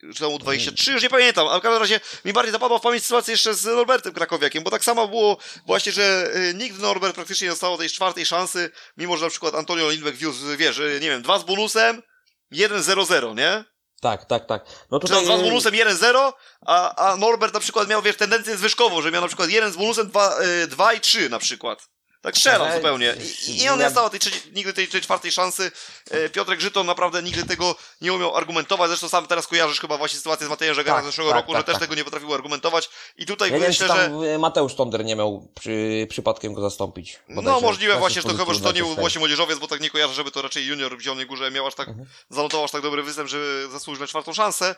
[0.00, 3.02] czy tam U23, już nie pamiętam, ale w każdym razie mi bardziej zapadła w pamięć
[3.02, 5.36] sytuacja jeszcze z Norbertem Krakowiakiem, bo tak samo było
[5.66, 9.54] właśnie, że e, nigdy Norbert praktycznie nie dostało tej czwartej szansy, mimo że na przykład
[9.54, 12.02] Antonio Lindbeck wiózł, wiesz, e, nie wiem, dwa z bonusem,
[12.52, 13.64] 1-0-0, nie?
[14.00, 14.64] Tak, tak, tak.
[14.90, 15.24] No Czy tutaj...
[15.24, 16.32] dwa z bonusem 1-0,
[16.66, 19.76] a, a Norbert na przykład miał, wiesz, tendencję zwyżkową, że miał na przykład jeden z
[19.76, 21.88] bonusem 2, y, dwa i 3 na przykład.
[22.26, 23.14] Tak strzelał Ale- zupełnie.
[23.48, 25.70] I, I on nie Ja- dostał tej trzeciej, nigdy tej, tej czwartej szansy.
[26.10, 28.88] E, Piotrek Żyton naprawdę nigdy tego nie umiał argumentować.
[28.88, 31.52] Zresztą sam teraz kojarzysz chyba właśnie sytuację z Matejem Żegara Tak, z zeszłego tak, roku,
[31.52, 31.80] tak, że też tak.
[31.82, 32.90] tego nie potrafił argumentować.
[33.16, 33.92] I tutaj Ja wiem, myślę, że...
[33.94, 37.18] tam y, Mateusz Tonder nie miał przy, przypadkiem go zastąpić.
[37.28, 39.00] No możliwe Właśnie że to chyba, że to nie był 24.
[39.00, 41.74] właśnie młodzieżowiec, bo tak nie kojarzę, żeby to raczej junior w Zielonej Górze miał aż
[41.74, 42.06] tak, Mhm.
[42.30, 44.74] zanotował aż tak dobry występ, żeby zasłużyć na czwartą szansę.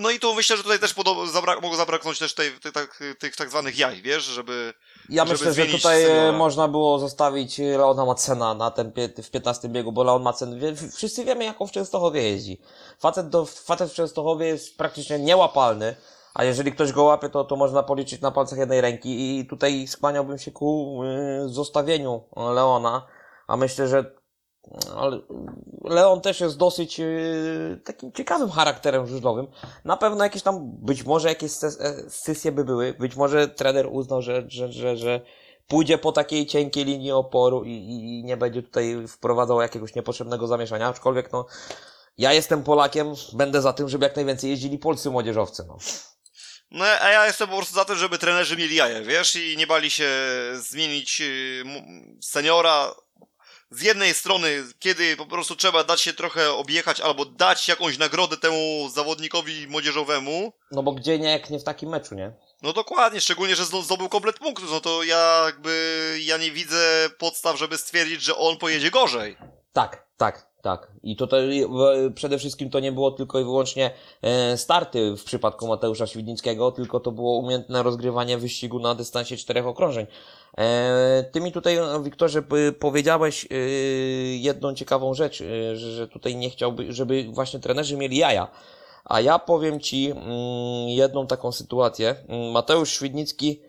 [0.00, 3.00] No i tu myślę, że tutaj też podob- zabra- mogło zabraknąć też tej, tych, tak,
[3.18, 4.74] tych tak zwanych jaj, wiesz, żeby,
[5.08, 8.92] Ja myślę, że tutaj e, można było zostawić Leona Macena na ten
[9.22, 10.60] w 15 biegu, bo Leon Macen,
[10.92, 12.60] wszyscy wiemy jak on w Częstochowie jeździ.
[12.98, 15.96] Facet, do, facet w Częstochowie jest praktycznie niełapalny,
[16.34, 19.86] a jeżeli ktoś go łapie, to, to można policzyć na palcach jednej ręki i tutaj
[19.86, 23.06] skłaniałbym się ku y, zostawieniu Leona,
[23.46, 24.17] a myślę, że
[24.96, 25.20] ale
[25.84, 29.46] Leon też jest dosyć yy, takim ciekawym charakterem żużlowym.
[29.84, 31.70] Na pewno jakieś tam, być może jakieś e,
[32.08, 35.20] scysje by były, być może trener uznał, że, że, że, że
[35.68, 40.46] pójdzie po takiej cienkiej linii oporu i, i, i nie będzie tutaj wprowadzał jakiegoś niepotrzebnego
[40.46, 41.46] zamieszania, aczkolwiek no,
[42.18, 45.78] ja jestem Polakiem, będę za tym, żeby jak najwięcej jeździli polscy młodzieżowcy, no.
[46.70, 49.66] No, a ja jestem po prostu za tym, żeby trenerzy mieli jaja, wiesz, i nie
[49.66, 50.10] bali się
[50.54, 51.64] zmienić y,
[52.20, 52.94] seniora
[53.70, 58.36] z jednej strony, kiedy po prostu trzeba dać się trochę objechać albo dać jakąś nagrodę
[58.36, 62.32] temu zawodnikowi młodzieżowemu, No bo gdzie nie, jak nie w takim meczu, nie?
[62.62, 67.10] no dokładnie, szczególnie, że zdo- zdobył komplet punktów, no to ja jakby, ja nie widzę
[67.18, 69.36] podstaw, żeby stwierdzić, że on pojedzie gorzej.
[69.72, 70.88] Tak, tak, tak.
[71.02, 71.66] I tutaj
[72.14, 73.90] przede wszystkim to nie było tylko i wyłącznie
[74.22, 79.66] e, starty w przypadku Mateusza Świdnickiego, tylko to było umiejętne rozgrywanie wyścigu na dystansie czterech
[79.66, 80.06] okrążeń.
[80.58, 82.42] E, Ty mi tutaj, e, Wiktorze,
[82.78, 83.56] powiedziałeś e,
[84.36, 85.38] jedną ciekawą rzecz,
[85.74, 88.48] że, że tutaj nie chciałby, żeby właśnie trenerzy mieli jaja.
[89.04, 92.14] A ja powiem Ci mm, jedną taką sytuację.
[92.28, 93.60] Mm, Mateusz Świdnicki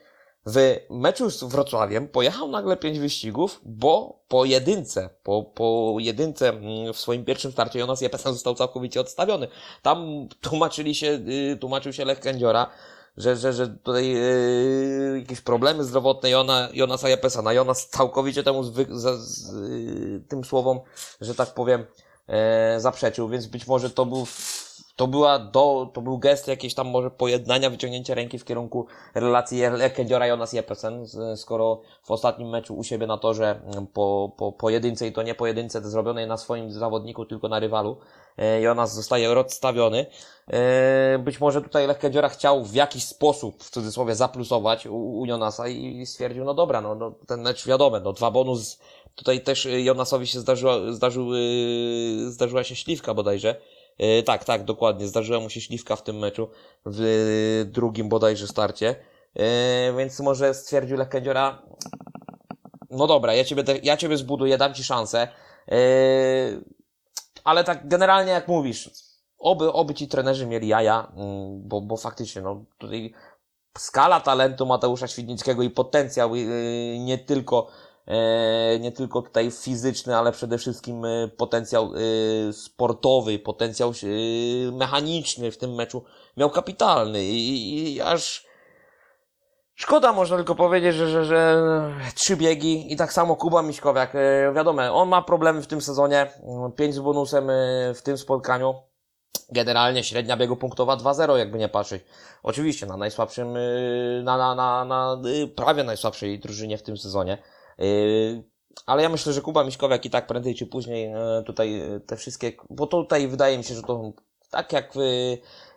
[0.46, 6.94] w meczu z Wrocławiem pojechał nagle pięć wyścigów, bo po jedynce, po, po jedynce mm,
[6.94, 9.48] w swoim pierwszym starcie Jonas Jeppesen został całkowicie odstawiony.
[9.82, 11.08] Tam tłumaczyli się,
[11.54, 12.70] y, tłumaczył się Lech Kędziora,
[13.18, 17.54] że, że, że tutaj y, jakieś problemy zdrowotne Jona, Jonasa Jeppesena.
[17.54, 20.80] Jonas całkowicie temu zwy, za, z, y, tym słowom,
[21.22, 21.86] że tak powiem,
[22.28, 24.26] e, zaprzeczył, więc być może to był
[25.00, 28.86] to była do, to był gest jakiejś tam może pojednania, wyciągnięcia ręki w kierunku
[29.16, 29.62] relacji
[29.96, 35.08] Kędziora Jonas Jeppesen, skoro w ostatnim meczu u siebie na torze mm, po, po pojedynce
[35.08, 37.98] i to nie pojedynce zrobionej na swoim zawodniku, tylko na rywalu,
[38.38, 40.06] e, Jonas zostaje odstawiony.
[40.48, 45.68] E, Być może tutaj Lech Kędziora chciał w jakiś sposób, w cudzysłowie, zaplusować u, Jonasa
[45.68, 48.80] i stwierdził, no dobra, no, no ten mecz wiadomo, no dwa bonus,
[49.16, 51.28] tutaj też Jonasowi się zdarzyła, zdarzył,
[52.28, 53.56] zdarzyła się śliwka bodajże,
[54.26, 55.08] tak, tak, dokładnie.
[55.08, 56.50] Zdarzyła mu się śliwka w tym meczu,
[56.86, 58.96] w e, drugim bodajże starcie.
[59.36, 61.62] E, więc może stwierdził Lech Kędziora,
[62.90, 65.28] no dobra, ja ciebie, ja ciebie zbuduję, dam ci szansę.
[65.72, 65.78] E,
[67.44, 68.92] ale tak generalnie jak mówisz,
[69.40, 73.14] oby, oby ci trenerzy mieli jaja, mm, bo, bo faktycznie, no tutaj
[73.78, 76.40] skala talentu Mateusza Świdnickiego i potencjał e,
[77.00, 77.89] nie tylko e,
[78.80, 85.58] nie tylko tutaj fizyczny, ale przede wszystkim e, potencjał e, sportowy, potencjał e, mechaniczny w
[85.58, 86.04] tym meczu
[86.38, 88.46] miał kapitalny i, i, aż
[89.76, 91.64] szkoda można tylko powiedzieć, że, że, że
[92.16, 96.32] trzy biegi i tak samo Kuba Miśkowiak, e, wiadomo, on ma problemy w tym sezonie,
[96.76, 97.54] pięć z bonusem e,
[97.94, 98.76] w tym spotkaniu,
[99.52, 102.06] generalnie średnia biegu punktowa 2-0, jakby nie patrzeć.
[102.44, 103.54] Oczywiście na najsłabszym,
[104.24, 105.22] na, na, na, na
[105.56, 107.38] prawie najsłabszej drużynie w tym sezonie.
[107.82, 108.44] Y,
[108.86, 112.18] Ale ja myślę, że Kuba Miśkowiak i tak prędzej czy później y, tutaj y, te
[112.18, 114.12] wszystkie, bo tutaj wydaje mi się, że to
[114.52, 114.94] tak jak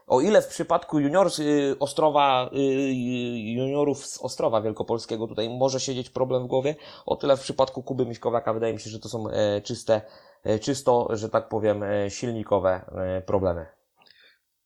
[0.07, 2.93] o ile w przypadku juniors y, Ostrowa, y,
[3.53, 6.77] juniorów z Ostrowa Wielkopolskiego tutaj może siedzieć problem w głowie,
[7.07, 10.03] o tyle w przypadku Kuby Miśkowiaka wydaje mi się, że to są e, czyste,
[10.45, 13.67] e, czysto, że tak powiem, e, silnikowe e, problemy.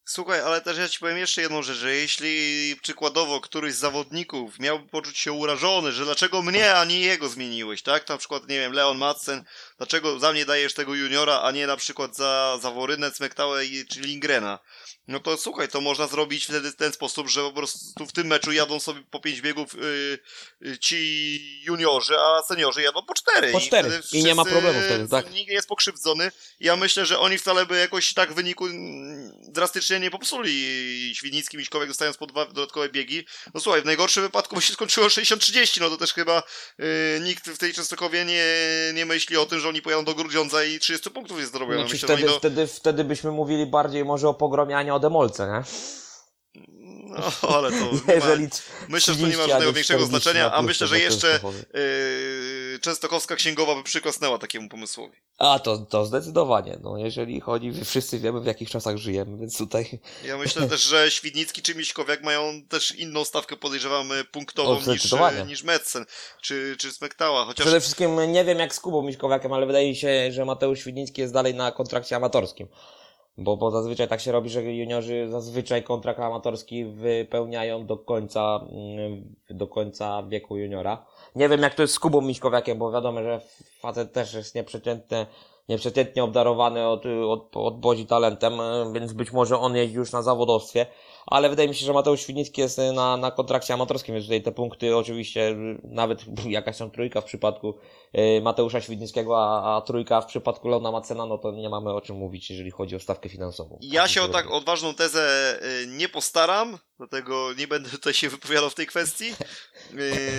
[0.09, 4.59] Słuchaj, ale też ja ci powiem jeszcze jedną rzecz, że jeśli przykładowo któryś z zawodników
[4.59, 8.09] miałby poczuć się urażony, że dlaczego mnie, a nie jego zmieniłeś, tak?
[8.09, 9.45] Na przykład, nie wiem, Leon Madsen,
[9.79, 13.87] dlaczego za mnie dajesz tego juniora, a nie na przykład za, za Worynę, Cmektałę i-
[13.87, 14.59] czy Lingrena?
[15.09, 18.27] No to słuchaj, to można zrobić wtedy w ten sposób, że po prostu w tym
[18.27, 19.75] meczu jadą sobie po pięć biegów
[20.61, 23.53] yy, ci juniorzy, a seniorzy jadą po cztery.
[23.53, 24.01] Po cztery.
[24.13, 25.33] I nie ma wszyscy- problemu wtedy, tak.
[25.33, 26.33] Nikt nie jest pokrzywdzony.
[26.61, 31.15] Ja myślę, że oni wcale by jakoś tak wyniku mm, drastycznie nie popsuli.
[31.15, 33.25] Świdnicki, Miśkowiak dostając po dwa dodatkowe biegi.
[33.55, 36.43] No słuchaj, w najgorszym wypadku by się skończyło 60-30, no to też chyba
[36.79, 36.87] yy,
[37.21, 38.45] nikt w tej Częstochowie nie,
[38.95, 41.79] nie myśli o tym, że oni pojadą do Grudziądza i 30 punktów jest zrobione.
[41.79, 42.39] Znaczy Myślę, wtedy, do...
[42.39, 44.35] wtedy, wtedy byśmy mówili bardziej może o
[44.67, 45.63] nie o demolce, nie?
[47.09, 47.91] No, ale to...
[48.15, 48.49] Jeżeli
[48.89, 50.99] Myślę, że to nie ma 30, a żadnego większego 40 znaczenia, na a myślę, że
[50.99, 51.41] jeszcze
[51.75, 55.17] yy, Częstochowska księgowa by przyklasnęła takiemu pomysłowi.
[55.39, 56.79] A, to, to zdecydowanie.
[56.83, 61.11] No, jeżeli chodzi, wszyscy wiemy, w jakich czasach żyjemy, więc tutaj Ja myślę też, że
[61.11, 65.13] Świdnicki czy Miśkowiak mają też inną stawkę, podejrzewamy, punktową O, niż,
[65.47, 66.07] niż Metzen
[66.43, 67.45] czy, czy Smektała.
[67.45, 70.79] Chociaż przede wszystkim nie wiem jak z Kubą Miśkowiakiem, ale wydaje mi się, że Mateusz
[70.79, 72.69] Świdnicki jest dalej na kontrakcie amatorskim.
[73.39, 79.35] Bo, bo zazwyczaj tak się robi, że juniorzy zazwyczaj kontrakt amatorski wypełniają do końca, mm,
[79.51, 81.07] do końca wieku juniora.
[81.35, 83.41] Nie wiem jak to jest z Kubą Miśkowiakiem, bo wiadomo, że
[83.81, 85.27] facet też jest nieprzeciętny,
[85.69, 88.53] nieprzeciętnie obdarowany od, od, od Bozi talentem,
[88.93, 90.87] więc być może on jeździ już na zawodowstwie,
[91.27, 94.53] ale wydaje mi się, że Mateusz Świdnicki jest na, na kontrakcie amatorskim, więc tutaj te
[94.53, 97.79] punkty oczywiście, nawet jakaś tam trójka w przypadku
[98.13, 102.01] e, Mateusza Świdnickiego, a, a trójka w przypadku Leona Macena, no to nie mamy o
[102.01, 103.79] czym mówić, jeżeli chodzi o stawkę finansową.
[103.83, 108.75] Ja się o tak odważną tezę nie postaram, dlatego nie będę tutaj się wypowiadał w
[108.75, 109.35] tej kwestii.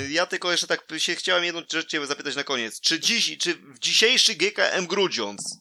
[0.09, 2.81] Ja tylko jeszcze tak się chciałem jedną rzecz cię zapytać na koniec.
[2.81, 5.59] Czy dziś, czy w dzisiejszy GKM Grudziądz,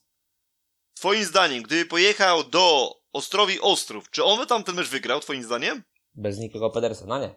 [0.95, 5.43] twoim zdaniem, gdyby pojechał do Ostrowi Ostrów, czy on by tam ten mecz wygrał, twoim
[5.43, 5.83] zdaniem?
[6.15, 7.35] Bez nikogo Pedersena, nie.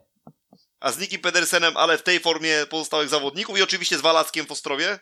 [0.80, 4.52] A z Nikim Pedersenem, ale w tej formie pozostałych zawodników i oczywiście z Walackiem w
[4.52, 5.00] Ostrowie?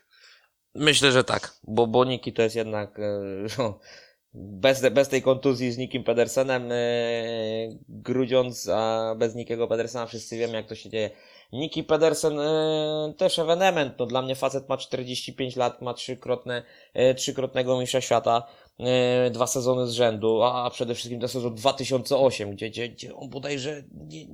[0.75, 3.21] Myślę, że tak, bo, bo Niki to jest jednak e,
[3.57, 3.79] no,
[4.33, 6.75] bez, bez tej kontuzji z Nikim Pedersenem e,
[7.89, 11.09] Grudziądz, a bez Nikiego Pedersena wszyscy wiemy jak to się dzieje.
[11.53, 16.63] Niki Pedersen e, też ewenement, no dla mnie facet ma 45 lat, ma trzykrotne,
[17.15, 18.47] trzykrotnego mistrza świata,
[19.31, 23.83] dwa sezony z rzędu, a, przede wszystkim to sezon 2008, gdzie, gdzie, gdzie on bodajże
[23.91, 24.27] nie,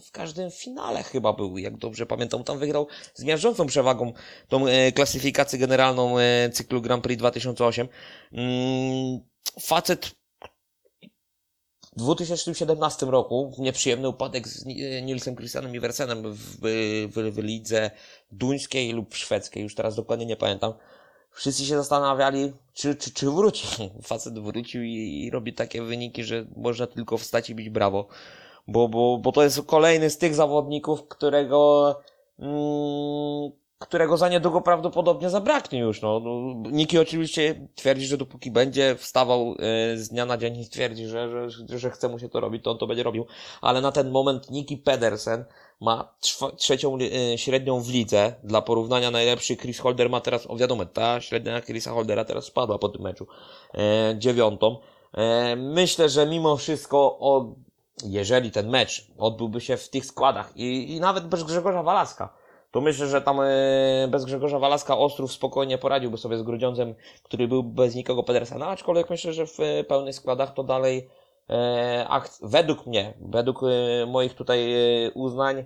[0.00, 4.12] w każdym finale chyba był, jak dobrze pamiętam, tam wygrał z miażdżącą przewagą
[4.48, 7.88] tą e, klasyfikację generalną e, cyklu Grand Prix 2008.
[8.32, 9.20] Mm,
[9.60, 10.14] facet
[11.96, 16.38] w 2017 roku nieprzyjemny upadek z Ni- Nilsem Christianem Iversenem w,
[17.12, 17.90] w, w lidze
[18.32, 20.72] duńskiej lub szwedzkiej, już teraz dokładnie nie pamiętam.
[21.36, 23.66] Wszyscy się zastanawiali, czy, czy, czy wróci.
[24.02, 28.08] Facet wrócił i, i robi takie wyniki, że można tylko wstać i bić brawo.
[28.68, 31.90] Bo, bo, bo to jest kolejny z tych zawodników, którego,
[32.38, 36.02] mm, którego za niedługo prawdopodobnie zabraknie już.
[36.02, 36.20] No.
[36.20, 36.30] No,
[36.70, 41.50] Niki oczywiście twierdzi, że dopóki będzie wstawał e, z dnia na dzień i stwierdzi, że,
[41.50, 43.26] że, że chce mu się to robić, to on to będzie robił.
[43.60, 45.44] Ale na ten moment Niki Pedersen
[45.80, 46.14] ma
[46.56, 48.34] trzecią e, średnią w lidze.
[48.44, 52.78] Dla porównania najlepszy Chris Holder ma teraz, o wiadomo, ta średnia Chrisa Holdera teraz spadła
[52.78, 53.26] po tym meczu.
[53.74, 54.76] E, dziewiątą.
[55.14, 57.54] E, myślę, że mimo wszystko o,
[58.04, 62.45] jeżeli ten mecz odbyłby się w tych składach i, i nawet bez Grzegorza Walaska,
[62.76, 67.48] to myślę, że tam e, bez Grzegorza Walaska Ostrów spokojnie poradziłby sobie z Grudziądzem, który
[67.48, 71.10] był bez nikogo Pedersena, aczkolwiek myślę, że w e, pełnych składach to dalej
[71.50, 73.60] e, według mnie, według
[74.06, 74.74] moich tutaj
[75.14, 75.64] uznań,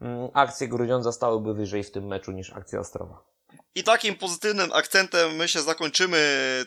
[0.00, 3.22] mm, akcje Grudziądza stałyby wyżej w tym meczu niż akcje Ostrowa.
[3.74, 6.18] I takim pozytywnym akcentem myślę zakończymy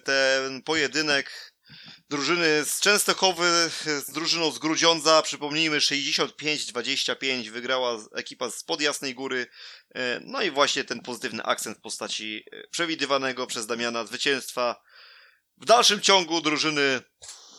[0.03, 1.53] ten pojedynek
[2.09, 5.21] drużyny z Częstochowy z drużyną z Grudziądza.
[5.21, 9.47] Przypomnijmy 65-25 wygrała ekipa z pod Jasnej Góry.
[9.95, 14.81] E, No i właśnie ten pozytywny akcent w postaci e, przewidywanego przez Damiana zwycięstwa
[15.57, 17.01] w dalszym ciągu drużyny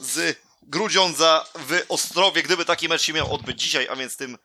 [0.01, 4.39] z Grudziądza w Ostrowie, gdyby taki mecz się miał odbyć dzisiaj, a więc tym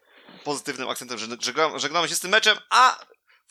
[0.43, 3.06] pozytywnym akcentem że- żegna- żegnamy się z tym meczem, a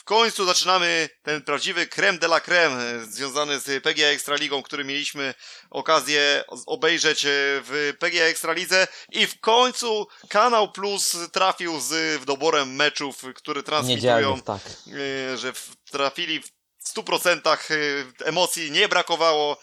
[0.05, 4.85] w końcu zaczynamy ten prawdziwy creme de la creme e, związany z PGA Ekstraligą, który
[4.85, 5.35] mieliśmy
[5.71, 7.29] okazję obejrzeć e,
[7.65, 14.63] w PGA Ekstralidze i w końcu Kanał Plus trafił z doborem meczów, które transmitują tak.
[14.87, 15.53] y, że
[15.91, 16.51] trafili w
[16.97, 19.61] 100% y, emocji nie brakowało.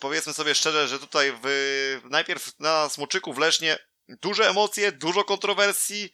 [0.00, 6.12] Powiedzmy sobie szczerze, że tutaj w, najpierw na Smoczyku w Lesznie duże emocje, dużo kontrowersji.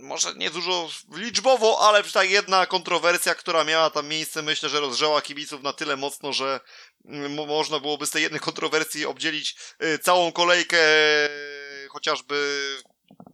[0.00, 5.22] Może nie dużo liczbowo, ale przynajmniej jedna kontrowersja, która miała tam miejsce, myślę, że rozgrzała
[5.22, 6.60] kibiców na tyle mocno, że
[7.04, 10.78] mo- można byłoby z tej jednej kontrowersji obdzielić y, całą kolejkę,
[11.84, 12.76] y, chociażby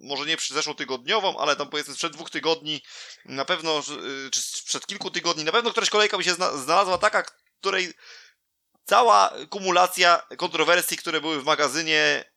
[0.01, 2.83] może nie zeszłotygodniową, ale tam powiedzmy sprzed dwóch tygodni,
[3.25, 3.83] na pewno,
[4.27, 7.25] y, czy sprzed kilku tygodni, na pewno któraś kolejka by się zna- znalazła taka,
[7.61, 7.93] której
[8.85, 12.34] cała kumulacja kontrowersji, które były w magazynie,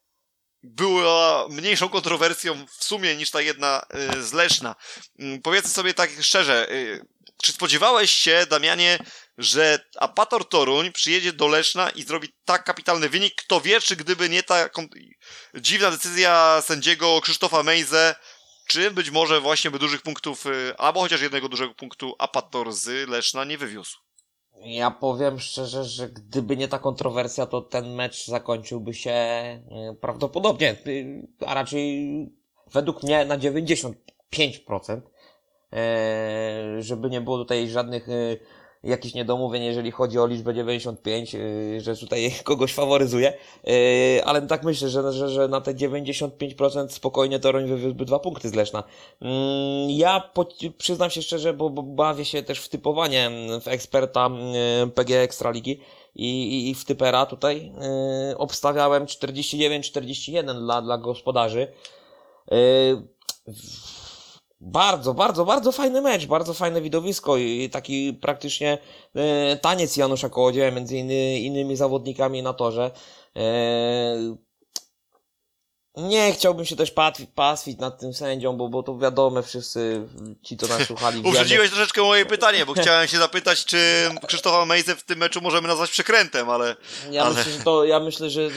[0.64, 3.86] była mniejszą kontrowersją w sumie niż ta jedna
[4.16, 4.76] y, z Leszna.
[5.20, 7.06] Mm, Powiedzmy sobie tak szczerze, y,
[7.44, 9.00] czy spodziewałeś się, Damianie,
[9.38, 13.36] że Apator Toruń przyjedzie do Leszna i zrobi tak kapitalny wynik?
[13.36, 14.70] Kto wie, czy gdyby nie ta
[15.56, 18.16] dziwna decyzja sędziego Krzysztofa Mejze,
[18.68, 23.10] czy być może właśnie by dużych punktów, y, albo chociaż jednego dużego punktu Apator z
[23.10, 24.07] Leszna nie wywiózł.
[24.62, 29.62] Ja powiem szczerze, że gdyby nie ta kontrowersja, to ten mecz zakończyłby się e,
[30.02, 32.10] prawdopodobnie, y, a raczej
[32.74, 35.02] według mnie na 95%,
[35.74, 38.38] e, żeby nie było tutaj żadnych e,
[38.84, 41.40] jakichś niedomówień, jeżeli chodzi o liczbę 95, e,
[41.82, 43.34] że tutaj kogoś faworyzuje,
[43.68, 48.50] e, ale tak myślę, że, że, że na te 95% spokojnie Toruń wywiózłby dwa punkty
[48.50, 48.84] z Leszna.
[49.22, 50.32] Mm, Ja
[50.78, 55.22] przyznam się szczerze, bo, bo bawię się też w typowanie mm, w eksperta mm, PG
[55.22, 55.82] Ekstraligi
[56.16, 57.72] i, i, w typera tutaj
[58.30, 61.68] yy, obstawiałem 49-41 dla, dla gospodarzy.
[64.60, 68.78] Bardzo, bardzo, bardzo fajny mecz, bardzo fajne widowisko i taki praktycznie
[69.16, 72.92] e, taniec Janusza Kołodzieja między inny, innymi zawodnikami na torze.
[75.98, 76.94] Nie chciałbym się też
[77.36, 80.08] pastwić nad tym sędzią, bo, bo to wiadomo, wszyscy
[80.44, 81.22] ci, co nas słuchali.
[81.26, 83.78] Uprzedziłeś troszeczkę moje pytanie, bo chciałem się zapytać, czy
[84.28, 86.76] Krzysztofa Mejzę w tym meczu możemy nazwać przekrętem, ale
[87.12, 88.50] Ja ale- myślę, że to, ja myślę, że e,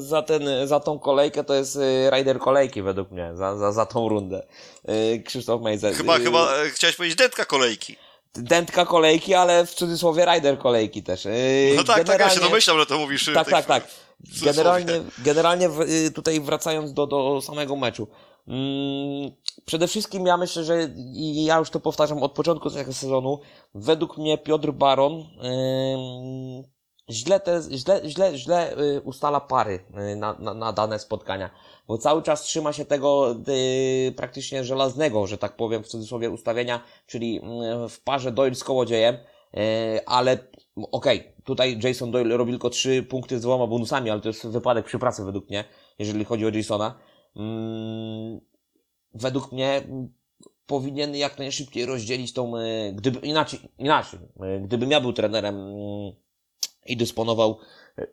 [0.00, 3.86] za ten, za tą kolejkę to jest e, rider kolejki według mnie, za, za, za
[3.86, 4.46] tą rundę.
[4.84, 5.94] E, Krzysztof Mejzer.
[5.94, 7.96] chyba, chyba e, chciałeś powiedzieć dętka kolejki.
[8.34, 11.26] Dętka kolejki, ale w cudzysłowie rider kolejki też.
[11.26, 11.30] E,
[11.76, 13.30] No tak, tak, ja się generalnie- domyślam, że to mówisz.
[13.34, 13.88] Tak, tak, tak.
[14.44, 15.68] Generalnie, generalnie
[16.06, 18.08] y, tutaj wracając do, do samego meczu.
[18.48, 19.30] Mm,
[19.64, 23.40] przede wszystkim ja myślę, że i ja już to powtarzam od początku tego sezonu,
[23.74, 25.24] według mnie Piotr Baron
[27.10, 31.50] źle, te, źle, źle, źle y, ustala pary y, na, na, na dane spotkania,
[31.88, 36.82] bo cały czas trzyma się tego y, praktycznie żelaznego, że tak powiem w cudzysłowie ustawienia,
[37.06, 37.40] czyli
[37.88, 40.38] w parze Doyle z Kołodziejem, y, ale
[40.76, 44.86] okej, tutaj Jason Doyle robi tylko trzy punkty z dwoma bonusami, ale to jest wypadek
[44.86, 45.64] przy pracy według mnie,
[45.98, 46.98] jeżeli chodzi o Jasona.
[47.36, 48.40] Mm,
[49.14, 49.82] według mnie
[50.66, 52.52] powinien jak najszybciej rozdzielić tą,
[52.92, 54.20] gdyby, inaczej, inaczej,
[54.62, 56.12] gdybym ja był trenerem mm,
[56.86, 57.58] i dysponował
[57.98, 58.06] e,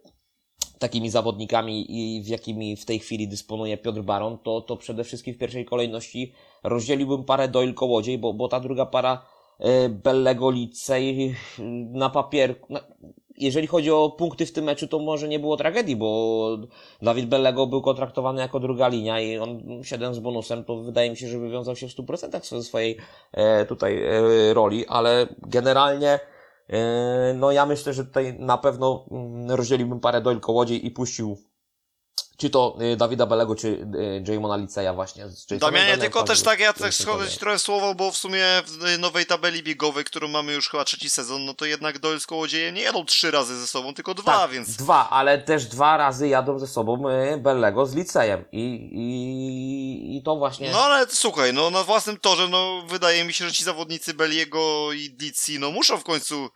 [0.79, 5.33] takimi zawodnikami, i w jakimi w tej chwili dysponuje Piotr Baron, to, to przede wszystkim
[5.33, 9.25] w pierwszej kolejności rozdzieliłbym parę Doyle Kołodziej, bo, bo ta druga para
[9.59, 11.35] e, Bellego Licej
[11.91, 12.79] na papier, na,
[13.37, 16.57] jeżeli chodzi o punkty w tym meczu, to może nie było tragedii, bo
[17.01, 21.17] Dawid Bellego był kontraktowany jako druga linia i on 7 z bonusem, to wydaje mi
[21.17, 22.97] się, że wywiązał się w 100% ze swojej
[23.31, 26.36] e, tutaj e, roli, ale generalnie e,
[27.35, 31.37] no ja myślę, że tutaj na pewno mm, rozdzieliłbym parę Doyle Kołodziej i puścił
[32.37, 33.87] czy to e, Dawida Bellego, czy
[34.27, 35.29] Jamona Liceja właśnie.
[35.29, 38.99] z Damianie, tylko też tak, ja też schodzę ci trochę słowo, bo w sumie w
[38.99, 42.75] nowej tabeli biegowej, którą mamy już chyba trzeci sezon, no to jednak Doyle z Kołodziejem
[42.75, 46.27] nie jadą trzy razy ze sobą, tylko dwa, Tak, więc Dwa, ale też dwa razy
[46.27, 47.03] jadą ze sobą
[47.37, 50.71] Bellego z Licejem i, i, i to właśnie...
[50.71, 54.93] No ale słuchaj, no na własnym torze, no wydaje mi się, że ci zawodnicy Beliego
[54.93, 56.49] i Dici, no muszą w końcu y,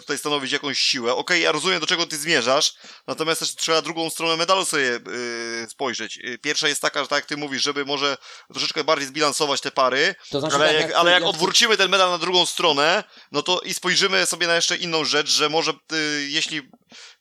[0.00, 1.14] tutaj stanowić jakąś siłę.
[1.14, 2.74] Okej, ja rozumiem do czego ty zmierzasz,
[3.06, 6.18] natomiast też trzeba drugą stronę medalu sobie y, spojrzeć.
[6.18, 8.16] Y, Pierwsza jest taka, że tak jak ty mówisz, żeby może
[8.52, 11.90] troszeczkę bardziej zbilansować te pary, To znaczy ale, tak, jak, ale jak jak odwrócimy ten
[11.90, 15.72] medal na drugą stronę, no to i spojrzymy sobie na jeszcze inną rzecz, że może
[15.92, 16.62] y, jeśli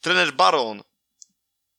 [0.02, 0.84] trener Baron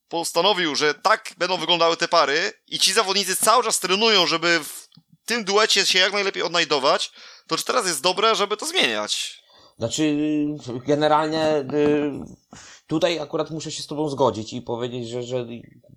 [0.08, 4.86] postanowił, że tak będą wyglądały te pary i ci zawodnicy cały czas trenują, żeby w
[5.26, 7.10] tym duecie się jak najlepiej odnajdować,
[7.48, 9.39] to czy teraz jest dobre, żeby to zmieniać?
[9.80, 10.16] Znaczy,
[10.86, 12.12] generalnie y,
[12.86, 15.46] tutaj akurat muszę się z Tobą zgodzić i powiedzieć, że, że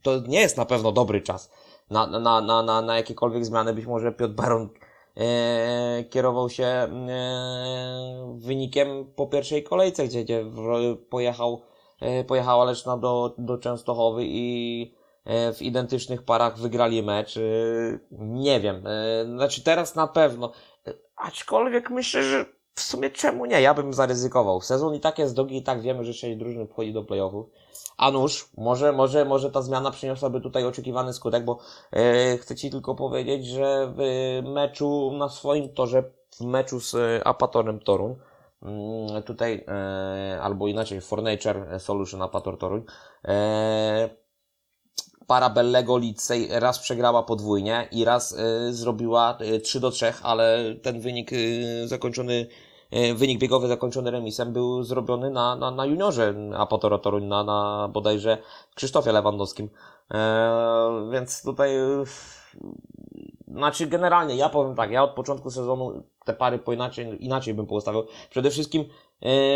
[0.02, 1.50] to nie jest na pewno dobry czas
[1.90, 3.74] na, na, na, na, na jakiekolwiek zmiany.
[3.74, 4.70] Być może Piotr Baron
[5.18, 6.90] e, kierował się e,
[8.38, 10.46] wynikiem po pierwszej kolejce, gdzie, gdzie
[11.10, 11.62] pojechał,
[12.02, 17.38] e, pojechała Leczna do, do Częstochowy i e, w identycznych parach wygrali mecz.
[17.38, 17.42] E,
[18.12, 18.88] nie wiem.
[18.88, 20.52] E, znaczy teraz na pewno.
[21.16, 22.46] Aczkolwiek myślę, że
[22.76, 23.62] w sumie czemu nie?
[23.62, 24.62] Ja bym zaryzykował.
[24.62, 27.50] Sezon i tak jest długi i tak wiemy, że sześć drużyn wchodzi do playoffów.
[27.98, 31.60] A nuż, może, może, może ta zmiana przyniosłaby tutaj oczekiwany skutek, bo
[31.92, 34.02] e, chcę Ci tylko powiedzieć, że w
[34.50, 36.04] meczu na swoim torze,
[36.40, 38.16] w meczu z e, Apatorem Torun,
[38.64, 42.84] mm, tutaj, e, albo inaczej, Fornature Solution Apator Toruń,
[43.26, 44.23] e,
[45.28, 50.76] para Bellego Licej raz przegrała podwójnie i raz y, zrobiła y, 3 do 3, ale
[50.82, 52.48] ten wynik y, zakończony,
[52.94, 57.90] y, wynik biegowy zakończony remisem był zrobiony na, na, na juniorze Apotoro Toruń, na, na
[57.94, 58.38] bodajże
[58.76, 59.70] Krzysztofie Lewandowskim.
[60.14, 62.04] E, więc tutaj, y,
[63.48, 67.66] znaczy generalnie, ja powiem tak, ja od początku sezonu te pary po inaczej, inaczej bym
[67.66, 68.04] postawił.
[68.30, 68.86] Przede wszystkim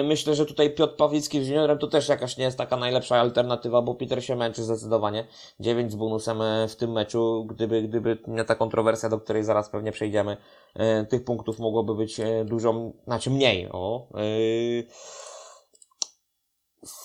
[0.03, 3.81] myślę, że tutaj Piotr Pawlicki z juniorem to też jakaś nie jest taka najlepsza alternatywa,
[3.81, 5.27] bo Peter się męczy zdecydowanie.
[5.59, 9.69] 9 z bonusem e, w tym meczu, gdyby, gdyby nie ta kontrowersja, do której zaraz
[9.69, 10.37] pewnie przejdziemy,
[10.75, 14.07] e, tych punktów mogłoby być e, dużo, znaczy mniej, o.
[14.15, 14.23] E,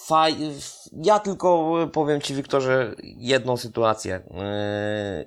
[0.07, 0.37] Faj...
[0.93, 4.15] Ja tylko powiem Ci, Wiktorze, jedną sytuację.
[4.15, 5.25] E,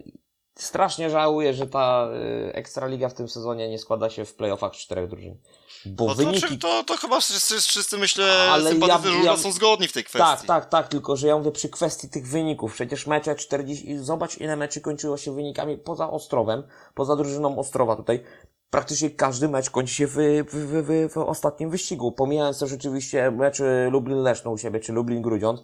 [0.55, 2.09] Strasznie żałuję, że ta
[2.47, 5.37] e, Ekstraliga w tym sezonie nie składa się w playoffach czterech drużyn.
[5.85, 6.41] Bo No to, wyniki...
[6.47, 10.03] czy, to, to chyba wszyscy, wszyscy myślę, Ale sympatycy ja- ja- są zgodni w tej
[10.03, 10.27] kwestii.
[10.27, 12.73] Tak, tak, tak, tylko że ja mówię przy kwestii tych wyników.
[12.73, 16.63] Przecież mecze 40, i zobacz ile meczy kończyło się wynikami poza Ostrowem,
[16.93, 18.23] poza drużyną Ostrowa tutaj.
[18.69, 22.11] praktycznie każdy mecz kończy się w, w, w, w, ostatnim wyścigu.
[22.11, 23.59] Pomijając też oczywiście mecz
[23.91, 25.59] Lublin-Leszno u siebie, czy Lublin-Grudziądz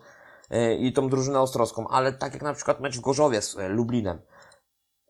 [0.53, 4.21] y, i tą drużynę ostrowską, ale tak jak na przykład mecz w Gorzowie z Lublinem.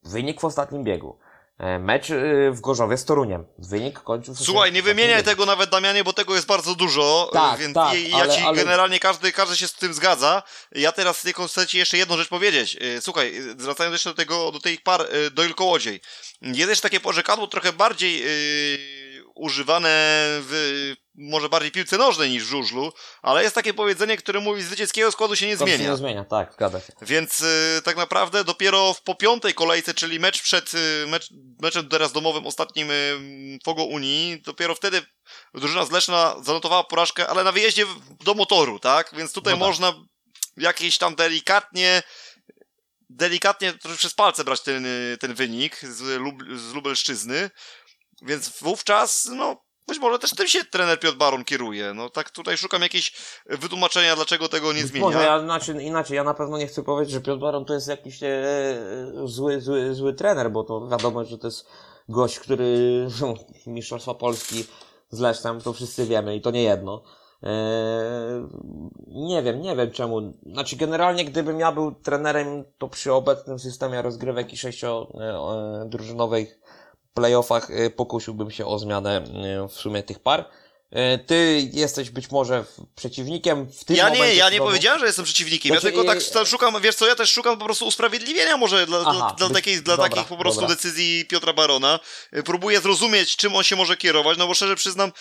[0.03, 1.17] Wynik w ostatnim biegu.
[1.61, 3.45] E, Mecz y, w Gorzowie z Toruniem.
[3.57, 7.75] Wynik kończył Słuchaj, nie wymieniaj tego nawet Damianie, bo tego jest bardzo dużo, Tak, więc
[7.75, 10.43] tak, ja ale- ci ale- generalnie każdy, każdy się z tym zgadza.
[10.71, 12.77] Ja teraz chcę ci jeszcze jedną rzecz powiedzieć.
[13.01, 16.01] Słuchaj, wracając jeszcze do tego, do tych par y, Doyle Kołodziej.
[16.41, 19.00] Jest jeszcze takie porzekadło trochę bardziej yy,
[19.41, 19.89] używane
[20.41, 25.11] w może bardziej piłce nożnej niż w żużlu, ale jest takie powiedzenie, które mówi zwycięskiego
[25.11, 25.91] składu się nie To się zmienia.
[25.91, 26.93] nie zmienia, tak, zgadza się.
[27.01, 31.29] Więc y, tak naprawdę dopiero w, po piątej kolejce, czyli mecz przed y, mecz,
[31.61, 33.19] meczem teraz domowym ostatnim y,
[33.65, 35.01] Fogo Unii, dopiero wtedy
[35.53, 39.11] drużyna z Leszna zanotowała porażkę, ale na wyjeździe w- do motoru, tak?
[39.17, 39.67] Więc tutaj No tak.
[39.67, 39.93] można
[40.57, 42.03] jakieś tam delikatnie
[43.13, 47.49] delikatnie przez palce brać ten, y, ten wynik z, Lub, z Lubelszczyzny.
[48.21, 49.55] Więc wówczas, no,
[49.87, 51.93] być może też tym się trener Piotr Baron kieruje.
[51.93, 53.13] No tak tutaj szukam jakieś
[53.45, 55.05] wytłumaczenia, dlaczego tego nie Być zmienia.
[55.05, 57.87] Może ja inaczej, inaczej, ja na pewno nie chcę powiedzieć, że Piotr Baron to jest
[57.87, 58.45] jakiś e, e,
[59.25, 61.65] zły, zły, zły trener, bo to wiadomo, że to jest
[62.09, 63.33] gość, który no,
[63.67, 64.65] Mistrzostwa Polski
[65.09, 67.03] z Lesznem, to wszyscy wiemy i to nie jedno.
[67.43, 68.47] E,
[69.07, 70.33] nie wiem, nie wiem czemu.
[70.45, 76.59] Znaczy generalnie gdybym ja był trenerem, to przy obecnym systemie rozgrywek i sześciodrużynowych
[77.13, 80.49] playoffach e, pokusiłbym się o zmianę e, w sumie tych par.
[80.91, 82.65] E, Ty jesteś być może
[82.95, 85.71] przeciwnikiem w tym Ja nie, ja nie powiedziałem, że jestem przeciwnikiem.
[85.71, 88.85] Znaczy, ja tylko tak tak szukam, wiesz co, ja też szukam po prostu usprawiedliwienia może
[88.85, 90.75] dla, Aha, dla, dla, takiej, dla dobra, takich po prostu dobra.
[90.75, 91.99] decyzji Piotra Barona.
[92.37, 95.11] Y, Próbuję zrozumieć, czym on się może kierować, no bo szczerze przyznam,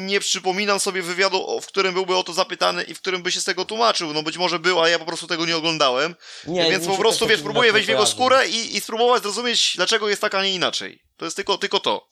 [0.00, 3.40] nie przypominam sobie wywiadu, w którym byłby o to zapytany i w którym by się
[3.40, 4.12] z tego tłumaczył.
[4.12, 6.14] No być może był, a ja po prostu tego nie oglądałem.
[6.46, 10.08] Nie, Więc po prostu, wiesz, próbuję wejść w jego skórę i, i spróbować zrozumieć, dlaczego
[10.08, 11.02] jest tak, a nie inaczej.
[11.16, 12.08] To jest tylko, tylko to.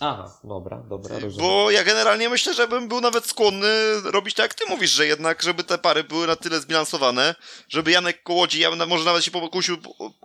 [0.00, 1.48] Aha, dobra, dobra, rozumiem.
[1.50, 3.68] Bo ja generalnie myślę, że bym był nawet skłonny
[4.04, 7.34] robić tak, jak ty mówisz, że jednak, żeby te pary były na tyle zbilansowane,
[7.68, 9.76] żeby Janek Kołodziej, ja bym może nawet się pokusił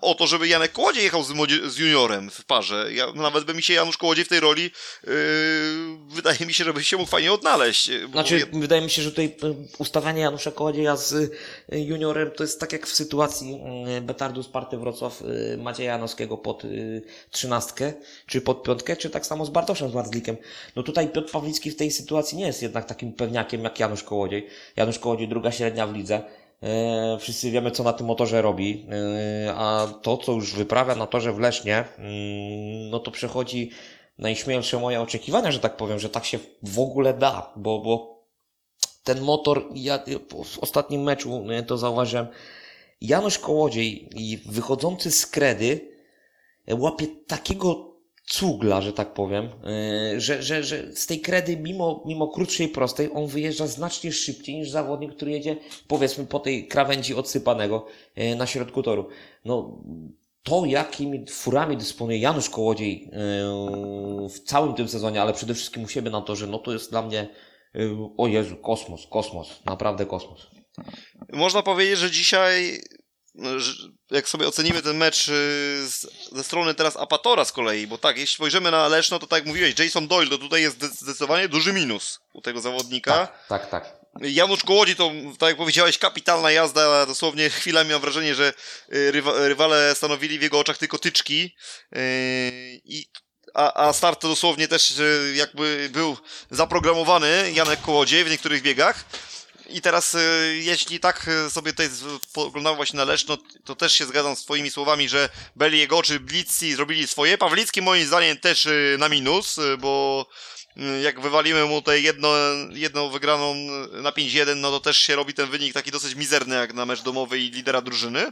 [0.01, 1.33] o to, żeby Janek Kołodziej jechał z,
[1.67, 2.93] z juniorem w parze.
[2.93, 4.63] Ja, nawet by mi się Janusz Kołodziej w tej roli,
[5.03, 5.11] yy,
[6.07, 7.89] wydaje mi się, żeby się mógł fajnie odnaleźć.
[8.11, 11.29] Znaczy, ja- wydaje mi się, że tutaj y, ustawianie Janusza Kołodzieja z y,
[11.71, 13.59] juniorem to jest tak jak w sytuacji
[13.97, 15.23] y, Betardu Sparty Wrocław
[15.57, 16.63] Macieja Janowskiego pod
[17.31, 17.93] trzynastkę,
[18.27, 20.37] czy pod piątkę, czy tak samo z Bartoszem z Marzlikiem.
[20.75, 24.47] No tutaj Piotr Pawlicki w tej sytuacji nie jest jednak takim pewniakiem jak Janusz Kołodziej.
[24.75, 26.21] Janusz Kołodziej druga średnia w lidze.
[26.63, 28.85] E, Wszyscy wiemy, co na tym motorze robi,
[29.45, 33.71] e, a to, co już wyprawia na torze w Lesznie, mm, no to przechodzi
[34.17, 38.23] najśmielsze moje oczekiwania, że tak powiem, że tak się w ogóle da, bo, bo
[39.03, 39.99] ten motor, ja
[40.45, 42.27] w ostatnim meczu e, to zauważyłem,
[43.01, 44.09] Janusz Kołodziej
[44.45, 45.91] wychodzący z kredy
[46.67, 47.94] łapie takiego
[48.25, 49.49] cugla, że tak powiem,
[50.15, 54.55] e, że, że, że z tej kredy mimo, mimo krótszej prostej on wyjeżdża znacznie szybciej
[54.55, 55.57] niż zawodnik, który jedzie
[55.87, 59.07] powiedzmy po tej krawędzi odsypanego e, na środku toru.
[59.45, 59.81] No,
[60.43, 63.17] to jakimi furami dysponuje Janusz Kołodziej e,
[64.29, 67.01] w całym tym sezonie, ale przede wszystkim u siebie na torze, no to jest dla
[67.01, 67.27] mnie
[68.17, 70.47] o Jezu, kosmos, kosmos, naprawdę kosmos.
[71.33, 72.79] Można powiedzieć, że dzisiaj,
[74.11, 75.31] jak sobie ocenimy ten mecz y,
[75.89, 79.39] z, ze strony teraz Apatora z kolei, bo tak, jeśli spojrzymy na Leszno, to tak
[79.39, 83.11] jak mówiłeś, Jason Doyle, to tutaj jest zde- zdecydowanie duży minus u tego zawodnika.
[83.11, 84.05] Tak, tak, tak.
[84.21, 88.53] Janusz Kołodzi to, tak jak powiedziałeś, kapitalna jazda, dosłownie chwilami mam wrażenie, że
[88.93, 91.55] y, rywa, rywale stanowili w jego oczach tylko tyczki
[91.91, 92.01] yy,
[92.85, 93.05] i
[93.53, 96.17] a, a start to dosłownie też y, jakby był
[96.51, 99.05] zaprogramowany Janek Kołodziej w niektórych biegach.
[99.69, 101.89] I teraz, y, jeśli tak y, sobie tutaj
[102.33, 106.73] poglądamy właśnie na Leszno, to też się zgadzam z twoimi słowami, że Beliego czy Blitzi
[106.73, 107.37] zrobili swoje.
[107.37, 110.25] Pawlicki moim zdaniem też y, na minus, bo
[111.03, 112.29] jak wywalimy mu tutaj jedno,
[112.69, 113.55] jedną wygraną
[113.91, 117.01] na 5-1, no to też się robi ten wynik taki dosyć mizerny jak na mecz
[117.01, 118.31] domowy i lidera drużyny.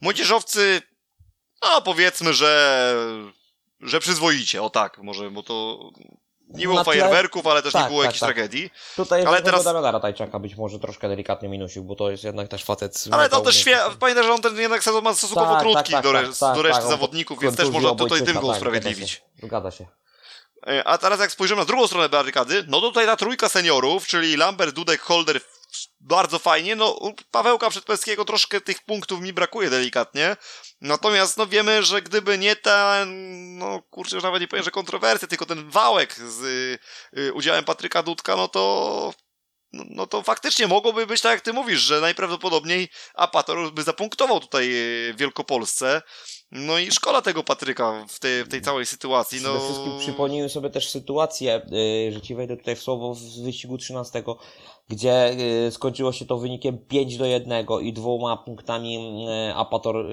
[0.00, 0.82] Młodzieżowcy,
[1.62, 2.94] no powiedzmy, że
[3.80, 5.90] że przyzwoicie, o tak, może, bo to
[6.48, 8.28] nie było tle- fajerwerków, ale też nie tak, było tak, jakiejś tak.
[8.34, 8.70] tragedii.
[8.96, 9.64] Tutaj Ale teraz-.
[9.64, 13.40] Damiana Ratajczaka być może troszkę delikatnie minusił, bo to jest jednak też facet Ale to
[13.40, 13.78] też świe...
[14.00, 16.32] pamiętaj, że on ten jednak sezon ma stosunkowo Tak, krótki tak, do, tak, re...
[16.40, 19.22] tak, do reszty tak, zawodników, więc też można tutaj tym go tak, usprawiedliwić.
[19.42, 19.86] Zgadza się.
[20.66, 24.06] E, A teraz jak spojrzymy na drugą stronę barykady, no to tutaj ta trójka seniorów,
[24.06, 25.40] czyli Lambert, Dudek, Holder,
[26.06, 26.76] bardzo fajnie.
[26.76, 30.36] No u Pawełka Przedpeskiego troszkę tych punktów mi brakuje delikatnie.
[30.80, 33.08] Natomiast no wiemy, że gdyby nie ten,
[33.58, 36.78] no kurczę, już nawet nie powiem, że kontrowersje, tylko ten wałek z y,
[37.20, 39.14] y, udziałem Patryka Dudka, no to
[39.72, 44.40] no, no to faktycznie mogłoby być tak, jak ty mówisz, że najprawdopodobniej Apator by zapunktował
[44.40, 44.70] tutaj
[45.10, 46.02] y, Wielkopolsce.
[46.52, 49.38] No i szkoda tego Patryka w tej, w tej całej sytuacji.
[49.42, 49.50] No...
[49.50, 51.62] Przede wszystkim przypomnijmy sobie też sytuację,
[52.08, 54.22] y, że ci wejdę tutaj w słowo z wyścigu 13,
[54.88, 55.36] gdzie
[55.66, 60.06] y, skończyło się to wynikiem 5 do 1 i dwoma punktami y, Apator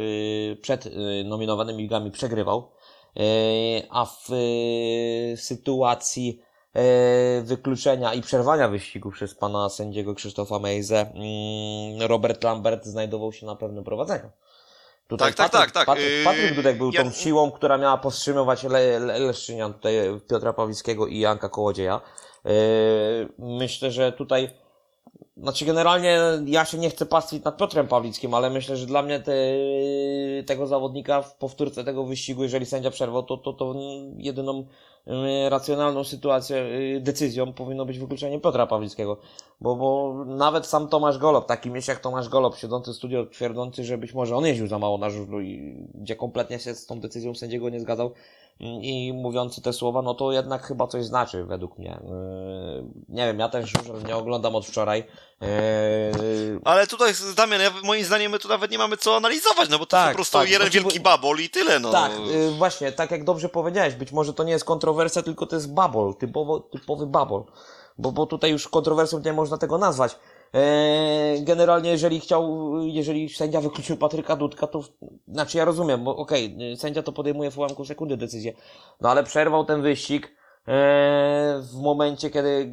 [0.62, 0.90] przed
[1.26, 2.72] nominowanymi ligami przegrywał.
[3.90, 4.30] A w
[5.36, 6.42] sytuacji
[7.44, 13.56] wykluczenia i przerwania wyścigu przez pana sędziego Krzysztofa Mejze, mm, Robert Lambert znajdował się na
[13.56, 14.30] pewnym prowadzeniu.
[15.14, 15.86] Tutaj Tak, tak, Patryk, tak, tak.
[15.86, 19.94] Patryk, Yy, Patryk Dudek był ja- tą siłą, która miała powstrzymywać Le, Le, Leszczynian, tutaj
[20.30, 22.02] Piotra Pawlickiego i Janka Kołodzieja.
[22.46, 22.52] Yy,
[23.40, 24.50] myślę, że tutaj,
[25.38, 29.20] znaczy generalnie ja się nie chcę pastwić nad Piotrem Pawlickim, ale myślę, że dla mnie
[29.20, 29.34] te,
[30.46, 33.76] tego zawodnika w powtórce tego wyścigu, jeżeli sędzia przerwał, to, to, to
[34.18, 34.66] jedyną
[35.50, 39.18] racjonalną sytuacją, yy, decyzją powinno być wykluczenie Piotra Pawlickiego.
[39.62, 43.84] Bo, bo nawet sam Tomasz Golob, taki myśl jak Tomasz Golob, siedzący w studio, twierdzący,
[43.84, 47.00] że być może on jeździł za mało na żużlu i gdzie kompletnie się z tą
[47.00, 48.12] decyzją sędziego nie zgadzał
[48.60, 52.00] i mówiący te słowa, no to jednak chyba coś znaczy według mnie.
[52.04, 55.04] Yy, Nie wiem, ja też żużel nie oglądam od wczoraj.
[55.42, 55.48] Yy,
[56.64, 59.86] Ale tutaj, Damian, ja, moim zdaniem my tu nawet nie mamy co analizować, no bo
[59.86, 60.50] to Tak, po prostu tak.
[60.50, 61.92] jeden Znaczy, wielki bo- babol i tyle, no.
[61.92, 65.56] Tak, yy, właśnie, tak jak dobrze powiedziałeś, być może to nie jest kontrowersja, tylko to
[65.56, 67.44] jest babol, typowo, typowy babol.
[67.98, 70.16] Bo, bo tutaj już kontrowersją nie można tego nazwać.
[70.54, 74.84] Eee, generalnie, jeżeli chciał, jeżeli sędzia wykluczył Patryka Dudka, to,
[75.28, 78.54] znaczy ja rozumiem, bo okej, y, sędzia to podejmuje w ułamku sekundy decyzję,
[79.02, 80.32] no ale przerwał ten wyścig
[80.68, 82.72] eee, w momencie, kiedy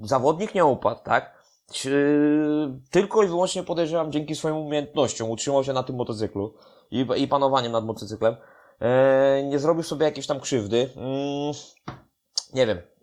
[0.00, 1.44] zawodnik nie upadł, tak?
[2.90, 6.54] Tylko i wyłącznie podejrzewam dzięki swoim umiejętnościom, utrzymał się na tym motocyklu
[6.90, 8.36] i, i panowaniem nad motocyklem.
[8.80, 10.90] Eee, nie zrobił sobie jakiejś tam krzywdy.
[10.96, 11.52] Mm,
[12.54, 12.93] nie wiem.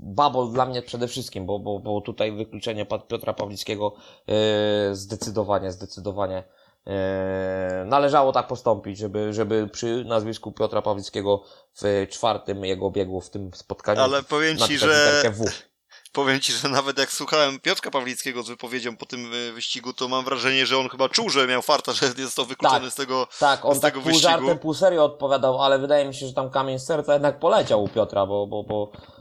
[0.00, 3.94] Babol dla mnie przede wszystkim, bo, bo, bo tutaj wykluczenie Piotra Pawlickiego
[4.28, 6.44] e, zdecydowanie, zdecydowanie
[6.86, 11.42] e, należało tak postąpić, żeby, żeby przy nazwisku Piotra Pawlickiego
[11.82, 15.22] w czwartym jego biegu w tym spotkaniu Ale powiem ci, że
[16.12, 20.08] powiem ci, że nawet jak słuchałem Piotrka Pawlickiego z wypowiedzią po tym y, wyścigu, to
[20.08, 22.92] mam wrażenie, że on chyba czuł, że miał farta, że został wykluczony Tak.
[22.92, 24.30] z tego Tak, on z tak tego pół wyścigu.
[24.30, 27.82] żartem, pół serio odpowiadał, ale wydaje mi się, że tam kamień z serca jednak poleciał
[27.82, 29.17] u Piotra, bo, bo, bo e,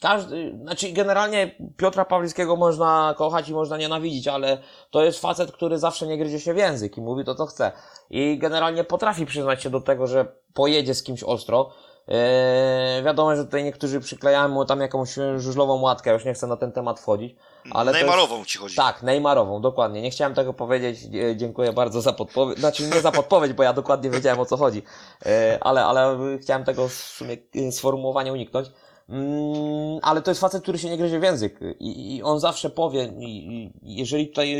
[0.00, 4.58] każdy, znaczy generalnie Piotra Pawlickiego można kochać i można nienawidzić, ale
[4.90, 7.72] to jest facet, który zawsze nie gryzie się w język i mówi to, co chce.
[8.10, 11.70] I generalnie potrafi przyznać się do tego, że pojedzie z kimś ostro.
[12.10, 16.56] Eee, wiadomo, że tutaj niektórzy przyklejają mu tam jakąś żużlową łatkę, już nie chcę na
[16.56, 17.34] ten temat wchodzić.
[17.70, 18.76] Ale to jest- Neymarową ci chodzi.
[18.76, 20.02] tak, Neymarową, dokładnie.
[20.02, 20.98] Nie chciałem tego powiedzieć.
[21.30, 22.58] e, Dziękuję bardzo za podpowiedź.
[22.58, 24.82] Znaczy nie za podpowiedź, bo ja dokładnie wiedziałem o co chodzi.
[25.26, 28.68] E, Ale, ale chciałem tego w sumie e, sformułowania uniknąć.
[29.08, 32.70] Mm, Ale to jest facet, który się nie gryzie w język i, i on zawsze
[32.70, 34.58] powie, i, jeżeli tutaj e,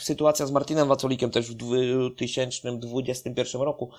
[0.00, 3.90] sytuacja z Martinem Wacolikiem też w 2021 roku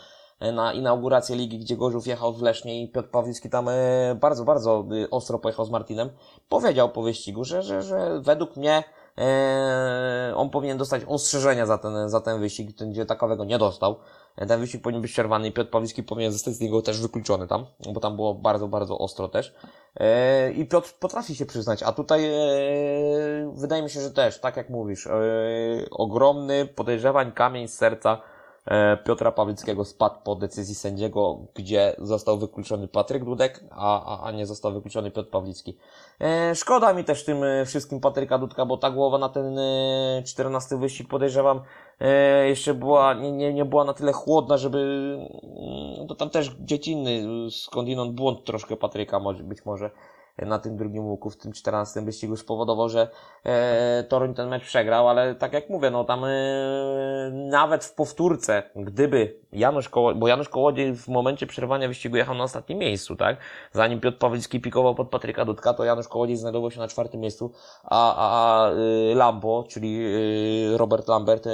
[0.53, 4.85] na inaugurację ligi, gdzie Gorzów jechał w Lesznie i Piotr Pawlicki tam e, bardzo, bardzo
[5.03, 6.09] e, ostro pojechał z Martinem,
[6.49, 8.83] powiedział po wyścigu, że, że, że według mnie
[9.17, 13.95] e, on powinien dostać ostrzeżenia za ten, za ten wyścig, ten, gdzie takowego nie dostał.
[14.37, 17.47] E, Ten wyścig powinien być przerwany i Piotr Pawlicki powinien zostać z niego też wykluczony
[17.47, 19.55] tam, bo tam było bardzo, bardzo ostro też.
[19.99, 24.57] E, I Piotr potrafi się przyznać, a tutaj e, wydaje mi się, że też, tak
[24.57, 25.11] jak mówisz, e,
[25.91, 28.40] ogromny podejrzewań kamień z serca e,
[29.03, 34.45] Piotra Pawlickiego spadł po decyzji sędziego, gdzie został wykluczony Patryk Dudek, a, a, a nie
[34.45, 35.77] został wykluczony Piotr Pawlicki.
[36.21, 40.23] E, szkoda mi też tym e, wszystkim Patryka Dudka, bo ta głowa na ten e,
[40.25, 41.61] 14 wyścig podejrzewam
[41.99, 44.79] e, jeszcze była, nie, nie, nie była na tyle chłodna, żeby
[45.97, 49.89] mm, to tam też dziecinny skądinąd błąd troszkę Patryka może, być może e,
[50.37, 53.07] na tym drugim łuku, w tym 14 wyścigu spowodował, że
[53.43, 56.29] e, Toruń ten mecz przegrał, ale tak jak mówię, no tam e,
[57.31, 62.43] nawet w powtórce, gdyby Janusz Koło, bo Janusz Kołodziej w momencie przerwania wyścigu jechał na
[62.43, 63.37] ostatnim miejscu, tak?
[63.71, 67.51] Zanim Piotr Pawlicki pikował pod Patryka Dudka, to Janusz Kołodziej znajdował się na czwartym miejscu,
[67.83, 69.99] a, a, a y, Lambo, czyli
[70.73, 71.51] y, Robert Lambert, y,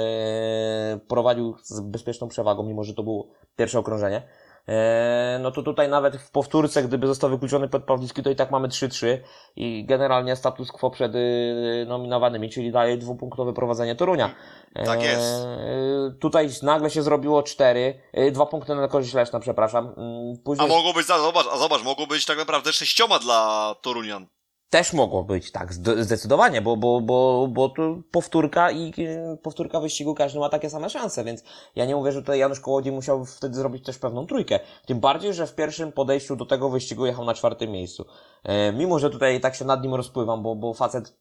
[1.08, 3.26] prowadził z bezpieczną przewagą, mimo że to było
[3.56, 4.22] pierwsze okrążenie.
[4.68, 8.50] E, no to tutaj nawet w powtórce, gdyby został wykluczony Piotr Pawlicki, to i tak
[8.50, 9.18] mamy 3-3
[9.56, 14.34] i generalnie status quo przed y, nominowanymi, czyli daje dwupunktowe prowadzenie Torunia.
[14.86, 15.44] Tak jest.
[15.44, 19.94] E, tutaj nagle się zrobiło 4, y, dwa punkty na korzyść Leszna, przepraszam.
[19.96, 23.74] Mm, A Później mogło być, a zobacz, a zobacz, mogło być tak naprawdę sześcioma dla
[23.82, 24.26] Torunian.
[24.70, 28.92] Też mogło być, tak, zde- zdecydowanie, bo, bo, bo, bo tu powtórka i
[29.42, 31.44] powtórka wyścigu każdy ma takie same szanse, więc
[31.76, 34.60] ja nie mówię, że tutaj Janusz Kołodziej musiał wtedy zrobić też pewną trójkę.
[34.86, 38.04] Tym bardziej, że w pierwszym podejściu do tego wyścigu jechał na czwartym miejscu.
[38.44, 41.18] E, mimo, że tutaj tak się nad nim rozpływam, bo, bo facet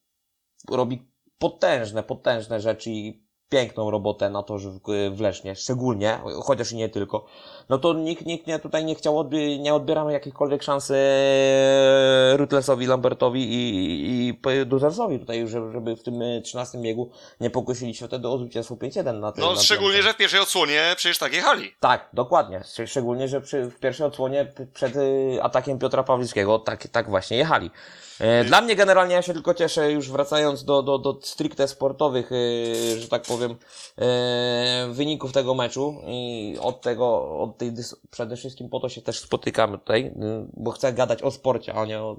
[0.72, 4.80] robi potężne, potężne rzeczy i piękną robotę na torze w,
[5.16, 7.26] w Lesznie, szczególnie, chociaż i nie tylko,
[7.70, 12.86] no to nikt, nikt nie, tutaj nie chciał, odby, nie odbieramy jakichkolwiek szans e, Rutlesowi,
[12.86, 17.10] Lambertowi i, i Duzersowi tutaj, żeby, żeby w tym 13 biegu
[17.42, 19.44] nie pokusili się wtedy o zwycięstwo 5-1 na tym.
[19.44, 21.72] No na szczególnie, że w pierwszej odsłonie przecież tak jechali.
[21.80, 22.60] Tak, dokładnie.
[22.60, 27.38] Szcz- Szczególnie, że przy, w pierwszej odsłonie przed y, atakiem Piotra Pawlickiego tak, tak właśnie
[27.38, 27.72] jechali.
[28.20, 32.32] E, Dla mnie generalnie ja się tylko cieszę, już wracając do, do, do stricte sportowych,
[32.32, 33.56] y, że tak powiem,
[33.98, 37.74] e, wyników tego meczu i od tego, od tej
[38.12, 40.14] przede wszystkim po to się też spotykamy tutaj,
[40.54, 42.16] bo chcę gadać o sporcie, a nie o,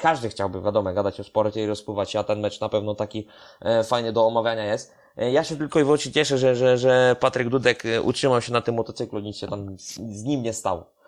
[0.00, 3.26] każdy chciałby, wiadomo, gadać o sporcie i rozpływać się, a ten mecz na pewno taki
[3.60, 4.94] e, fajny do omawiania jest.
[5.16, 8.52] E, Ja się tylko i wyłącznie cieszę, że, że, że Patryk Dudek e, utrzymał się
[8.52, 11.01] na tym motocyklu, nic się tam z nim nie stało.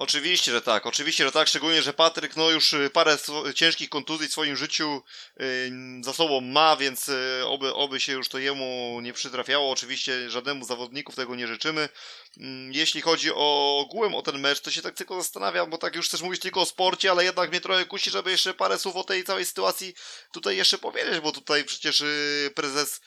[0.00, 3.16] Oczywiście, że tak, oczywiście, że tak, szczególnie, że Patryk no już y, parę
[3.54, 5.02] ciężkich kontuzji w swoim życiu
[5.40, 9.70] y, za sobą ma, więc y, oby, oby się już to jemu nie przytrafiało.
[9.70, 11.88] Oczywiście żadnemu zawodniku tego nie życzymy.
[12.36, 15.96] Mm, Jeśli chodzi o ogółem o ten mecz, to się tak tylko zastanawiam, bo tak
[15.96, 18.96] już chcesz mówić tylko o sporcie, ale jednak mnie trochę kusi, żeby jeszcze parę słów
[18.96, 19.94] o tej całej sytuacji
[20.32, 23.00] tutaj jeszcze powiedzieć, bo tutaj przecież y, prezes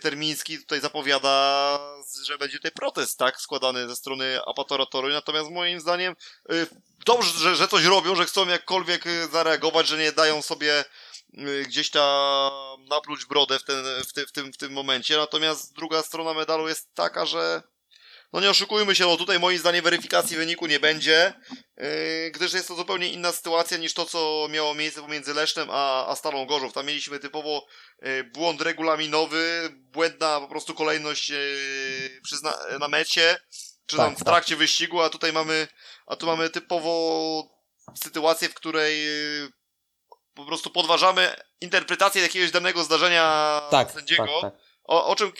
[0.00, 1.78] Termiński tutaj zapowiada,
[2.24, 6.16] że będzie tutaj protest, tak, składany ze strony Apatora Toruń, natomiast moim zdaniem
[6.52, 6.66] y,
[7.06, 10.84] dobrze, że, że coś robią, że chcą jakkolwiek y, zareagować, że nie dają sobie
[11.34, 12.50] y, gdzieś tam
[12.88, 16.68] napluć brodę w, ten, w, ty, w, tym, w tym momencie, natomiast druga strona medalu
[16.68, 17.62] jest taka, że
[18.32, 21.32] no nie oszukujmy się, no tutaj moim zdaniem weryfikacji wyniku nie będzie,
[21.76, 26.06] yy, gdyż jest to zupełnie inna sytuacja niż to, co miało miejsce pomiędzy Lesznem a,
[26.06, 26.72] a Stalą Gorzów.
[26.72, 27.66] Tam mieliśmy typowo
[28.02, 33.36] yy, błąd regulaminowy, błędna po prostu kolejność yy, przyzna- na mecie,
[33.86, 34.26] czy Tak, tam w tak.
[34.26, 35.68] trakcie wyścigu, a tutaj mamy,
[36.06, 37.42] a tu mamy typowo
[38.02, 39.02] sytuację, w której
[40.34, 44.40] po prostu podważamy interpretację jakiegoś danego zdarzenia Tak, sędziego.
[44.42, 44.60] tak, tak.
[44.84, 45.32] O, o czym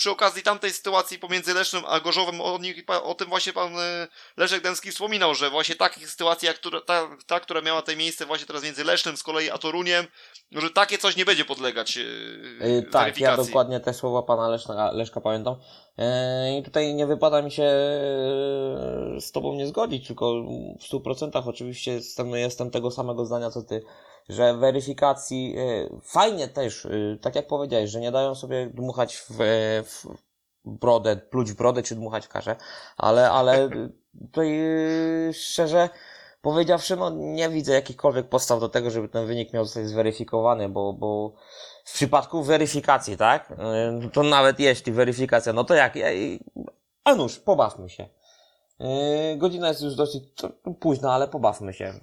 [0.00, 4.08] przy okazji tamtej sytuacji pomiędzy Lesznem a Gorzowem, o, nich, o tym właśnie pan e,
[4.36, 8.26] Leszek Dęski wspominał, że właśnie takich sytuacji, jak która, ta, ta, która miała te miejsce
[8.26, 10.06] właśnie teraz między Lesznem z kolei a Toruniem,
[10.52, 15.20] że takie coś nie będzie podlegać Yy, tak, ja dokładnie te słowa pana Leszka, Leszka
[15.20, 15.56] pamiętam.
[15.98, 16.04] Yy,
[16.58, 17.68] I tutaj nie wypada mi się
[19.20, 20.32] z tobą nie zgodzić, tylko
[20.80, 23.82] w stu procentach oczywiście jestem, jestem tego samego zdania co ty,
[24.32, 29.36] że weryfikacji yy, fajnie też, yy, tak jak powiedziałeś, że nie dają sobie dmuchać w,
[29.84, 30.06] w
[30.64, 32.56] brodę, pluć w brodę czy dmuchać w kaszę,
[32.96, 33.68] ale, ale
[34.20, 35.88] tutaj yy, szczerze
[36.42, 40.92] powiedziawszy, no nie widzę jakichkolwiek podstaw do tego, żeby ten wynik miał zostać zweryfikowany, bo,
[40.92, 41.34] bo
[41.84, 43.52] w przypadku weryfikacji, tak?
[44.12, 45.94] To nawet jeśli weryfikacja, no to jak?
[47.04, 48.08] A nuż, pobawmy się.
[49.36, 50.24] Godzina jest już dosyć
[50.80, 51.94] późna, ale pobawmy się.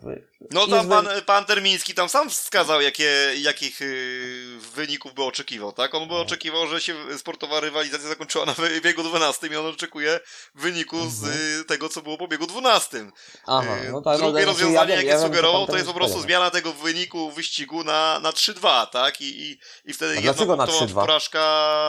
[0.52, 3.12] No Jest tam pan, pan Termiński tam sam wskazał, jakie,
[3.42, 5.96] jakich y, wyników by oczekiwał, tak?
[5.96, 6.20] On by No.
[6.22, 10.20] oczekiwał, że się sportowa rywalizacja zakończyła na biegu 12 i on oczekuje
[10.56, 11.62] wyniku z Mhm.
[11.62, 13.12] y, tego, co było po biegu 12.
[13.48, 14.18] Aha, Y, no tak.
[14.18, 16.74] Drugie no, znaczy, rozwiązanie, ja wiem, jakie ja sugerował, to jest po prostu zmiana tego
[16.74, 19.22] wyniku wyścigu na, na 3-2, tak?
[19.22, 21.06] I, i, i wtedy A dlaczego na jednopunktowa 3-2?
[21.06, 21.42] porażka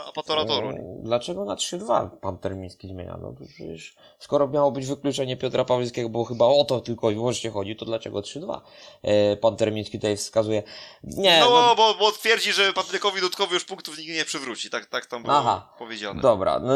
[0.07, 0.75] Apatora Toruń.
[0.75, 3.17] No, Dlaczego na 3-2 pan Termiński zmienia?
[3.21, 7.49] No przecież skoro miało być wykluczenie Piotra Pawlickiego, bo chyba o to tylko i wyłącznie
[7.51, 8.61] chodzi, to dlaczego 3-2?
[9.03, 10.63] E, pan Termiński tutaj wskazuje.
[11.03, 14.69] Nie, No, no, bo, bo twierdzi, że Patrykowi Dudkowi już punktów nigdy nie przywróci.
[14.69, 15.73] Tak, tak tam było Aha.
[15.77, 16.21] powiedziane.
[16.21, 16.73] dobra, no,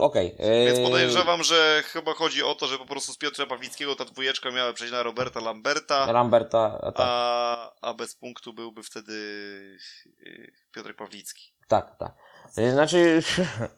[0.00, 0.34] okej.
[0.38, 4.04] e, Więc podejrzewam, że chyba chodzi o to, że po prostu z Piotra Pawlickiego ta
[4.04, 9.12] dwójeczka miała przejść na Roberta Lamberta, Lamberta, a, tak, a, a bez punktu byłby wtedy
[10.74, 11.52] Piotrek Pawlicki.
[11.68, 12.12] tak, tak.
[12.56, 13.22] E, Znaczy,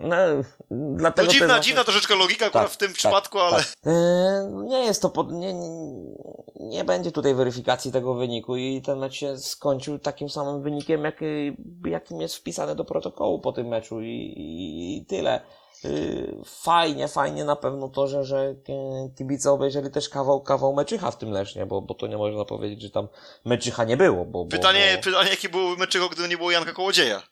[0.00, 0.16] no,
[0.70, 3.66] No dlatego dziwna, ten- dziwna troszeczkę logika Tak, w tym tak, przypadku, ale Tak.
[3.86, 5.32] E, Nie jest to, pod...
[5.32, 5.54] nie,
[6.60, 11.20] nie, będzie tutaj weryfikacji tego wyniku i ten mecz się skończył takim samym wynikiem, jak,
[11.86, 14.06] jakim jest wpisane do protokołu po tym meczu i,
[14.36, 15.40] i, i tyle.
[16.44, 18.54] Fajnie, fajnie na pewno to, że, że e,
[19.18, 22.82] kibice obejrzeli też kawał, kawał meczycha w tym Lesznie, bo, bo to nie można powiedzieć,
[22.82, 23.08] że tam
[23.44, 24.24] meczycha nie było.
[24.24, 25.02] Bo, pytanie, bo...
[25.02, 27.22] pytanie jakie byłoby meczycho, gdyby nie było Janka Kołodzieja.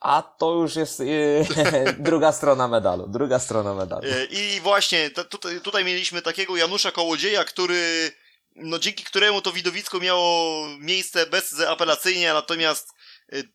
[0.00, 1.46] A to już jest y,
[1.98, 4.02] druga strona medalu, druga strona medalu.
[4.08, 8.12] E, I właśnie tutaj, tutaj mieliśmy takiego Janusza Kołodzieja, który,
[8.56, 12.95] no dzięki któremu to widowisko miało miejsce bezapelacyjnie, natomiast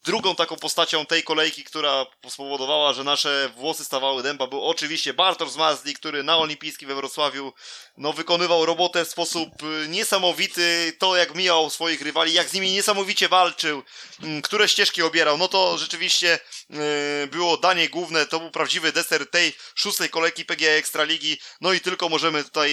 [0.06, 5.56] drugą taką postacią tej kolejki, która spowodowała, że nasze włosy stawały dęba, był oczywiście Bartosz
[5.56, 7.54] Mazli, który na olimpijskim we Wrocławiu
[7.98, 12.72] no, wykonywał robotę w sposób e, niesamowity, to jak mijał swoich rywali, jak z nimi
[12.72, 13.84] niesamowicie walczył,
[14.24, 16.40] m, które ścieżki obierał, no to rzeczywiście
[16.70, 21.80] e, było danie główne, to był prawdziwy deser tej szóstej kolejki PGA Ekstraligi, no i
[21.80, 22.72] tylko możemy tutaj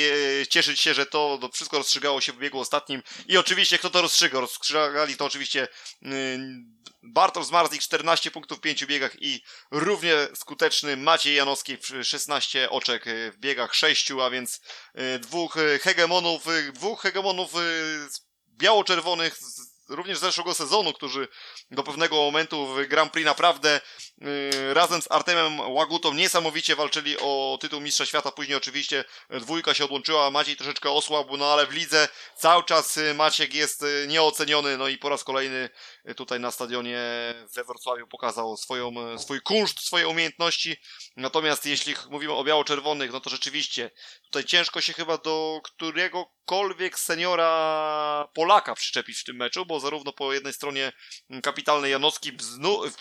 [0.50, 3.02] cieszyć się, że to, to wszystko rozstrzygało się w biegu ostatnim.
[3.28, 4.40] I oczywiście kto to rozstrzygał?
[4.40, 5.68] Rozstrzygali to oczywiście
[7.02, 13.36] Bartosz Zmarzik 14 punktów w 5 biegach i równie skuteczny Maciej Janowski 16 oczek w
[13.38, 14.60] biegach 6, a więc
[15.20, 17.52] dwóch hegemonów, dwóch hegemonów
[18.48, 19.38] biało-czerwonych
[19.88, 21.28] również z zeszłego sezonu, którzy
[21.70, 23.80] do pewnego momentu w Grand Prix naprawdę
[24.18, 28.32] yy, razem z Artemem Łagutą niesamowicie walczyli o tytuł Mistrza Świata.
[28.32, 33.14] Później oczywiście dwójka się odłączyła, Maciej troszeczkę osłabł, no ale w lidze cały czas y,
[33.14, 35.70] Maciek jest y, nieoceniony, no i po raz kolejny y,
[36.16, 36.98] tutaj na stadionie
[37.54, 40.76] we Wrocławiu pokazał swoją, swój kunszt, swoje umiejętności.
[41.16, 43.90] Natomiast jeśli mówimy o biało-czerwonych, no to rzeczywiście
[44.24, 50.32] tutaj ciężko się chyba do któregokolwiek seniora Polaka przyczepić w tym meczu, bo zarówno po
[50.32, 50.92] jednej stronie
[51.42, 52.32] kapitalny Janowski,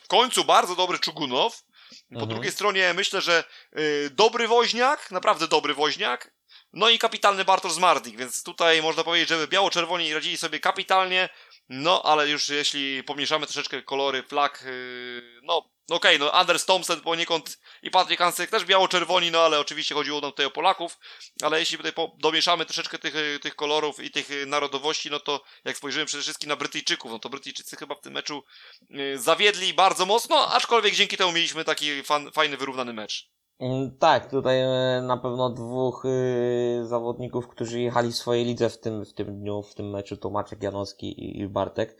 [0.03, 1.63] w końcu bardzo dobry Czugunow,
[2.09, 2.29] po mhm.
[2.29, 3.43] drugiej stronie myślę, że
[3.79, 6.37] y, dobry woźniak, naprawdę dobry woźniak,
[6.73, 11.29] no i kapitalny Bartosz Zmardik, więc tutaj można powiedzieć, że biało-czerwoni radzili sobie kapitalnie,
[11.69, 17.01] no ale już jeśli pomieszamy troszeczkę kolory flag, y, no okej, okay, no Anders Thompson
[17.01, 20.97] poniekąd i Patryk Hansek też biało-czerwoni, no ale oczywiście chodziło nam tutaj o Polaków,
[21.41, 26.05] ale jeśli tutaj domieszamy troszeczkę tych, tych kolorów i tych narodowości, no to jak spojrzymy
[26.05, 28.43] przede wszystkim na Brytyjczyków, no to Brytyjczycy chyba w tym meczu
[28.91, 33.36] y, zawiedli bardzo mocno, aczkolwiek dzięki temu mieliśmy taki fan, fajny, wyrównany mecz.
[33.59, 38.79] Mm, tak, tutaj e, na pewno dwóch y, zawodników, którzy jechali w swojej lidze w
[38.79, 41.97] tym, w tym dniu, w tym meczu, to Maciek Janowski i Bartek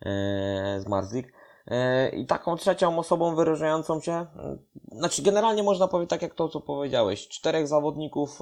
[0.00, 1.32] e, z Marzik.
[1.66, 4.26] E, I taką trzecią osobą wyrażającą się,
[4.92, 8.40] znaczy generalnie można powiedzieć tak jak to, co powiedziałeś, czterech zawodników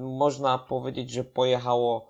[0.00, 2.08] można powiedzieć, że pojechało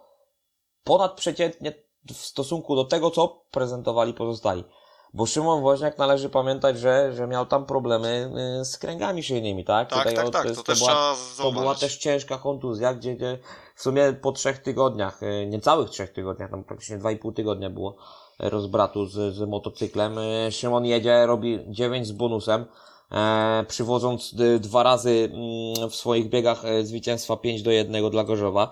[0.85, 1.73] ponadprzeciętnie
[2.09, 4.65] w stosunku do tego, co prezentowali pozostali.
[5.15, 8.31] Bo Szymon Woźniak należy pamiętać, że, że miał tam problemy
[8.61, 9.91] y, z kręgami szyjnymi, tak?
[9.91, 13.39] Tak, Tutaj tak, tak, to, to, też była, To była też ciężka kontuzja, gdzie, gdzie
[13.75, 17.71] w sumie po trzech tygodniach, y, niecałych trzech tygodniach, tam praktycznie dwa i pół tygodnia
[17.71, 17.97] było
[18.39, 20.19] rozbratu z, z motocyklem.
[20.19, 22.65] Y, Szymon jedzie, robi dziewięć z bonusem,
[23.13, 28.71] e, przywodząc dwa razy mm, w swoich biegach e, zwycięstwa 5 do 1 dla Gorzowa.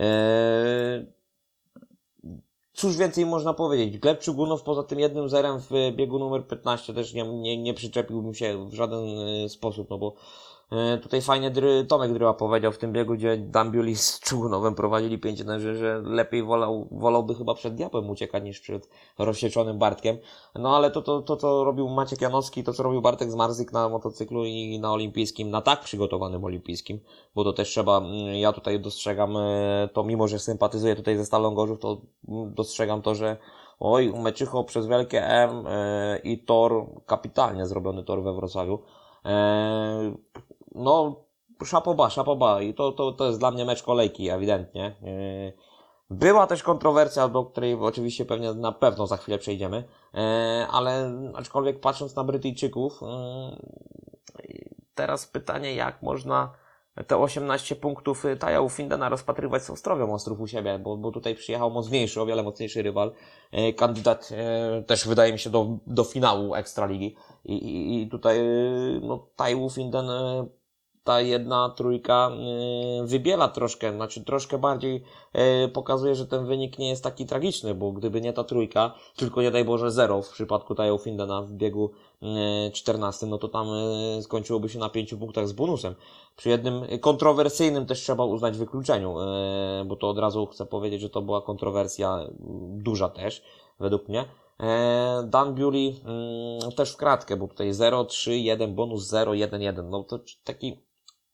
[0.00, 1.21] E,
[2.74, 3.98] Cóż więcej można powiedzieć?
[3.98, 8.34] Gleb Czugunow poza tym jednym zerem w biegu numer 15 też nie, nie, nie przyczepiłbym
[8.34, 10.14] się w żaden e, sposób, no bo
[11.02, 15.38] tutaj fajnie Dry, Tomek Dryła powiedział w tym biegu, gdzie Dambiuli z Czugunowem prowadzili 5
[15.58, 20.18] że, że lepiej wolał, wolałby chyba przed diabłem uciekać niż przed rozsieczonym Bartkiem.
[20.54, 23.72] No ale to, to, to, co robił Maciek Janowski, to co robił Bartek z Marzyk
[23.72, 27.00] na motocyklu i na olimpijskim, na tak przygotowanym olimpijskim,
[27.34, 31.24] bo to też trzeba, mm, ja tutaj dostrzegam e, to, mimo że sympatyzuję tutaj ze
[31.24, 33.36] Stalą Gorzów, to mm, dostrzegam to, że
[33.80, 38.78] oj, Meczycho przez wielkie M e, i tor, kapitalnie zrobiony tor we Wrocławiu
[40.74, 41.24] no,
[41.64, 42.62] szapoba, szapoba.
[42.62, 44.96] I to, to, to jest dla mnie mecz kolejki, ewidentnie.
[45.02, 45.52] Yy,
[46.10, 49.84] była też kontrowersja, do której oczywiście pewnie na pewno za chwilę przejdziemy,
[50.14, 50.20] yy,
[50.70, 56.52] ale aczkolwiek patrząc na Brytyjczyków, yy, teraz pytanie, jak można
[57.06, 61.70] te 18 punktów Taja Findena rozpatrywać z Ostrowią Ostrów u siebie, bo, bo tutaj przyjechał
[61.70, 63.12] mocniejszy, o wiele mocniejszy rywal,
[63.76, 64.28] kandydat
[64.86, 68.38] też wydaje mi się do, do finału Ekstraligi i, i, i tutaj
[69.02, 70.06] no, Taiwu Finden
[71.04, 72.30] ta jedna trójka
[73.02, 75.04] y, wybiela troszkę, znaczy troszkę bardziej
[75.64, 79.42] y, pokazuje, że ten wynik nie jest taki tragiczny, bo gdyby nie ta trójka, tylko
[79.42, 81.90] nie daj Boże zero w przypadku Tajo Findena w biegu
[82.72, 83.66] 14, y, no to tam
[84.20, 85.94] skończyłoby się na pięciu punktach z bonusem.
[86.36, 89.14] Przy jednym kontrowersyjnym też trzeba uznać wykluczeniu,
[89.86, 92.26] bo to od razu chcę powiedzieć, że to była kontrowersja
[92.68, 93.42] duża też,
[93.80, 94.24] według mnie.
[95.24, 96.00] Dan Bewley
[96.76, 99.90] też w kratkę, bo tutaj 0, 3, 1, bonus 0, 1, 1.
[99.90, 100.76] No to taki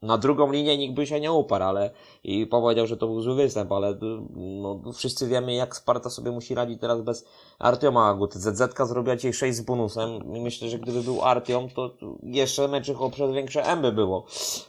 [0.02, 1.90] na drugą linię nikt by się nie uparł, ale
[2.24, 3.98] i powiedział, że to był zły występ, ale
[4.36, 7.26] no, wszyscy wiemy, jak Sparta sobie musi radzić teraz bez
[7.58, 8.38] Artioma Aguty.
[8.38, 11.90] ZZ zrobiła dzisiaj 6 z bonusem i myślę, że gdyby był Artiom, to
[12.22, 14.26] jeszcze meczycho przed większe M by było,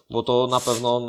[0.10, 1.01] bo to na pewno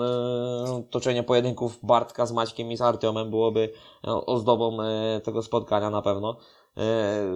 [0.78, 3.72] e, toczenie pojedynków Bartka z Maćkiem i z Artiomem byłoby
[4.06, 6.36] e, ozdobą e, tego spotkania na pewno.
[6.76, 7.26] E,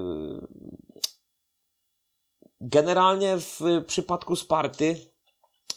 [2.60, 5.13] generalnie w przypadku Sparty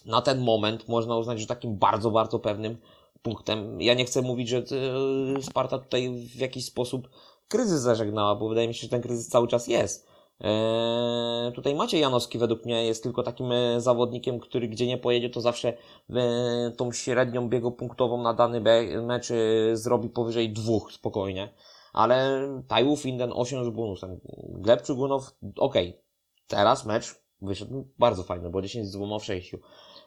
[0.06, 2.78] na ten moment można uznać, że takim bardzo, bardzo pewnym
[3.22, 3.82] punktem.
[3.82, 7.10] Ja nie chcę mówić, że e, Sparta tutaj w jakiś sposób
[7.48, 10.08] kryzys zażegnała, bo wydaje mi się, że ten kryzys cały czas jest.
[10.42, 15.30] Eee, tutaj Maciej Janowski według mnie jest tylko takim e, zawodnikiem, który gdzie nie pojedzie,
[15.30, 15.78] to zawsze
[16.10, 18.62] e, tą średnią biegopunktową na dany
[19.02, 19.28] mecz
[19.74, 21.54] zrobi powyżej dwóch spokojnie.
[21.94, 24.20] Ale Tajów Inden 8 z bonusem.
[24.50, 25.90] Gleb Czugunow, okej.
[25.90, 26.02] Okay.
[26.48, 29.56] Teraz mecz wyszedł bardzo fajny, bo 10 z dwoma w 6.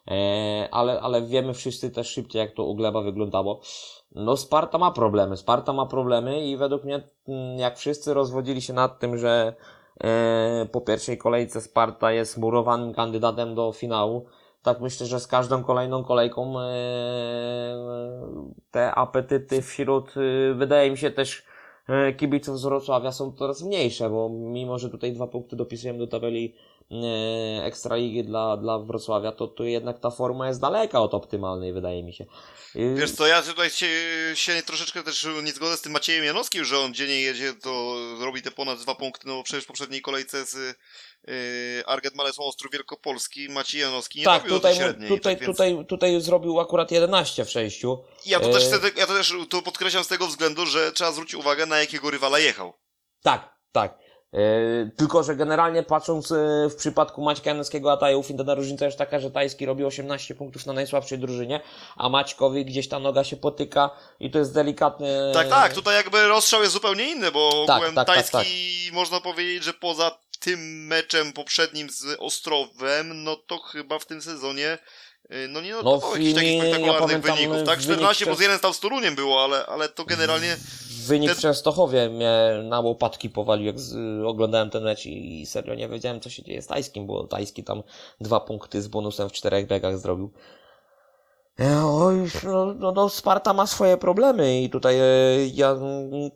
[0.08, 3.60] E, ale, ale wiemy wszyscy też szybciej, jak to u Gleba wyglądało.
[4.14, 5.36] No, Sparta ma problemy.
[5.36, 9.54] Sparta ma problemy i według mnie, mm, jak wszyscy rozwodzili się nad tym, że
[10.00, 14.26] e, po pierwszej kolejce Sparta jest murowanym kandydatem do finału.
[14.62, 16.64] Tak myślę, że z każdą kolejną kolejką e,
[18.70, 20.14] te apetyty wśród,
[20.54, 21.44] wydaje mi się też
[22.16, 26.54] kibiców z Wrocławia są coraz mniejsze, bo mimo, że tutaj dwa punkty dopisujemy do tabeli
[27.62, 32.12] Ekstraligi dla, dla Wrocławia, to, to jednak ta forma jest daleka od optymalnej, wydaje mi
[32.12, 32.26] się.
[32.76, 33.86] E, Wiesz co, ja tutaj się,
[34.34, 37.96] się troszeczkę też nie zgodzę z tym Maciejem Janowskim, że on gdzie nie jedzie, to
[38.20, 40.54] robi te ponad dwa punkty, no bo przecież w poprzedniej kolejce z
[41.26, 41.32] yy,
[41.86, 45.08] Arget Malesą Ostrów Wielkopolski Maciej Janowski nie tak, robił tutaj, średniej.
[45.08, 45.56] tutaj, tak więc...
[45.56, 47.82] tutaj, tutaj zrobił akurat 11 w 6.
[48.26, 51.12] Ja to też e, chcę, ja to też to podkreślam z tego względu, że trzeba
[51.12, 52.72] zwrócić uwagę na jakiego rywala jechał.
[53.22, 54.09] Tak, tak.
[54.34, 56.36] E, tylko, że generalnie patrząc e,
[56.70, 60.66] w przypadku Maćka Janowskiego a Tajów, inna różnica jest taka, że Tajski robi 18 punktów
[60.66, 61.60] na najsłabszej drużynie,
[61.96, 63.90] a Maćkowi gdzieś ta noga się potyka
[64.20, 65.30] i to jest delikatny...
[65.34, 69.20] Tak, tak, tutaj jakby rozstrzał jest zupełnie inny, bo Tak, ogółem tak, tak, Tajski można
[69.20, 74.78] powiedzieć, że poza tym meczem poprzednim z Ostrowem, no to chyba w tym sezonie
[75.32, 77.56] y, no nie No, notował jakichś takich ja spektakularnych pamiętam, wyników.
[77.56, 80.56] Tak, wynik 14 przez- plus 1 stał z Toruniem było, ale, ale to generalnie
[81.06, 83.96] Wynik w Częstochowie mnie na łopatki powalił, jak z,
[84.26, 87.64] oglądałem ten mecz i, i serio nie wiedziałem, co się dzieje z Tajskim, bo Tajski
[87.64, 87.82] tam
[88.20, 90.30] dwa punkty z bonusem w czterech biegach zrobił.
[91.60, 96.30] E, Oj, no, no, no Sparta ma swoje problemy i tutaj e, ja mm,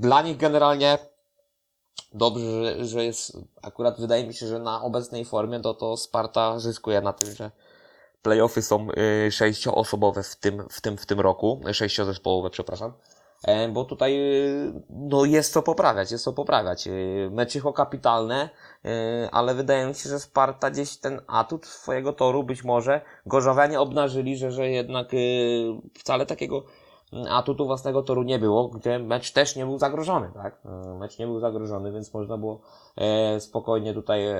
[0.00, 0.98] dla nich generalnie
[2.14, 6.58] dobrze, że, że jest akurat wydaje mi się, że na obecnej formie to, to Sparta
[6.58, 7.50] zyskuje na tym, że
[8.22, 8.88] playoffy są
[9.26, 12.92] y, sześcioosobowe w tym, w tym, w tym roku, sześciozespołowe, przepraszam.
[13.44, 16.86] E, Bo tutaj y, no jest co poprawiać, jest co poprawiać.
[16.86, 18.50] Y, Meczycho kapitalne,
[19.32, 24.36] ale wydaje mi się, że Sparta gdzieś ten atut swojego toru być może Gorzowianie obnażyli,
[24.36, 25.08] że, że jednak
[25.98, 26.64] wcale takiego
[27.28, 30.60] atutu własnego toru nie było, gdzie mecz też nie był zagrożony, tak?
[30.64, 32.60] Y, Mecz nie był zagrożony, więc można było
[32.96, 34.38] e, spokojnie tutaj e,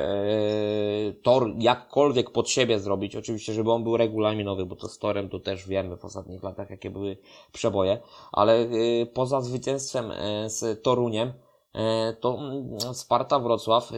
[1.22, 3.16] tor jakkolwiek pod siebie zrobić.
[3.16, 6.70] Oczywiście, żeby on był regulaminowy, bo to z torem to też wiemy w ostatnich latach,
[6.70, 7.16] jakie były
[7.52, 7.98] przeboje,
[8.32, 8.68] ale e,
[9.06, 11.32] poza zwycięstwem e, z Toruniem,
[11.74, 13.96] e, to mm, Sparta Wrocław e,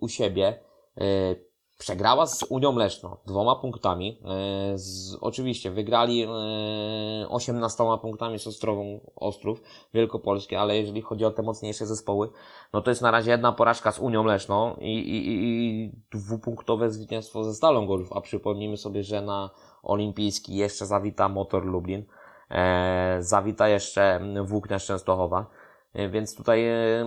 [0.00, 0.60] u siebie
[0.96, 1.47] e,
[1.78, 4.18] przegrała z Unią Leszno dwoma punktami.
[4.24, 6.28] E, z, oczywiście wygrali e,
[7.28, 9.62] 18 punktami z Ostrową Ostrów
[9.94, 12.28] Wielkopolskie, ale jeżeli chodzi o te mocniejsze zespoły,
[12.72, 17.44] no to jest na razie jedna porażka z Unią Leszną i, i, i- dwupunktowe zwycięstwo
[17.44, 19.50] ze Stalą Gorzów, a przypomnijmy sobie, że na
[19.82, 22.04] olimpijski jeszcze zawita Motor Lublin,
[22.50, 25.57] e, zawita jeszcze Włóknia Częstochowa, E,
[25.94, 27.04] więc tutaj e,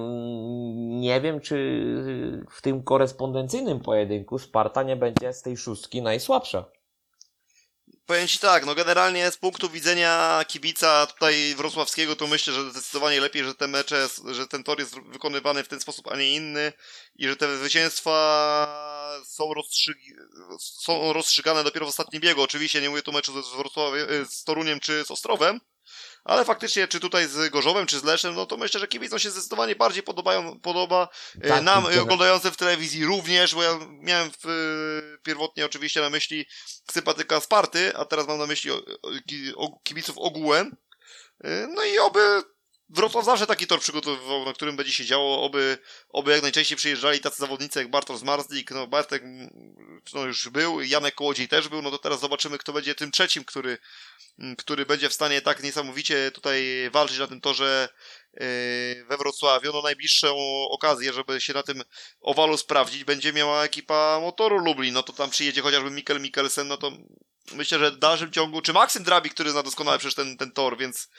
[0.78, 1.56] nie wiem, czy
[2.52, 6.66] w tym korespondencyjnym pojedynku Sparta nie będzie z tej szóstki najsłabsza.
[8.06, 13.22] Powiem Ci tak, no generalnie z punktu widzenia kibica tutaj wrocławskiego to myślę, że zdecydowanie
[13.22, 16.74] lepiej, że te mecze, że ten tor jest wykonywany w ten sposób, a nie inny
[17.16, 18.12] i że te zwycięstwa
[19.26, 22.42] są, rozstrzyg- są rozstrzygane dopiero w ostatnim biegu.
[22.42, 23.46] Oczywiście nie mówię tu meczu z,
[24.34, 25.60] z Toruniem czy z Ostrowem,
[26.24, 29.32] ale faktycznie czy tutaj z Gorzowem, czy z Leszem, no to myślę, że kibicom się
[29.32, 31.10] zdecydowanie bardziej podobają, podoba.
[31.36, 36.02] Y, Tak, Nam y, oglądającym w telewizji również, bo ja miałem w, y, pierwotnie oczywiście
[36.02, 36.46] na myśli
[36.92, 38.72] sympatyka Sparty, a teraz mam na myśli
[39.84, 40.76] kibiców ogółem.
[41.46, 42.44] Y, No i oby
[42.94, 45.78] Wrocław zawsze taki tor przygotowywał, na którym będzie się działo, oby,
[46.10, 50.82] oby jak najczęściej przyjeżdżali tacy zawodnicy jak Bartosz Marzlik, no Bartek mm, no już był,
[50.82, 53.78] Janek Kołodziej też był, no to teraz zobaczymy, kto będzie tym trzecim, który,
[54.40, 57.90] mm, który będzie w stanie tak niesamowicie tutaj walczyć na tym torze
[58.34, 59.72] yy, we Wrocławiu.
[59.74, 60.36] No najbliższą
[60.70, 61.84] okazję, żeby się na tym
[62.22, 66.78] owalu sprawdzić, będzie miała ekipa Motoru Lublin, no to tam przyjedzie chociażby Mikkel Mikkelsen, no
[66.78, 66.92] to
[67.54, 70.78] myślę, że w dalszym ciągu, czy Maksym Drabi, który zna doskonale przecież ten, ten tor,
[70.78, 71.10] więc,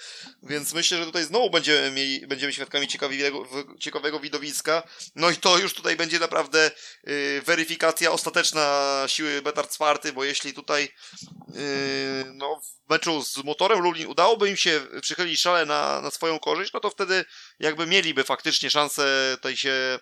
[0.43, 3.47] więc myślę, że tutaj znowu będziemy, mieli, będziemy świadkami ciekawego,
[3.81, 4.83] ciekawego widowiska.
[5.17, 6.71] No i to już tutaj będzie naprawdę
[7.09, 13.81] y, weryfikacja ostateczna siły Betard Sparty, bo jeśli tutaj y, no, w meczu z motorem
[13.81, 17.25] Lublin udałoby im się przychylić szale na, na swoją korzyść, no to wtedy
[17.59, 19.99] jakby mieliby faktycznie szansę tutaj się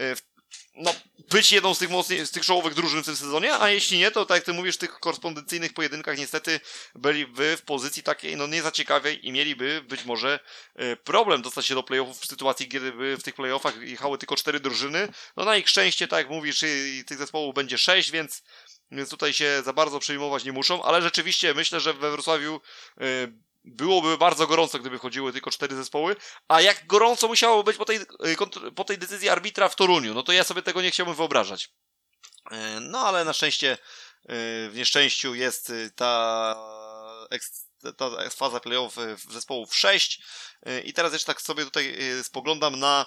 [0.00, 0.37] y,
[0.74, 0.94] no,
[1.30, 4.10] być jedną z tych mocniej, z tych czołowych drużyn w tym sezonie, a jeśli nie,
[4.10, 6.60] to tak jak ty mówisz, w tych korespondencyjnych pojedynkach niestety
[6.94, 10.40] byliby w pozycji takiej, no nie za ciekawej i mieliby być może
[10.74, 14.60] e, problem dostać się do playoffów w sytuacji, gdyby w tych playoffach jechały tylko cztery
[14.60, 15.08] drużyny.
[15.36, 18.42] No na ich szczęście, tak jak mówisz, i tych zespołów będzie sześć, więc,
[18.90, 22.60] więc tutaj się za bardzo przejmować nie muszą, ale rzeczywiście myślę, że we Wrocławiu
[23.00, 23.04] e,
[23.68, 26.16] byłoby bardzo gorąco, gdyby chodziły tylko cztery zespoły,
[26.48, 30.22] a jak gorąco musiało być po tej, y, po tej decyzji arbitra w Toruniu, no
[30.22, 31.70] to ja sobie tego nie chciałbym wyobrażać.
[32.50, 33.78] E, No ale na szczęście y,
[34.70, 36.54] w nieszczęściu jest y, ta,
[37.96, 40.22] ta faza playoff y, zespołów 6
[40.84, 43.06] i teraz jeszcze tak sobie tutaj y, spoglądam na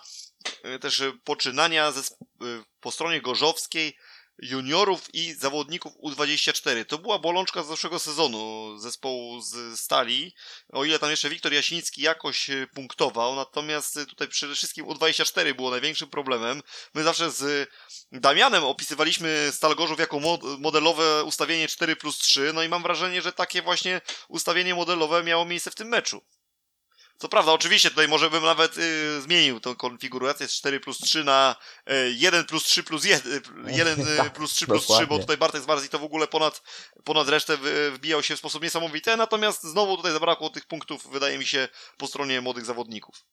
[0.81, 1.93] też poczynania
[2.79, 3.97] po stronie gorzowskiej
[4.41, 6.85] juniorów i zawodników U24.
[6.85, 10.35] To była bolączka z zeszłego sezonu zespołu z Stali,
[10.69, 16.09] o ile tam jeszcze Wiktor Jasiński jakoś punktował, natomiast tutaj przede wszystkim U24 było największym
[16.09, 16.61] problemem.
[16.93, 17.69] My zawsze z
[18.11, 20.19] Damianem opisywaliśmy Stal Gorzów jako
[20.59, 25.45] modelowe ustawienie 4 plus 3, no i mam wrażenie, że takie właśnie ustawienie modelowe miało
[25.45, 26.21] miejsce w tym meczu.
[27.21, 31.23] Co prawda, oczywiście tutaj może bym nawet y, zmienił tą konfigurację z 4 plus 3
[31.23, 31.55] na
[31.89, 35.37] y, 1 plus 3 plus 1, 1 y, Tak, plus 3 plus 3, bo tutaj
[35.37, 36.63] Bartek Zwarzi to w ogóle ponad,
[37.03, 37.57] ponad resztę
[37.93, 41.67] wbijał się w sposób niesamowity, natomiast znowu tutaj zabrakło tych punktów, wydaje mi się,
[41.97, 43.25] po stronie młodych zawodników.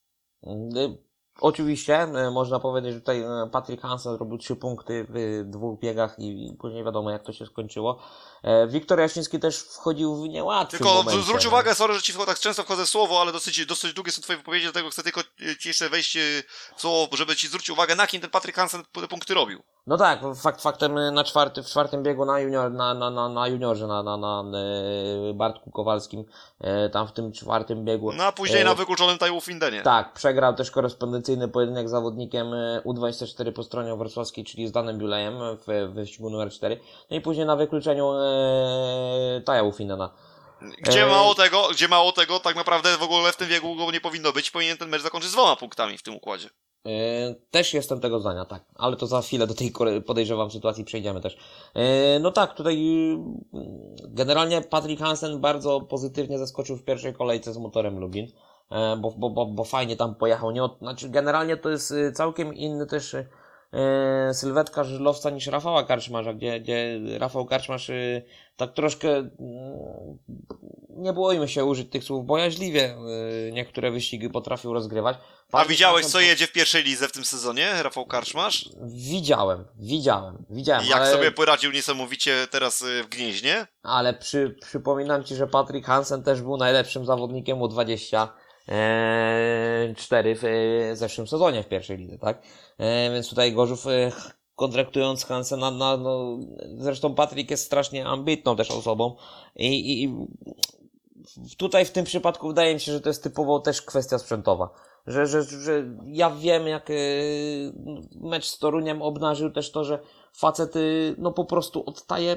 [1.41, 6.15] Oczywiście, e, można powiedzieć, że tutaj e, Patrick Hansen zrobił trzy punkty w dwóch biegach
[6.19, 8.03] i później wiadomo jak to się skończyło.
[8.43, 11.23] E, Wiktor Jasiński też wchodził w niełatwy Tylko momencie.
[11.23, 14.23] zwróć uwagę, sorry, że ci tak często wchodzę w słowo, ale dosyć, dosyć długie są
[14.23, 15.21] twoje wypowiedzi, dlatego chcę tylko
[15.61, 16.19] ci jeszcze wejść
[16.77, 19.63] w słowo, żeby ci zwrócić uwagę, na kim ten Patrick Hansen te punkty robił.
[19.89, 23.49] No tak, fakt faktem na czwarty, w czwartym biegu na, junior, na, na, na, na
[23.49, 24.45] juniorze, na, na, na
[25.35, 26.25] Bartku Kowalskim,
[26.93, 28.13] tam w tym czwartym biegu.
[28.13, 29.83] No a później na wykluczonym Taiwu Findenie.
[29.83, 32.47] Tak, przegrał też korespondencyjny pojedynek z zawodnikiem
[32.85, 35.35] U24 po stronie wrocławskiej, czyli z Danem Biulejem
[35.67, 36.81] w wyścigu numer 4.
[37.11, 38.13] No i później na wykluczeniu
[39.47, 40.11] e, Findena.
[40.81, 44.01] Gdzie mało tego, gdzie mało tego, tak naprawdę w ogóle w tym wieku go nie
[44.01, 46.49] powinno być, powinien ten mecz zakończyć z dwoma punktami w tym układzie.
[46.87, 48.65] E, też jestem tego zdania, tak.
[48.75, 49.73] Ale to za chwilę do tej
[50.07, 51.37] podejrzewam sytuacji przejdziemy też.
[51.75, 52.79] E, no tak, tutaj
[54.09, 58.27] generalnie Patrick Hansen bardzo pozytywnie zaskoczył w pierwszej kolejce z motorem Lubin,
[58.71, 60.51] e, bo, bo, bo, bo fajnie tam pojechał.
[60.51, 63.17] Nie od, znaczy generalnie to jest całkiem inny też
[64.33, 67.91] sylwetka żylowca niż Rafała Karczmarza, gdzie, gdzie Rafał Karczmarz
[68.57, 69.29] tak troszkę mm,
[70.89, 72.97] nie bójmy się użyć tych słów bojaźliwie
[73.53, 75.17] niektóre wyścigi potrafił rozgrywać.
[75.53, 78.69] A widziałeś, co jedzie w pierwszej lidze w tym sezonie, Rafał Karczmasz?
[78.83, 80.85] Widziałem, widziałem, widziałem.
[80.87, 81.13] I jak ale...
[81.13, 83.67] sobie poradził niesamowicie teraz y, w Gnieźnie?
[83.83, 88.29] Ale przy, przypominam Ci, że Patrick Hansen też był najlepszym zawodnikiem U20 e,
[89.97, 92.43] cztery w e, zeszłym sezonie w pierwszej lidze, tak?
[92.79, 93.85] E, więc tutaj Gorzów
[94.55, 96.39] kontraktując Hansena na, no,
[96.77, 99.17] zresztą Patrick jest strasznie ambitną też osobą
[99.57, 100.27] i, i,
[101.57, 104.71] tutaj w tym przypadku wydaje mi się, że to jest typowo też kwestia sprzętowa
[105.09, 107.73] że, że, że ja wiem, jak y,
[108.21, 109.99] mecz z Toruniem obnażył też to, że
[110.33, 112.37] facety no po prostu odstaje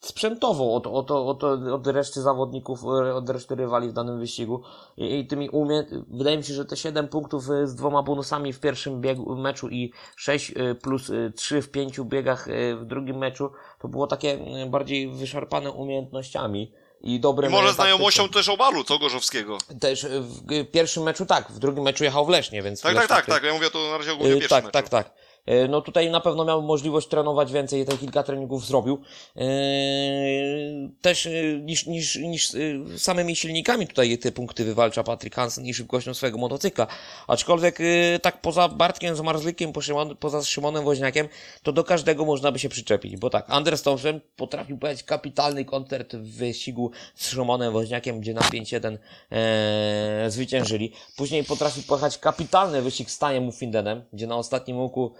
[0.00, 4.62] sprzętowo od, od, od, od reszty zawodników, od reszty rywali w danym wyścigu
[4.96, 5.86] i, i tymi umie...
[6.08, 9.68] wydaje mi się, że te 7 punktów y, z dwoma bonusami w pierwszym biegu, meczu
[9.68, 15.08] i 6 y, plus 3 w pięciu biegach w drugim meczu to było takie bardziej
[15.08, 19.58] wyszarpane umiejętnościami i dobre I może znajomością też obalu, co Gorzowskiego.
[19.80, 22.80] Też w pierwszym meczu tak, w drugim meczu jechał w Lesznie, więc...
[22.80, 24.72] Tak, tak, tak, tak, ja mówię to na razie ogólnie yy, Tak, meczu.
[24.72, 25.14] tak, tak.
[25.46, 29.02] E, no tutaj na pewno miał możliwość trenować więcej, te kilka treningów zrobił.
[29.36, 29.42] E,
[31.00, 31.30] też e,
[31.62, 32.52] niż, niż, niż
[32.96, 36.86] samymi silnikami tutaj te punkty wywalcza Patrick Hansen i szybkością swojego motocykla.
[37.28, 37.78] Aczkolwiek
[38.22, 39.72] tak poza Bartkiem Zmarzlikiem,
[40.20, 41.28] poza Szymonem Woźniakiem,
[41.62, 46.16] to do każdego można by się przyczepić, bo tak, Anders Thompson potrafił pojechać kapitalny koncert
[46.16, 48.98] w wyścigu z Szymonem Woźniakiem, gdzie na 5-1
[49.32, 50.92] e, zwyciężyli.
[51.16, 55.14] Później potrafił pojechać kapitalny wyścig z Tajem Findenem, gdzie na ostatnim łuku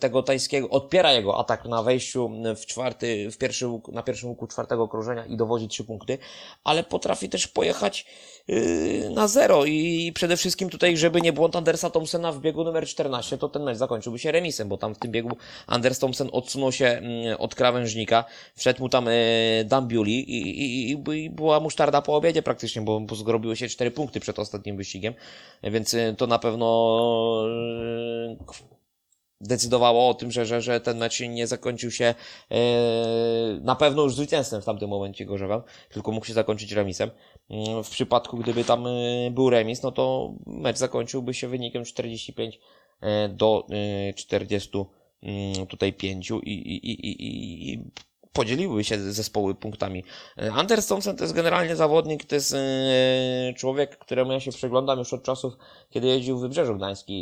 [0.00, 4.46] tego tajskiego, odpiera jego atak na wejściu w czwarty, w pierwszy łuk, na pierwszym łuku
[4.46, 6.18] czwartego okrążenia i dowodzi trzy punkty,
[6.64, 8.06] ale potrafi też pojechać
[8.48, 9.64] yy, na zero.
[9.64, 13.62] I przede wszystkim tutaj, żeby nie było Andersa Thompsona w biegu numer 14, to ten
[13.62, 15.36] mecz zakończyłby się remisem, bo tam w tym biegu
[15.66, 18.24] Anders Thompson odsunął się mm, od krawężnika,
[18.56, 23.14] wszedł mu tam yy, Dambiuli i, i, i, była musztarda po obiedzie praktycznie, bo, bo
[23.14, 25.14] zgrobiły się cztery punkty przed ostatnim wyścigiem,
[25.62, 26.64] więc to na pewno
[29.40, 32.14] decydowało o tym, że, że, że ten mecz nie zakończył się
[32.50, 32.56] yy,
[33.60, 37.10] na pewno już zwycięstwem w tamtym momencie Gorzowa, tylko mógł się zakończyć remisem.
[37.48, 42.60] Yy, w przypadku, gdyby tam yy, był remis, no to mecz zakończyłby się wynikiem 45
[43.28, 43.66] do
[44.16, 44.70] 40
[45.68, 47.90] tutaj 5 i, i, i, i, i
[48.32, 50.04] podzieliły się zespoły punktami.
[50.52, 52.56] Anders Thompson to jest generalnie zawodnik, to jest
[53.56, 55.54] człowiek, któremu ja się przeglądam już od czasów,
[55.90, 57.14] kiedy jeździł w Wybrzeżu Gdański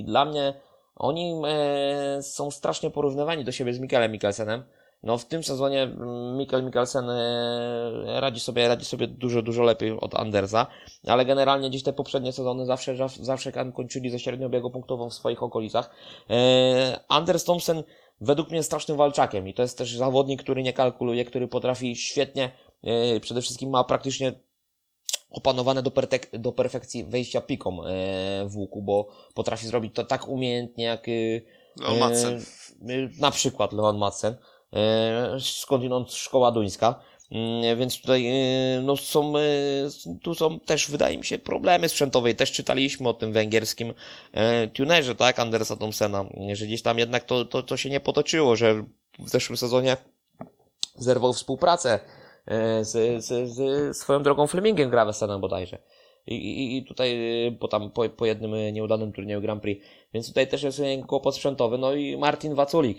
[0.00, 0.54] i dla mnie
[0.96, 4.64] oni e, są strasznie porównywani do siebie z Mikelem Mikkelsenem.
[5.04, 9.90] No w tym sezonie mm, Mikkel Mikkelsen e, radzi sobie, radzi sobie dużo, dużo lepiej
[10.00, 10.66] od Andersa,
[11.06, 15.42] ale generalnie gdzieś te poprzednie sezony zawsze, zawsze kończyli ze średnią biegu punktową w swoich
[15.42, 15.90] okolicach.
[16.30, 17.82] E, Anders Thompson
[18.20, 22.50] według mnie strasznym walczakiem i to jest też zawodnik, który nie kalkuluje, który potrafi świetnie,
[22.84, 24.32] e, przede wszystkim ma praktycznie
[25.30, 27.86] opanowane do, pertek- do perfekcji wejścia piką e,
[28.48, 31.42] w łuku, bo potrafi zrobić to tak umiejętnie jak y,
[31.80, 32.34] Leon Madsen.
[32.34, 32.40] e,
[33.20, 34.36] na przykład Leon Madsen,
[34.72, 37.00] e, skądinąd szkoła duńska.
[37.30, 39.42] Mm, Więc tutaj e, no, są, e,
[40.22, 42.30] tu są też, wydaje mi się, problemy sprzętowe.
[42.30, 43.94] I Też czytaliśmy o tym węgierskim
[44.32, 48.56] e, tunerze, tak, Andersa Thompsona, że gdzieś tam jednak to, to, to się nie potoczyło,
[48.56, 48.74] że
[49.18, 49.96] w zeszłym sezonie
[50.96, 52.23] zerwał współpracę e,
[52.82, 55.78] z, z, z swoją drogą Flemingiem Gravesenem bodajże.
[56.26, 59.86] I, i, I tutaj, e, po tam, po, po jednym e, nieudanym turnieju Grand Prix.
[60.14, 61.78] Więc tutaj też jest e, kłopot sprzętowy.
[61.78, 62.98] No i Martin Waculik.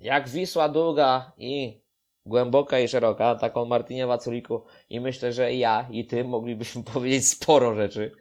[0.00, 1.80] Jak Wisła długa i
[2.26, 4.62] głęboka i szeroka, tak on Martinie Waculiku.
[4.90, 8.12] I myślę, że ja i ty moglibyśmy powiedzieć sporo rzeczy,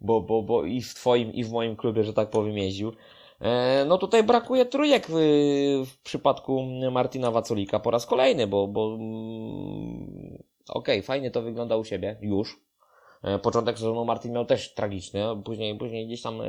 [0.00, 2.92] bo, bo, bo i w twoim, i w moim klubie, że tak powiem, jeździł.
[3.40, 5.14] E, No tutaj brakuje trójek w,
[5.86, 6.62] w przypadku
[6.92, 8.98] Martina Waculika po raz kolejny, bo, bo
[10.68, 12.60] okej, fajnie to wygląda u siebie, już.
[13.22, 16.44] E, Początek sezonu Martin miał też tragiczny, później, później gdzieś tam e,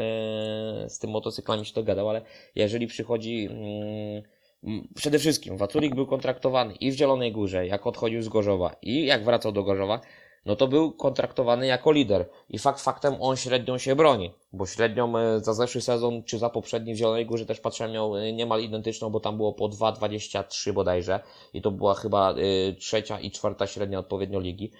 [0.89, 2.21] z tym motocyklami się dogadał, ale
[2.55, 4.23] jeżeli przychodzi mm,
[4.63, 9.05] mm, przede wszystkim Waculik był kontraktowany i w Zielonej Górze, jak odchodził z Gorzowa i
[9.05, 10.01] jak wracał do Gorzowa,
[10.45, 12.29] no to był kontraktowany jako lider.
[12.49, 16.49] I fakt faktem on średnią się broni, bo średnią e, za zeszły sezon czy za
[16.49, 20.73] poprzedni w Zielonej Górze też patrzyłem miał e, niemal identyczną, bo tam było po 2,23
[20.73, 21.19] bodajże
[21.53, 22.35] i to była chyba e,
[22.73, 24.71] trzecia i czwarta średnia odpowiednio ligi.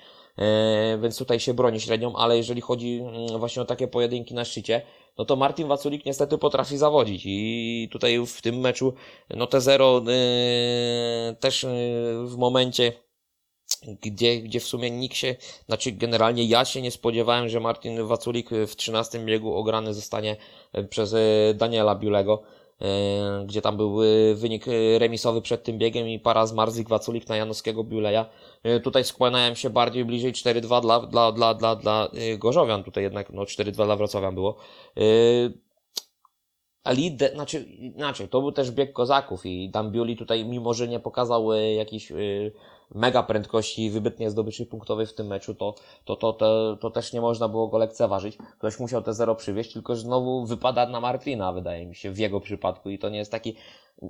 [1.02, 4.82] Więc tutaj się broni średnią, ale jeżeli chodzi mm, właśnie o takie pojedynki na szczycie,
[5.18, 8.94] no to Martin Waculik niestety potrafi zawodzić i tutaj w tym meczu,
[9.30, 11.68] no te zero e, też e,
[12.26, 12.94] w momencie
[13.88, 15.36] gdzie, gdzie w sumie nikt się,
[15.66, 20.38] znaczy generalnie ja się nie spodziewałem, że Martin Waculik w 13 biegu ograny zostanie
[20.90, 22.44] przez e, Daniela Biulego,
[22.82, 24.06] e, gdzie tam był e,
[24.36, 24.66] wynik
[24.98, 28.26] remisowy przed tym biegiem i para z Marzik Waculik na Janowskiego Biuleja.
[28.84, 33.44] Tutaj skłaniałem się bardziej bliżej 4-2 dla, dla, dla, dla, dla Gorzowian, tutaj jednak no
[33.44, 34.58] 4-2 dla Wrocławian było.
[36.90, 41.54] Lider, znaczy inaczej, to był też bieg kozaków i Dambiuli tutaj, mimo że nie pokazał
[41.54, 42.12] jakichś
[42.96, 47.14] mega prędkości i wybitnie zdobyczy punktowej w tym meczu, to, to, to, to, to też
[47.14, 48.38] nie można było go lekceważyć.
[48.58, 52.18] Ktoś musiał te zero przywieźć, tylko że znowu wypada na Martina, wydaje mi się, w
[52.18, 53.56] jego przypadku i to nie jest taki,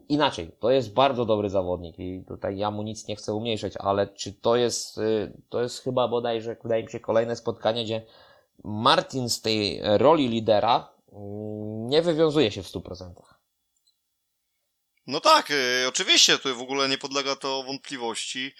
[0.09, 4.07] inaczej, to jest bardzo dobry zawodnik i tutaj ja mu nic nie chcę umniejszać, ale
[4.07, 8.01] czy to jest, e, to jest chyba bodajże, wydaje mi się, kolejne spotkanie, gdzie
[8.63, 13.40] Martin z tej roli lidera mm, nie wywiązuje się w 100%.
[15.11, 18.53] No tak, y, oczywiście, tu w ogóle nie podlega to wątpliwości.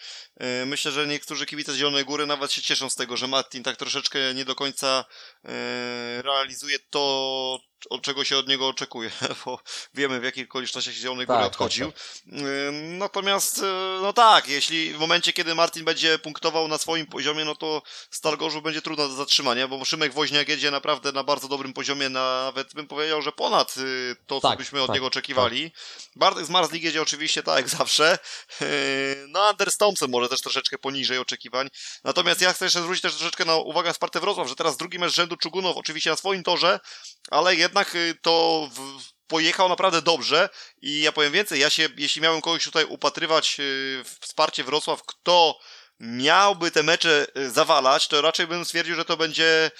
[0.61, 3.77] Y, myślę, że niektórzy kibice Zielonej Góry nawet się cieszą z tego, że Martin tak
[3.77, 5.05] troszeczkę nie do końca
[5.45, 7.59] y, realizuje to,
[7.89, 9.11] od czego się od niego oczekuje,
[9.45, 9.59] bo
[9.93, 11.87] wiemy w jakich okolicznościach się Zielonej Góry Tak, tak, odchodził.
[11.87, 12.31] Y,
[12.71, 13.61] Natomiast, y,
[14.01, 17.81] no tak, jeśli w momencie, kiedy Martin będzie punktował na swoim poziomie, no to
[18.11, 22.09] Stal Gorzów będzie trudno do zatrzymania, bo Szymek Woźniak jedzie naprawdę na bardzo dobrym poziomie,
[22.09, 25.71] nawet bym powiedział, że ponad y, to, co Tak, byśmy od tak, niego oczekiwali.
[26.15, 28.17] Bartek z Marslik jedzie oczywiście tak jak zawsze.
[29.27, 31.69] No, Anders Thompson może też troszeczkę poniżej oczekiwań.
[32.03, 35.11] Natomiast ja chcę jeszcze zwrócić też troszeczkę na uwagę Spartę Wrocław, że teraz drugi mecz
[35.11, 36.79] z rzędu Czugunow oczywiście na swoim torze,
[37.31, 38.69] ale jednak y, to
[39.27, 40.49] pojechał naprawdę dobrze
[40.81, 45.03] i ja powiem więcej, ja się, jeśli miałem kogoś tutaj upatrywać y, w wsparcie Wrocław,
[45.05, 45.59] kto
[45.99, 49.71] miałby te mecze y, zawalać, to raczej bym stwierdził, że to będzie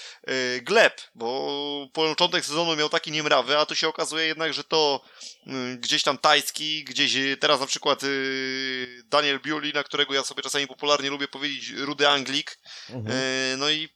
[0.61, 5.01] Gleb, bo początek sezonu miał taki niemrawy, a tu się okazuje jednak, że to
[5.75, 8.01] gdzieś tam Tajski, gdzieś teraz na przykład
[9.05, 12.57] Daniel Biuli, na którego ja sobie czasami popularnie lubię powiedzieć Rudy Anglik,
[12.89, 13.59] Mhm.
[13.59, 13.89] no i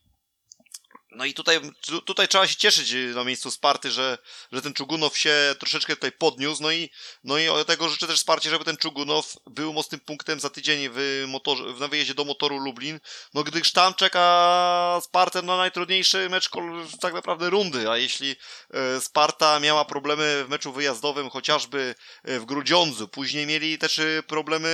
[1.15, 4.17] no i tutaj, tu- tutaj trzeba się cieszyć y, na miejscu Sparty, że,
[4.51, 6.89] że ten Czugunow się troszeczkę tutaj podniósł, no i,
[7.23, 11.25] no i tego życzę też wsparcie, żeby ten Czugunow był mocnym punktem za tydzień w
[11.27, 12.99] motorze, na wyjeździe do motoru Lublin,
[13.33, 16.49] no gdyż tam czeka Spartę na najtrudniejszy mecz
[17.01, 18.35] tak naprawdę rundy, a jeśli
[18.73, 24.23] e, Sparta miała problemy w meczu wyjazdowym, chociażby e, w Grudziądzu, później mieli też e,
[24.27, 24.67] problemy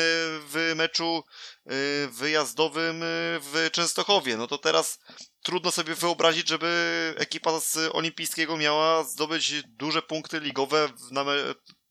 [0.48, 1.24] w meczu
[1.66, 1.72] e,
[2.08, 3.02] wyjazdowym
[3.42, 5.00] w Częstochowie, no to teraz
[5.44, 11.26] trudno sobie wyobrazić, żeby ekipa z olimpijskiego miała zdobyć duże punkty ligowe na,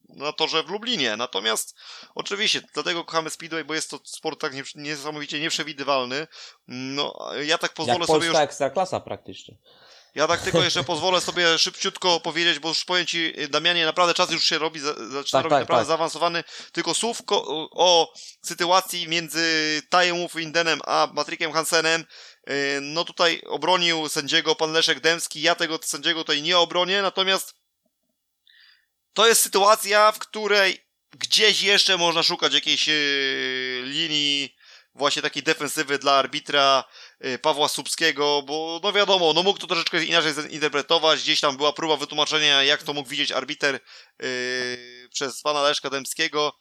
[0.09, 1.17] na torze w Lublinie.
[1.17, 1.75] Natomiast
[2.15, 6.27] oczywiście, dlatego kochamy Speedway, bo jest to sport tak nie, niesamowicie nieprzewidywalny.
[6.69, 9.57] No, ja tak pozwolę Jak sobie już ekstraklasa praktycznie.
[10.15, 14.31] ja tak tylko jeszcze pozwolę sobie szybciutko powiedzieć, bo już powiem Ci, Damianie, naprawdę czas
[14.31, 15.87] już się robi, za- zaczyna Tak, robić tak, naprawdę tak.
[15.87, 16.45] zaawansowany.
[16.73, 18.13] Tylko słówko o,
[18.43, 22.05] sytuacji między Tajem Windenem a Patrykiem Hansenem.
[22.51, 27.55] Yy, No tutaj obronił sędziego pan Leszek Dębski, ja tego sędziego tutaj nie obronię, natomiast
[29.13, 32.95] to jest sytuacja, w której gdzieś jeszcze można szukać jakiejś yy,
[33.85, 34.57] linii
[34.95, 36.85] właśnie takiej defensywy dla arbitra
[37.25, 41.73] y, Pawła Subskiego, bo no wiadomo, no mógł to troszeczkę inaczej zinterpretować, gdzieś tam była
[41.73, 43.81] próba wytłumaczenia, jak to mógł widzieć arbiter
[45.11, 46.53] przez pana Leszka Dębskiego.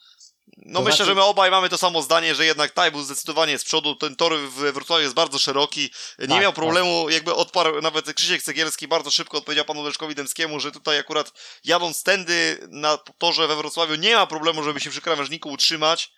[0.57, 3.01] No To myślę, znaczy- że my obaj mamy to samo zdanie, że jednak Taj był
[3.03, 5.81] zdecydowanie z przodu, ten tor w Wrocławiu jest bardzo szeroki,
[6.19, 6.55] nie Tak, miał tak.
[6.55, 11.31] problemu, jakby odparł nawet Krzysiek Cegielski bardzo szybko odpowiedział panu Leszkowi Dębskiemu, że tutaj akurat
[11.63, 16.11] jadąc tędy na torze we Wrocławiu nie ma problemu, żeby się przy krawężniku utrzymać.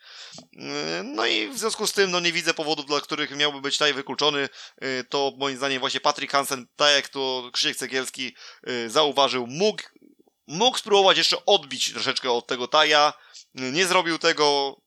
[0.53, 0.61] Yy,
[1.03, 3.93] No i w związku z tym no nie widzę powodów, dla których miałby być Taj
[3.93, 4.49] wykluczony.
[4.81, 8.35] Yy, To moim zdaniem właśnie Patryk Hansen, tak jak to Krzysiek Cegielski
[8.67, 9.83] yy, zauważył, mógł,
[10.47, 13.13] mógł spróbować jeszcze odbić troszeczkę od tego Taja.
[13.53, 14.77] Nie zrobił tego.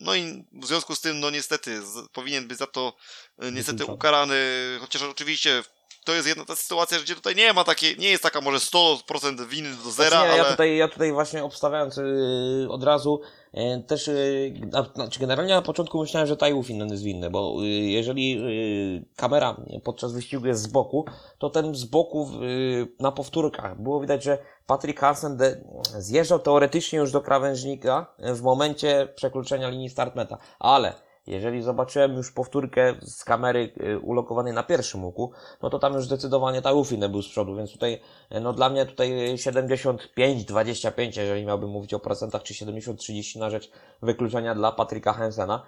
[0.00, 1.80] No i w związku z tym, no niestety,
[2.12, 2.96] powinien być za to
[3.38, 4.36] yy, niestety ukarany,
[4.80, 5.62] chociaż oczywiście
[6.04, 9.46] to jest jedna ta sytuacja, gdzie tutaj nie ma takiej, nie jest taka może 100%
[9.46, 10.36] winy do zera, Znaczy, nie, ale...
[10.38, 13.20] ja, tutaj, ja tutaj właśnie obstawiając yy, od razu
[13.54, 17.62] yy, też, yy, na, znaczy generalnie na początku myślałem, że Tajów inny jest winny, bo
[17.62, 21.04] yy, jeżeli yy, kamera podczas wyścigu jest z boku,
[21.38, 23.82] to ten z boku yy, na powtórkach.
[23.82, 25.60] Było widać, że Patrick Hansen de,
[25.98, 32.94] zjeżdżał teoretycznie już do krawężnika w momencie przekroczenia linii start-meta, ale jeżeli zobaczyłem już powtórkę
[33.02, 35.32] z kamery yy, ulokowanej na pierwszym łuku,
[35.62, 38.00] no to tam już zdecydowanie Tajów inny był z przodu, więc tutaj
[38.40, 43.70] no dla mnie tutaj 75-25, jeżeli miałbym mówić o procentach, czy 70-30 na rzecz
[44.02, 45.62] wykluczenia dla Patryka Hensena,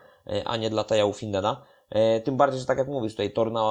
[0.44, 1.62] a nie dla Teja Findena.
[1.90, 3.62] E, Tym bardziej, że tak jak mówisz, tutaj tor na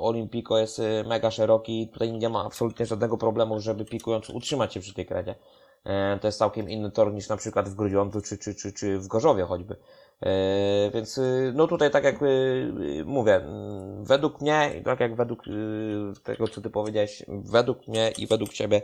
[0.00, 4.94] Olimpico jest mega szeroki, tutaj nie ma absolutnie żadnego problemu, żeby pikując utrzymać się przy
[4.94, 5.34] tej krecie.
[6.20, 9.06] To jest całkiem inny tor niż na przykład w Grudziądzu czy, czy, czy, czy w
[9.06, 9.76] Gorzowie choćby.
[10.22, 15.16] E, Więc y, no tutaj tak jak y, y, mówię, mm, według mnie, tak jak
[15.16, 15.42] według
[16.22, 18.82] tego co ty powiedziałeś, według mnie i według ciebie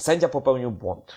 [0.00, 1.14] sędzia popełnił błąd.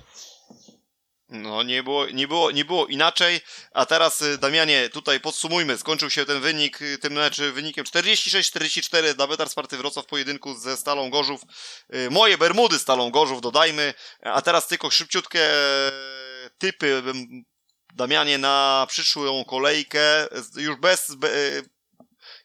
[1.32, 3.40] No, nie było, nie było, nie było inaczej.
[3.72, 5.78] A teraz, Damianie, tutaj podsumujmy.
[5.78, 10.78] Skończył się ten wynik, tym mecz wynikiem 46-44 dla Betar Sparty Wrocław w pojedynku ze
[10.78, 11.42] Stalą Gorzów.
[12.12, 13.94] Moje Bermudy Stalą Gorzów, dodajmy.
[14.22, 15.50] A teraz tylko szybciutkie
[16.58, 17.04] typy,
[17.94, 20.28] Damianie, na przyszłą kolejkę.
[20.56, 21.30] Już bez be,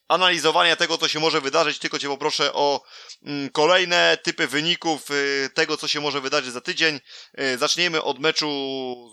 [0.09, 2.83] analizowania tego, co się może wydarzyć, tylko Cię poproszę o
[3.23, 7.01] mm, kolejne typy wyników y, tego, co się może wydarzyć za tydzień.
[7.41, 8.49] Y, zaczniemy od meczu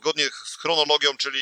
[0.02, 1.40] zgodnie z chronologią, czyli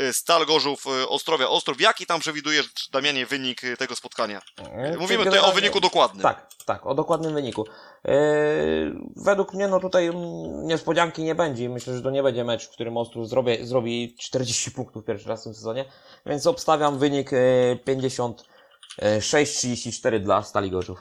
[0.00, 1.80] y, Stal Gorzów Ostrowia Ostrów.
[1.80, 4.42] Jaki tam przewidujesz, Damianie, wynik tego spotkania?
[4.58, 6.22] E, mówimy tutaj o wyniku dokładnym.
[6.22, 7.66] Tak, tak, o dokładnym wyniku.
[8.04, 8.14] E,
[9.16, 11.68] według mnie no tutaj mm, niespodzianki nie będzie.
[11.68, 15.40] Myślę, że to nie będzie mecz, w którym Ostrów zrobi, zrobi 40 punktów pierwszy raz
[15.40, 15.84] w tym sezonie,
[16.26, 17.36] więc obstawiam wynik e,
[17.84, 18.51] 50
[18.98, 20.98] E, 6,34 dla Stali Gorzów.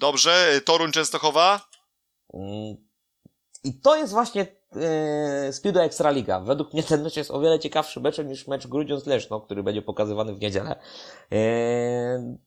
[0.00, 1.68] Dobrze, e, Toruń Częstochowa?
[2.34, 2.76] Mm,
[3.64, 4.46] I to jest właśnie
[5.46, 6.40] yy, Speedo Ekstraliga.
[6.40, 9.62] Według mnie ten mecz jest o wiele ciekawszy meczem niż mecz Grudziądz z Leszno, który
[9.62, 10.76] będzie pokazywany w niedzielę.
[11.30, 11.38] Yy,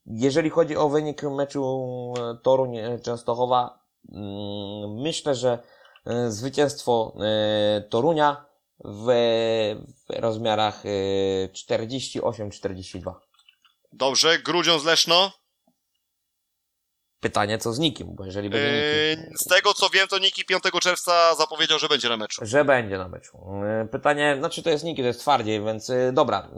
[0.06, 2.14] jeżeli chodzi o wynik meczu
[2.44, 4.20] Toruń Częstochowa, yy,
[4.88, 5.60] myślę, że
[6.28, 8.46] zwycięstwo yy, Torunia
[8.86, 9.06] w,
[10.08, 10.84] w rozmiarach
[11.54, 13.29] 48-42.
[13.94, 15.32] Dobrze, Grudziądz Leszno.
[17.20, 18.68] Pytanie, co z Nikim, bo jeżeli będzie.
[18.68, 22.46] Yy, Z tego co wiem, to Niki 5 czerwca zapowiedział, że będzie na meczu.
[22.46, 23.38] Że będzie na meczu.
[23.82, 26.50] Yy, Pytanie, znaczy to jest Niki, to jest twardziej, więc yy, dobra.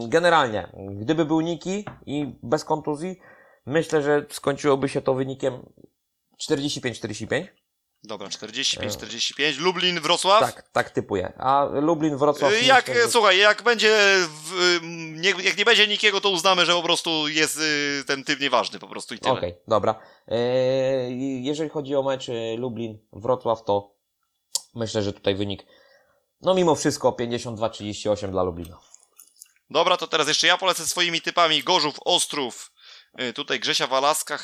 [0.00, 3.20] Yy, Generalnie, gdyby był Niki i bez kontuzji,
[3.66, 5.70] myślę, że skończyłoby się to wynikiem
[6.50, 7.46] 45-45.
[8.06, 9.58] Dobra, 45-45.
[9.58, 10.40] Lublin, Wrocław.
[10.40, 11.32] Tak, tak typuję.
[11.38, 12.52] A Lublin, Wrocław...
[12.52, 14.78] Y, Jak, słuchaj, jak będzie, w,
[15.12, 18.78] nie, jak nie będzie nikiego, to uznamy, że po prostu jest y, ten typ nieważny
[18.78, 19.34] po prostu i tyle.
[19.34, 20.00] Okej, dobra.
[20.28, 20.36] Yy,
[21.40, 23.94] jeżeli chodzi o mecz yy, Lublin-Wrocław, to
[24.74, 25.66] myślę, że tutaj wynik,
[26.40, 28.78] no mimo wszystko 52-38 dla Lublina.
[29.70, 31.62] Dobra, to teraz jeszcze ja polecę swoimi typami.
[31.62, 32.72] Gorzów, Ostrów,
[33.34, 34.38] tutaj Grzesia Walaska.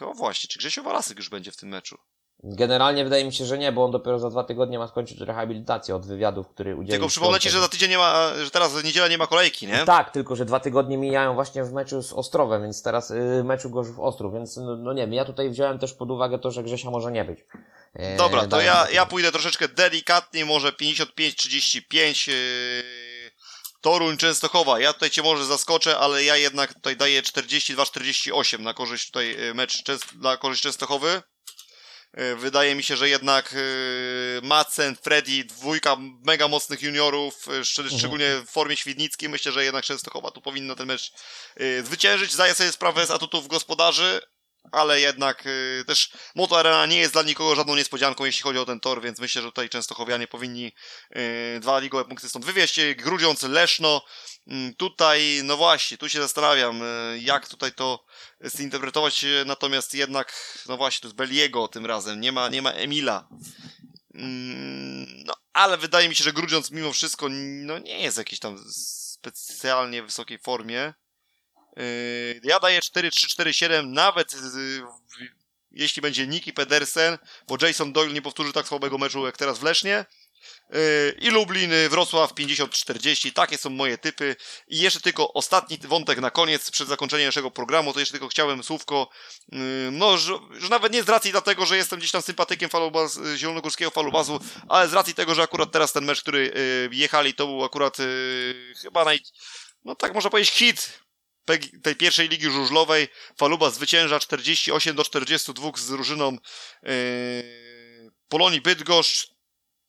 [0.00, 1.98] O właśnie, czy Grzesio Walasek już będzie w tym meczu?
[2.44, 5.96] Generalnie wydaje mi się, że nie, bo on dopiero za dwa tygodnie ma skończyć rehabilitację
[5.96, 6.90] od wywiadów, który udzielił.
[6.90, 9.66] Tylko przypomnę ci, że za tydzień nie ma, że teraz w niedzielę nie ma kolejki,
[9.66, 9.84] nie?
[9.84, 13.70] Tak, tylko że dwa tygodnie mijają właśnie w meczu z Ostrowem, więc teraz y, meczu
[13.70, 16.62] Gorzów Ostrów, więc no, no nie wiem, ja tutaj wziąłem też pod uwagę to, że
[16.62, 17.40] Grzesia może nie być.
[17.94, 22.28] E, Dobra, to ja, ja pójdę troszeczkę delikatnie, może 55-35.
[22.28, 22.34] Yy,
[23.80, 24.80] Toruń, Częstochowa.
[24.80, 29.54] Ja tutaj cię może zaskoczę, ale ja jednak tutaj daję 42-48 na korzyść tutaj yy,
[29.54, 29.84] mecz
[30.16, 31.22] dla korzyść Częstochowy.
[32.16, 37.98] Yy, Wydaje mi się, że jednak yy, Macen, Freddy, dwójka mega mocnych juniorów, szcz- Mhm.
[37.98, 41.12] szczególnie w formie świdnickiej, myślę, że jednak Częstochowa tu powinna ten mecz
[41.84, 42.32] zwyciężyć.
[42.32, 44.20] Zdaję sobie sprawę z atutów gospodarzy,
[44.72, 48.64] ale jednak y, też Moto Arena nie jest dla nikogo żadną niespodzianką, jeśli chodzi o
[48.64, 50.72] ten tor, więc myślę, że tutaj Częstochowianie powinni
[51.16, 52.80] y, dwa ligowe punkty stąd wywieźć.
[52.96, 54.02] Grudziąc, Leszno,
[54.46, 58.04] y, tutaj, no właśnie, tu się zastanawiam, y, jak tutaj to
[58.56, 63.28] zinterpretować, natomiast jednak, no właśnie, to jest Beliego tym razem, nie ma, nie ma Emila.
[64.14, 68.40] Mm, no, ale wydaje mi się, że Grudziąc mimo wszystko no, nie jest w jakiejś
[68.40, 68.64] tam
[69.22, 70.94] specjalnie wysokiej formie.
[71.76, 75.28] Yy, ja daję 4-3-4-7, nawet yy,
[75.70, 77.18] jeśli będzie Niki Pedersen,
[77.48, 80.04] bo Jason Doyle nie powtórzy tak słabego meczu jak teraz w Lesznie.
[80.70, 80.78] Yy,
[81.18, 83.32] I Lublin, Wrocław 50-40.
[83.32, 84.36] Takie są moje typy.
[84.68, 88.62] I jeszcze tylko ostatni wątek na koniec, przed zakończeniem naszego programu, to jeszcze tylko chciałem
[88.62, 89.08] słówko,
[89.92, 93.90] no, że, że nawet nie z racji dlatego, że jestem gdzieś tam sympatykiem falubaz, zielonogórskiego
[93.90, 96.52] falubazu, ale z racji tego, że akurat teraz ten mecz, który
[96.92, 97.96] jechali, to był akurat
[98.82, 99.20] chyba naj,
[99.84, 101.02] no tak można powiedzieć hit
[101.82, 103.08] tej pierwszej ligi żużlowej.
[103.36, 106.32] Faluba zwycięża 48 do 42 z drużyną
[106.82, 106.90] yy,
[108.28, 109.32] Polonii Bydgoszcz.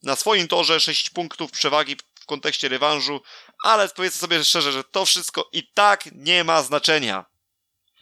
[0.03, 3.21] Na swoim torze 6 punktów przewagi w kontekście rewanżu,
[3.63, 7.25] ale powiedzmy sobie szczerze, że to wszystko i tak nie ma znaczenia.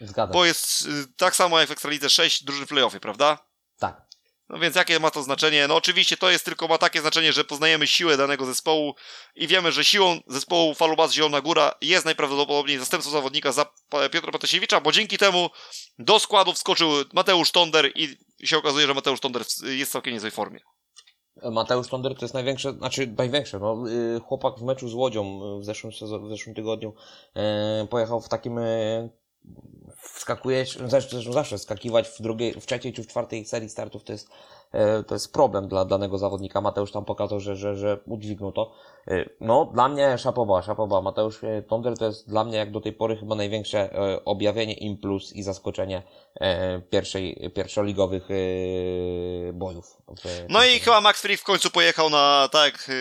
[0.02, 0.34] Zgadzam.
[0.34, 3.51] Bo jest yy, tak samo jak w Ekstralidze 6 drużyn w playoffie, prawda?
[4.52, 5.68] No więc jakie ma to znaczenie?
[5.68, 8.96] No oczywiście to jest tylko ma takie znaczenie, że poznajemy siłę danego zespołu
[9.36, 13.66] i wiemy, że siłą zespołu Falubaz Zielona Góra jest najprawdopodobniej zastępcą zawodnika za
[14.12, 15.50] Piotra Patasiewicza, bo dzięki temu
[16.00, 20.32] do składu wskoczył Mateusz Tonder i się okazuje, że Mateusz Tonder jest w całkiem niezłej
[20.32, 20.60] formie.
[21.52, 25.66] Mateusz Tonder to jest największe, znaczy największe, no, y, chłopak w meczu z Łodzią w
[25.66, 26.94] zeszłym, w zeszłym tygodniu
[27.36, 28.60] e, pojechał w takim
[30.02, 34.30] wskakujesz, zresztą zawsze skakiwać w drugiej, w trzeciej czy w czwartej serii startów to jest,
[35.08, 36.62] to jest problem dla danego zawodnika.
[36.62, 38.74] Mateusz tam pokazał, że, że, że udźwignął to.
[39.08, 41.02] E, no, dla mnie szapoba, szapoba.
[41.02, 43.90] Mateusz e, Tonder to jest dla mnie jak do tej pory chyba największe
[44.26, 46.04] objawienie impuls i zaskoczenie
[46.90, 48.28] pierwszej, pierwszoligowych
[49.54, 49.98] bojów.
[50.50, 52.92] No i chyba Max Free w końcu pojechał na, tak,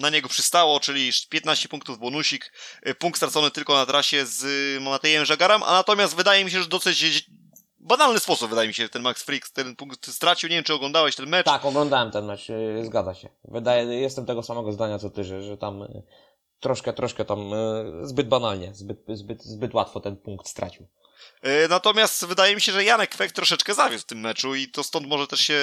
[0.00, 2.52] na niego przystało, czyli 15 punktów bonusik,
[2.98, 4.44] punkt stracony tylko na trasie z
[4.82, 7.26] Matejem Żagarem, a natomiast wydaje mi się, że dosyć
[7.84, 10.48] banalny sposób, wydaje mi się, ten Max Freak ten punkt stracił.
[10.48, 11.46] Nie wiem, czy oglądałeś ten mecz.
[11.46, 13.28] Tak, oglądałem ten mecz, y, zgadza się.
[13.44, 16.02] Wydaje, jestem tego samego zdania co ty, że, że tam y,
[16.60, 20.86] troszkę, troszkę tam y, zbyt banalnie, zbyt, zbyt, zbyt łatwo ten punkt stracił.
[21.42, 24.82] E, natomiast wydaje mi się, że Janek Kwek troszeczkę zawiódł w tym meczu i to
[24.82, 25.60] stąd może też się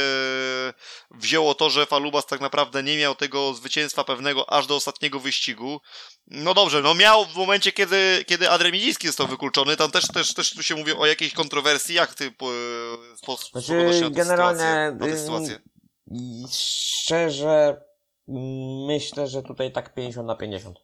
[1.11, 5.81] wzięło to, że Falubas tak naprawdę nie miał tego zwycięstwa pewnego aż do ostatniego wyścigu.
[6.27, 10.33] No dobrze, no miał w momencie, kiedy, kiedy Adrian Midziński został wykluczony, tam też, też,
[10.33, 12.51] też tu się mówi o jakiejś kontrowersji, jak ty po,
[13.25, 15.59] po, znaczy, generalnie, na tę sytuację?
[16.51, 17.81] Szczerze
[18.87, 20.79] myślę, że tutaj tak 50 na 50.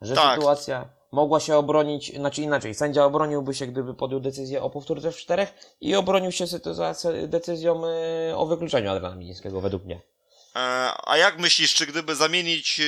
[0.00, 0.34] Że tak.
[0.34, 5.16] sytuacja mogła się obronić, znaczy inaczej, sędzia obroniłby się, gdyby podjął decyzję o powtórce w
[5.16, 6.44] czterech i obronił się
[7.28, 10.00] decyzją e, o wykluczeniu Adriana Milińskiego, według mnie.
[10.56, 10.58] E,
[11.04, 12.84] a jak myślisz, czy gdyby zamienić e,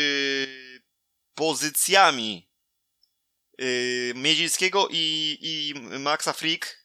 [1.34, 2.48] pozycjami
[4.14, 6.77] Miedzińskiego i, i Maxa Frick,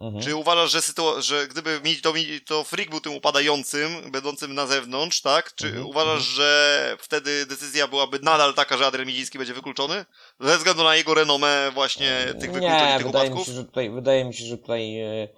[0.00, 0.22] Mhm.
[0.22, 2.12] Czy uważasz, że, sytu- że gdyby to,
[2.46, 5.54] to Freak był tym upadającym, będącym na zewnątrz, tak?
[5.54, 5.86] Czy mhm.
[5.86, 6.34] uważasz, mhm.
[6.34, 10.04] że wtedy decyzja byłaby nadal taka, że Adrian Midziński będzie wykluczony?
[10.40, 12.10] Ze względu na jego renomę właśnie
[12.40, 13.48] tych wykluczeń, nie, tych wydaje upadków?
[13.48, 15.28] Mi się, że tutaj, wydaje mi się, że tutaj e,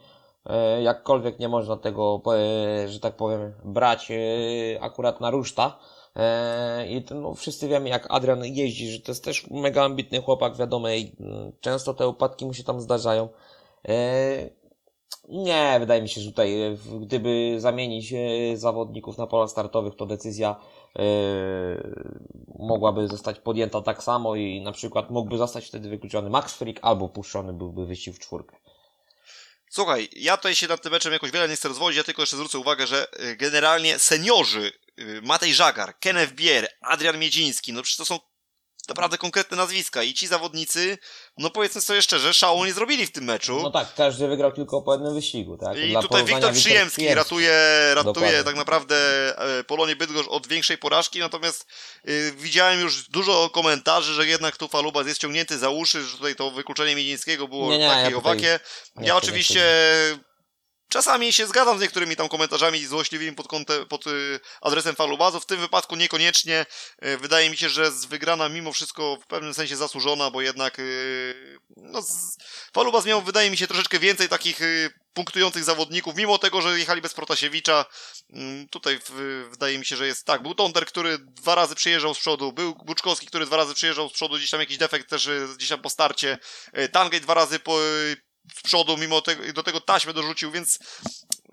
[0.46, 4.08] e, jakkolwiek nie można tego, e, że tak powiem, brać
[4.80, 5.78] akurat na ruszta.
[6.88, 10.88] I no, wszyscy wiemy, jak Adrian jeździ, że to jest też mega ambitny chłopak, wiadomo,
[10.88, 13.28] i mm, często te upadki mu się tam zdarzają.
[13.88, 14.50] E,
[15.28, 20.06] nie, wydaje mi się, że tutaj, e, gdyby zamienić e, zawodników na polach startowych, to
[20.06, 20.56] decyzja
[22.58, 27.08] mogłaby zostać podjęta tak samo i na przykład mógłby zostać wtedy wykluczony Max Freak albo
[27.08, 28.56] puszczony byłby wyścig w czwórkę.
[29.70, 32.36] Słuchaj, ja tutaj się nad tym meczem jakoś wiele nie chcę rozwodzić, ja tylko jeszcze
[32.36, 33.06] zwrócę uwagę, że
[33.36, 34.72] generalnie seniorzy
[35.22, 38.18] Matej Żagar, Kenneth Bier, Adrian Miedziński, no przecież to są
[38.92, 40.98] naprawdę konkretne nazwiska i ci zawodnicy,
[41.38, 43.60] no powiedzmy sobie szczerze, szału nie zrobili w tym meczu.
[43.62, 45.78] No tak, każdy wygrał tylko po jednym wyścigu, tak?
[45.78, 47.52] I Dla tutaj Wiktor Przyjemski ratuje,
[47.94, 48.96] ratuje tak naprawdę
[49.58, 51.66] e, Polonię Bydgoszcz od większej porażki, natomiast
[52.08, 56.36] y, widziałem już dużo komentarzy, że jednak tu Falubas jest ciągnięty za uszy, że tutaj
[56.36, 58.60] to wykluczenie Miedińskiego było nie, nie, takie ja owakie.
[58.96, 59.62] Ja, ja oczywiście
[60.92, 65.40] Czasami się zgadzam z niektórymi tam komentarzami złośliwymi pod, kątem, pod y, adresem Falubazu.
[65.40, 66.66] W tym wypadku niekoniecznie.
[67.04, 71.58] Y, wydaje mi się, że wygrana mimo wszystko w pewnym sensie zasłużona, bo jednak y,
[71.76, 72.02] no,
[72.74, 74.60] Falubaz miał, wydaje mi się, troszeczkę więcej takich
[75.14, 77.84] punktujących zawodników, mimo tego, że jechali bez Protasiewicza.
[78.30, 78.98] Mm, tutaj
[79.50, 80.42] wydaje mi się, że jest tak.
[80.42, 84.12] Był Tonder, który dwa razy przyjeżdżał z przodu, był Buczkowski, który dwa razy przyjeżdżał z
[84.12, 86.38] przodu, gdzieś tam jakiś defekt też gdzieś tam po starcie.
[86.92, 87.78] Tangate dwa razy po,
[88.54, 90.78] w przodu, mimo tego, do tego taśmę dorzucił, więc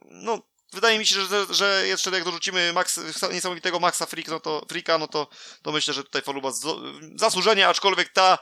[0.06, 0.42] no,
[0.74, 3.00] wydaje mi się, że, że jeszcze jak dorzucimy Max,
[3.32, 5.28] niesamowitego Maxa Freak, no to, Freaka, no to,
[5.62, 6.52] to myślę, że tutaj Faluba
[7.16, 8.38] zasłużenie, aczkolwiek ta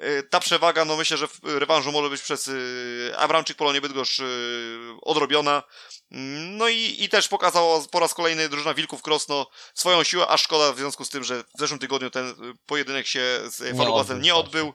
[0.00, 4.20] Y, ta przewaga, no myślę, że w rewanżu może być przez y, Abramczyk Polonie Bydgoszcz
[4.20, 4.24] y,
[5.02, 5.62] odrobiona.
[6.10, 10.36] Mm, no i, i też pokazała po raz kolejny drużyna Wilków Krosno swoją siłę, a
[10.36, 12.34] szkoda w związku z tym, że w zeszłym tygodniu ten
[12.66, 14.72] pojedynek się z Falubasem nie odbył.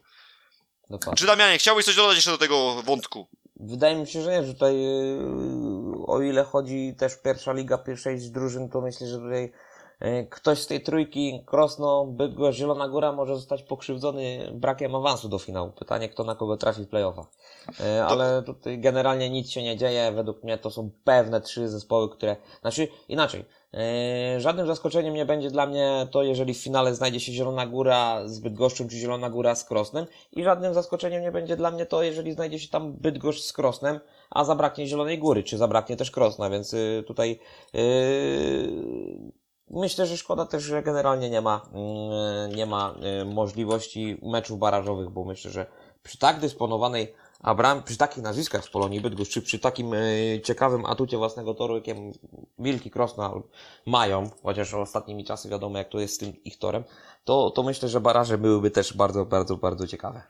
[0.90, 1.18] Dokładnie.
[1.20, 3.28] Czy Damianie, chciałbyś coś dodać jeszcze do tego wątku?
[3.60, 4.76] Wydaje mi się, że nie, że tutaj
[6.08, 9.52] o ile chodzi też pierwsza liga, pierwszej drużyn, to myślę, że tutaj
[10.30, 15.72] ktoś z tej trójki, Krosno, Bydgoszcz, Zielona Góra może zostać pokrzywdzony brakiem awansu do finału.
[15.72, 17.26] Pytanie, kto na kogo trafi w playoffach.
[17.80, 20.12] E, ale tutaj generalnie nic się nie dzieje.
[20.12, 22.36] Według mnie to są pewne trzy zespoły, które...
[22.62, 23.46] Znaczy, inaczej.
[23.74, 28.28] E, żadnym zaskoczeniem nie będzie dla mnie to, jeżeli w finale znajdzie się Zielona Góra
[28.28, 30.06] z Bydgoszczem, czy Zielona Góra z Krosnem.
[30.32, 34.00] I żadnym zaskoczeniem nie będzie dla mnie to, jeżeli znajdzie się tam Bydgoszcz z Krosnem,
[34.30, 37.40] a zabraknie Zielonej Góry, czy zabraknie też Krosna, więc y, tutaj
[37.74, 44.60] yy Myślę, że szkoda też, że generalnie nie ma, mm, nie ma y, możliwości meczów
[44.60, 45.66] barażowych, bo myślę, że
[46.04, 50.86] przy tak dysponowanej Abram, przy takich nazwiskach z Polonii Bydgoszcz, czy przy takim y, ciekawym
[50.86, 52.14] atucie własnego toru, jakim
[52.60, 53.34] Wilki Krosna
[53.86, 56.84] mają, chociaż ostatnimi czasy wiadomo, jak to jest z tym ich torem,
[57.24, 60.22] to, to myślę, że baraże byłyby też bardzo, bardzo, bardzo ciekawe.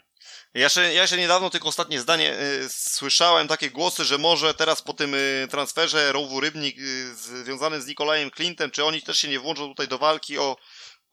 [0.53, 4.81] Ja jeszcze, ja jeszcze niedawno, tylko ostatnie zdanie, y, słyszałem takie głosy, że może teraz
[4.81, 9.27] po tym y, transferze Rowu Rybnik y, związany z Nikolajem Clintem, czy oni też się
[9.27, 10.57] nie włączą tutaj do walki o,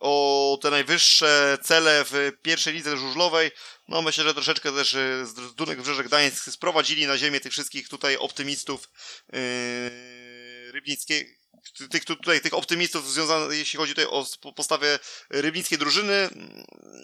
[0.00, 3.50] o te najwyższe cele w pierwszej lidze żużlowej.
[3.88, 4.92] No myślę, że troszeczkę też
[5.22, 8.90] z Dunek Brzeże Gdańsk sprowadzili na ziemię tych wszystkich tutaj optymistów
[9.32, 11.44] yy, rybnickiej
[11.90, 14.24] tych, tutaj, tych optymistów związanych, jeśli chodzi tutaj o
[14.56, 14.98] postawę
[15.30, 16.28] rybnickiej drużyny.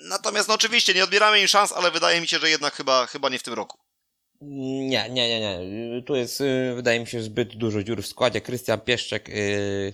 [0.09, 3.29] Natomiast no oczywiście nie odbieramy im szans, ale wydaje mi się, że jednak chyba, chyba
[3.29, 3.79] nie w tym roku.
[4.41, 6.03] Nie, nie, nie, nie.
[6.03, 8.41] Tu jest, y, wydaje mi się, zbyt dużo dziur w składzie.
[8.41, 9.93] Krystian Pieszczek, y,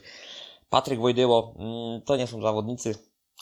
[0.68, 2.94] Patryk Wojdyło, mm, to nie są zawodnicy,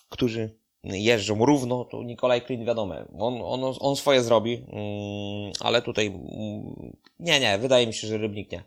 [0.08, 6.06] którzy jeżdżą równo, to Nikolaj Klin wiadomo, on, on, on swoje zrobi, mm, ale tutaj
[6.06, 8.64] mm, nie, nie, wydaje mi się, że Rybnik nie.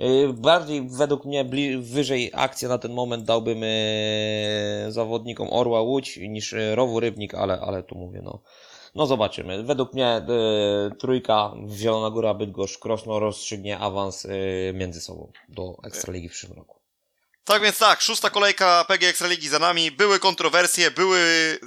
[0.00, 1.44] Y, bardziej według mnie
[1.78, 7.60] wyżej akcję na ten moment dałbym y, zawodnikom Orła Łódź niż y, Rowu Rybnik, ale,
[7.60, 8.38] ale tu mówię, no.
[8.94, 9.62] No zobaczymy.
[9.62, 10.26] Według mnie
[10.98, 14.26] trójka Zielona Góra Bydgoszcz Krosno rozstrzygnie awans
[14.74, 16.83] między sobą do Ekstraligi w przyszłym roku.
[17.44, 19.90] Tak więc tak, szósta kolejka PG Ekstraligi za nami.
[19.90, 21.20] Były kontrowersje, były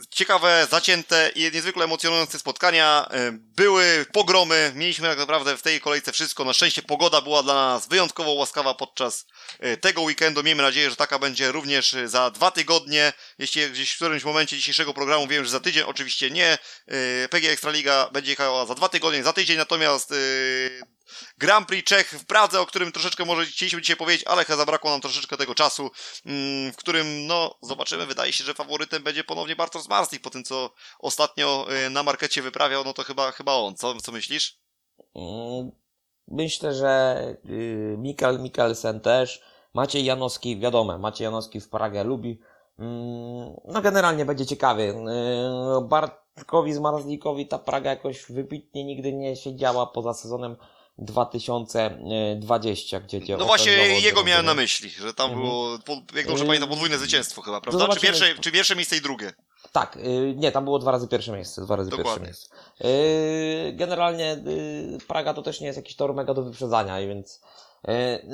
[0.09, 3.07] ciekawe, zacięte i niezwykle emocjonujące spotkania.
[3.11, 4.71] E, były pogromy.
[4.75, 6.45] Mieliśmy tak naprawdę w tej kolejce wszystko.
[6.45, 9.25] Na szczęście pogoda była dla nas wyjątkowo łaskawa podczas
[9.59, 10.43] e, tego weekendu.
[10.43, 13.13] Miejmy nadzieję, że taka będzie również za dwa tygodnie.
[13.39, 16.57] Jeśli gdzieś w którymś momencie dzisiejszego programu wiem, że za tydzień oczywiście nie.
[16.87, 20.13] E, PG Ekstraliga będzie jechała za dwa tygodnie, za tydzień natomiast
[21.37, 25.01] Grand Prix Czech w Pradze, o którym troszeczkę może chcieliśmy dzisiaj powiedzieć, ale zabrakło nam
[25.01, 25.91] troszeczkę tego czasu,
[26.25, 28.05] mm, w którym, no, zobaczymy.
[28.05, 32.41] Wydaje się, że faworytem będzie ponownie Bartosz Marslik po tym, co ostatnio y, na markecie
[32.41, 33.75] wyprawiał, no to chyba, chyba on.
[33.75, 34.59] Co, co myślisz?
[35.15, 35.71] Mm,
[36.27, 39.41] myślę, że y, Mikael Mikkelsen też.
[39.73, 42.39] Maciej Janowski, wiadomo, Maciej Janowski w Pragę lubi.
[42.79, 44.95] Mm, no generalnie będzie ciekawy.
[45.81, 50.55] Bartkowi z Marzlikowi ta Praga jakoś wybitnie nigdy nie siedziała poza sezonem
[50.97, 53.71] 2020, gdzie No właśnie
[54.01, 55.47] jego miałem na myśli, że tam mhm.
[55.47, 55.77] było,
[56.15, 57.87] jak dobrze pamiętam, podwójne zwycięstwo chyba, prawda?
[57.87, 59.33] Czy pierwsze, czy pierwsze miejsce i drugie?
[59.71, 62.13] Tak, y, nie, tam było dwa razy pierwsze miejsce, dwa razy Dokładnie.
[62.13, 62.49] pierwsze miejsce.
[63.69, 67.41] Y, generalnie y, Praga to też nie jest jakiś tor mega do wyprzedzania, więc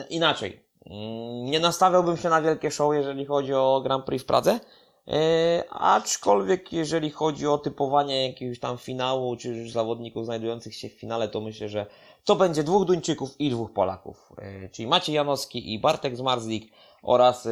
[0.10, 0.64] inaczej.
[0.86, 4.60] Mm, nie nastawiałbym się na wielkie show, jeżeli chodzi o Grand Prix w Pradze,
[5.70, 11.42] aczkolwiek jeżeli chodzi o typowanie jakiegoś tam finału, czy zawodników znajdujących się w finale, to
[11.42, 11.86] myślę, że
[12.24, 16.72] to będzie dwóch Duńczyków i dwóch Polaków, e, czyli Maciej Janowski i Bartek Zmarzlik
[17.04, 17.50] oraz e,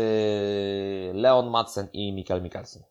[1.14, 2.84] Leon Madsen i Mikael Mikkelsen.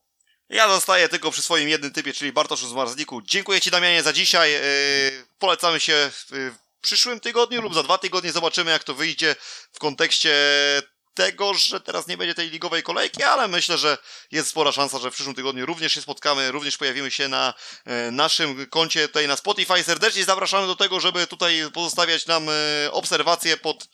[0.48, 3.22] Ja zostaję tylko przy swoim jednym typie, czyli Bartoszu Zmarzliku.
[3.22, 4.54] Dziękuję Ci Damianie za dzisiaj.
[4.54, 4.60] E,
[5.38, 8.32] polecamy się w przyszłym tygodniu lub za dwa tygodnie.
[8.32, 9.36] Zobaczymy jak to wyjdzie
[9.72, 10.32] w kontekście
[11.14, 13.98] tego, że teraz nie będzie tej ligowej kolejki, ale myślę, że
[14.30, 17.54] jest spora szansa, że w przyszłym tygodniu również się spotkamy, również pojawimy się na
[17.84, 19.82] e, naszym koncie tutaj na Spotify.
[19.82, 23.88] Serdecznie zapraszamy do tego, żeby tutaj pozostawiać nam e, obserwacje pod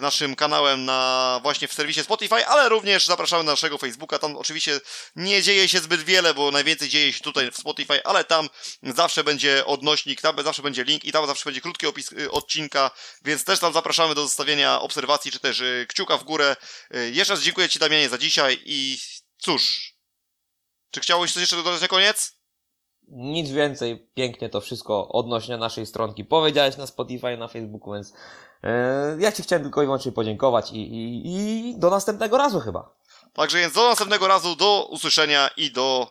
[0.00, 4.18] naszym kanałem na właśnie w serwisie Spotify, ale również zapraszamy na naszego Facebooka.
[4.18, 4.80] Tam oczywiście
[5.16, 8.48] nie dzieje się zbyt wiele, bo najwięcej dzieje się tutaj w Spotify, ale tam
[8.82, 12.90] zawsze będzie odnośnik, tam zawsze będzie link i tam zawsze będzie krótki opis odcinka,
[13.24, 16.56] więc też tam zapraszamy do zostawienia obserwacji, czy też kciuka w górę
[17.12, 18.98] jeszcze raz dziękuję Ci Damianie za dzisiaj i
[19.38, 19.94] cóż,
[20.90, 22.36] czy chciałeś coś jeszcze dodać na koniec?
[23.08, 28.12] Nic więcej, pięknie to wszystko odnośnie naszej stronki powiedziałeś na Spotify, na Facebooku, więc
[29.18, 32.94] ja Ci chciałem tylko i wyłącznie podziękować i, i, i do następnego razu chyba.
[33.32, 36.10] Także więc do następnego razu, do usłyszenia i do...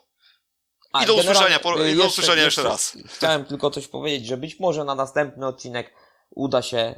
[1.03, 2.97] I do usłyszenia po- i do usłyszenia jeszcze raz.
[3.05, 5.93] Chciałem tylko coś powiedzieć, że być może na następny odcinek
[6.29, 6.95] uda się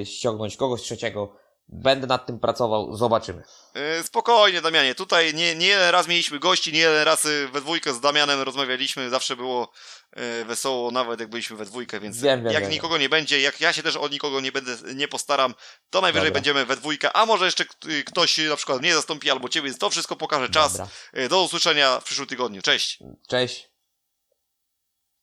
[0.00, 1.36] y, ściągnąć kogoś trzeciego.
[1.74, 3.42] Będę nad tym pracował, zobaczymy.
[3.74, 4.94] Yy, spokojnie, Damianie.
[4.94, 8.40] Tutaj nie, nie jeden raz mieliśmy gości, nie jeden raz y, we dwójkę z Damianem
[8.40, 9.10] rozmawialiśmy.
[9.10, 9.72] Zawsze było
[10.16, 12.72] yy, wesoło, nawet jak byliśmy we dwójkę, więc Wiem, wiem, jak wiem.
[12.72, 15.54] nikogo nie będzie, jak ja się też o nikogo nie będę, nie postaram,
[15.90, 16.34] to najwyżej Dobra.
[16.34, 19.78] będziemy we dwójkę, a może jeszcze y, ktoś na przykład mnie zastąpi albo ciebie, więc
[19.78, 20.72] to wszystko pokaże czas.
[20.72, 21.28] Dobra.
[21.28, 22.62] Do usłyszenia w przyszłym tygodniu.
[22.62, 22.98] Cześć!
[23.28, 23.71] Cześć.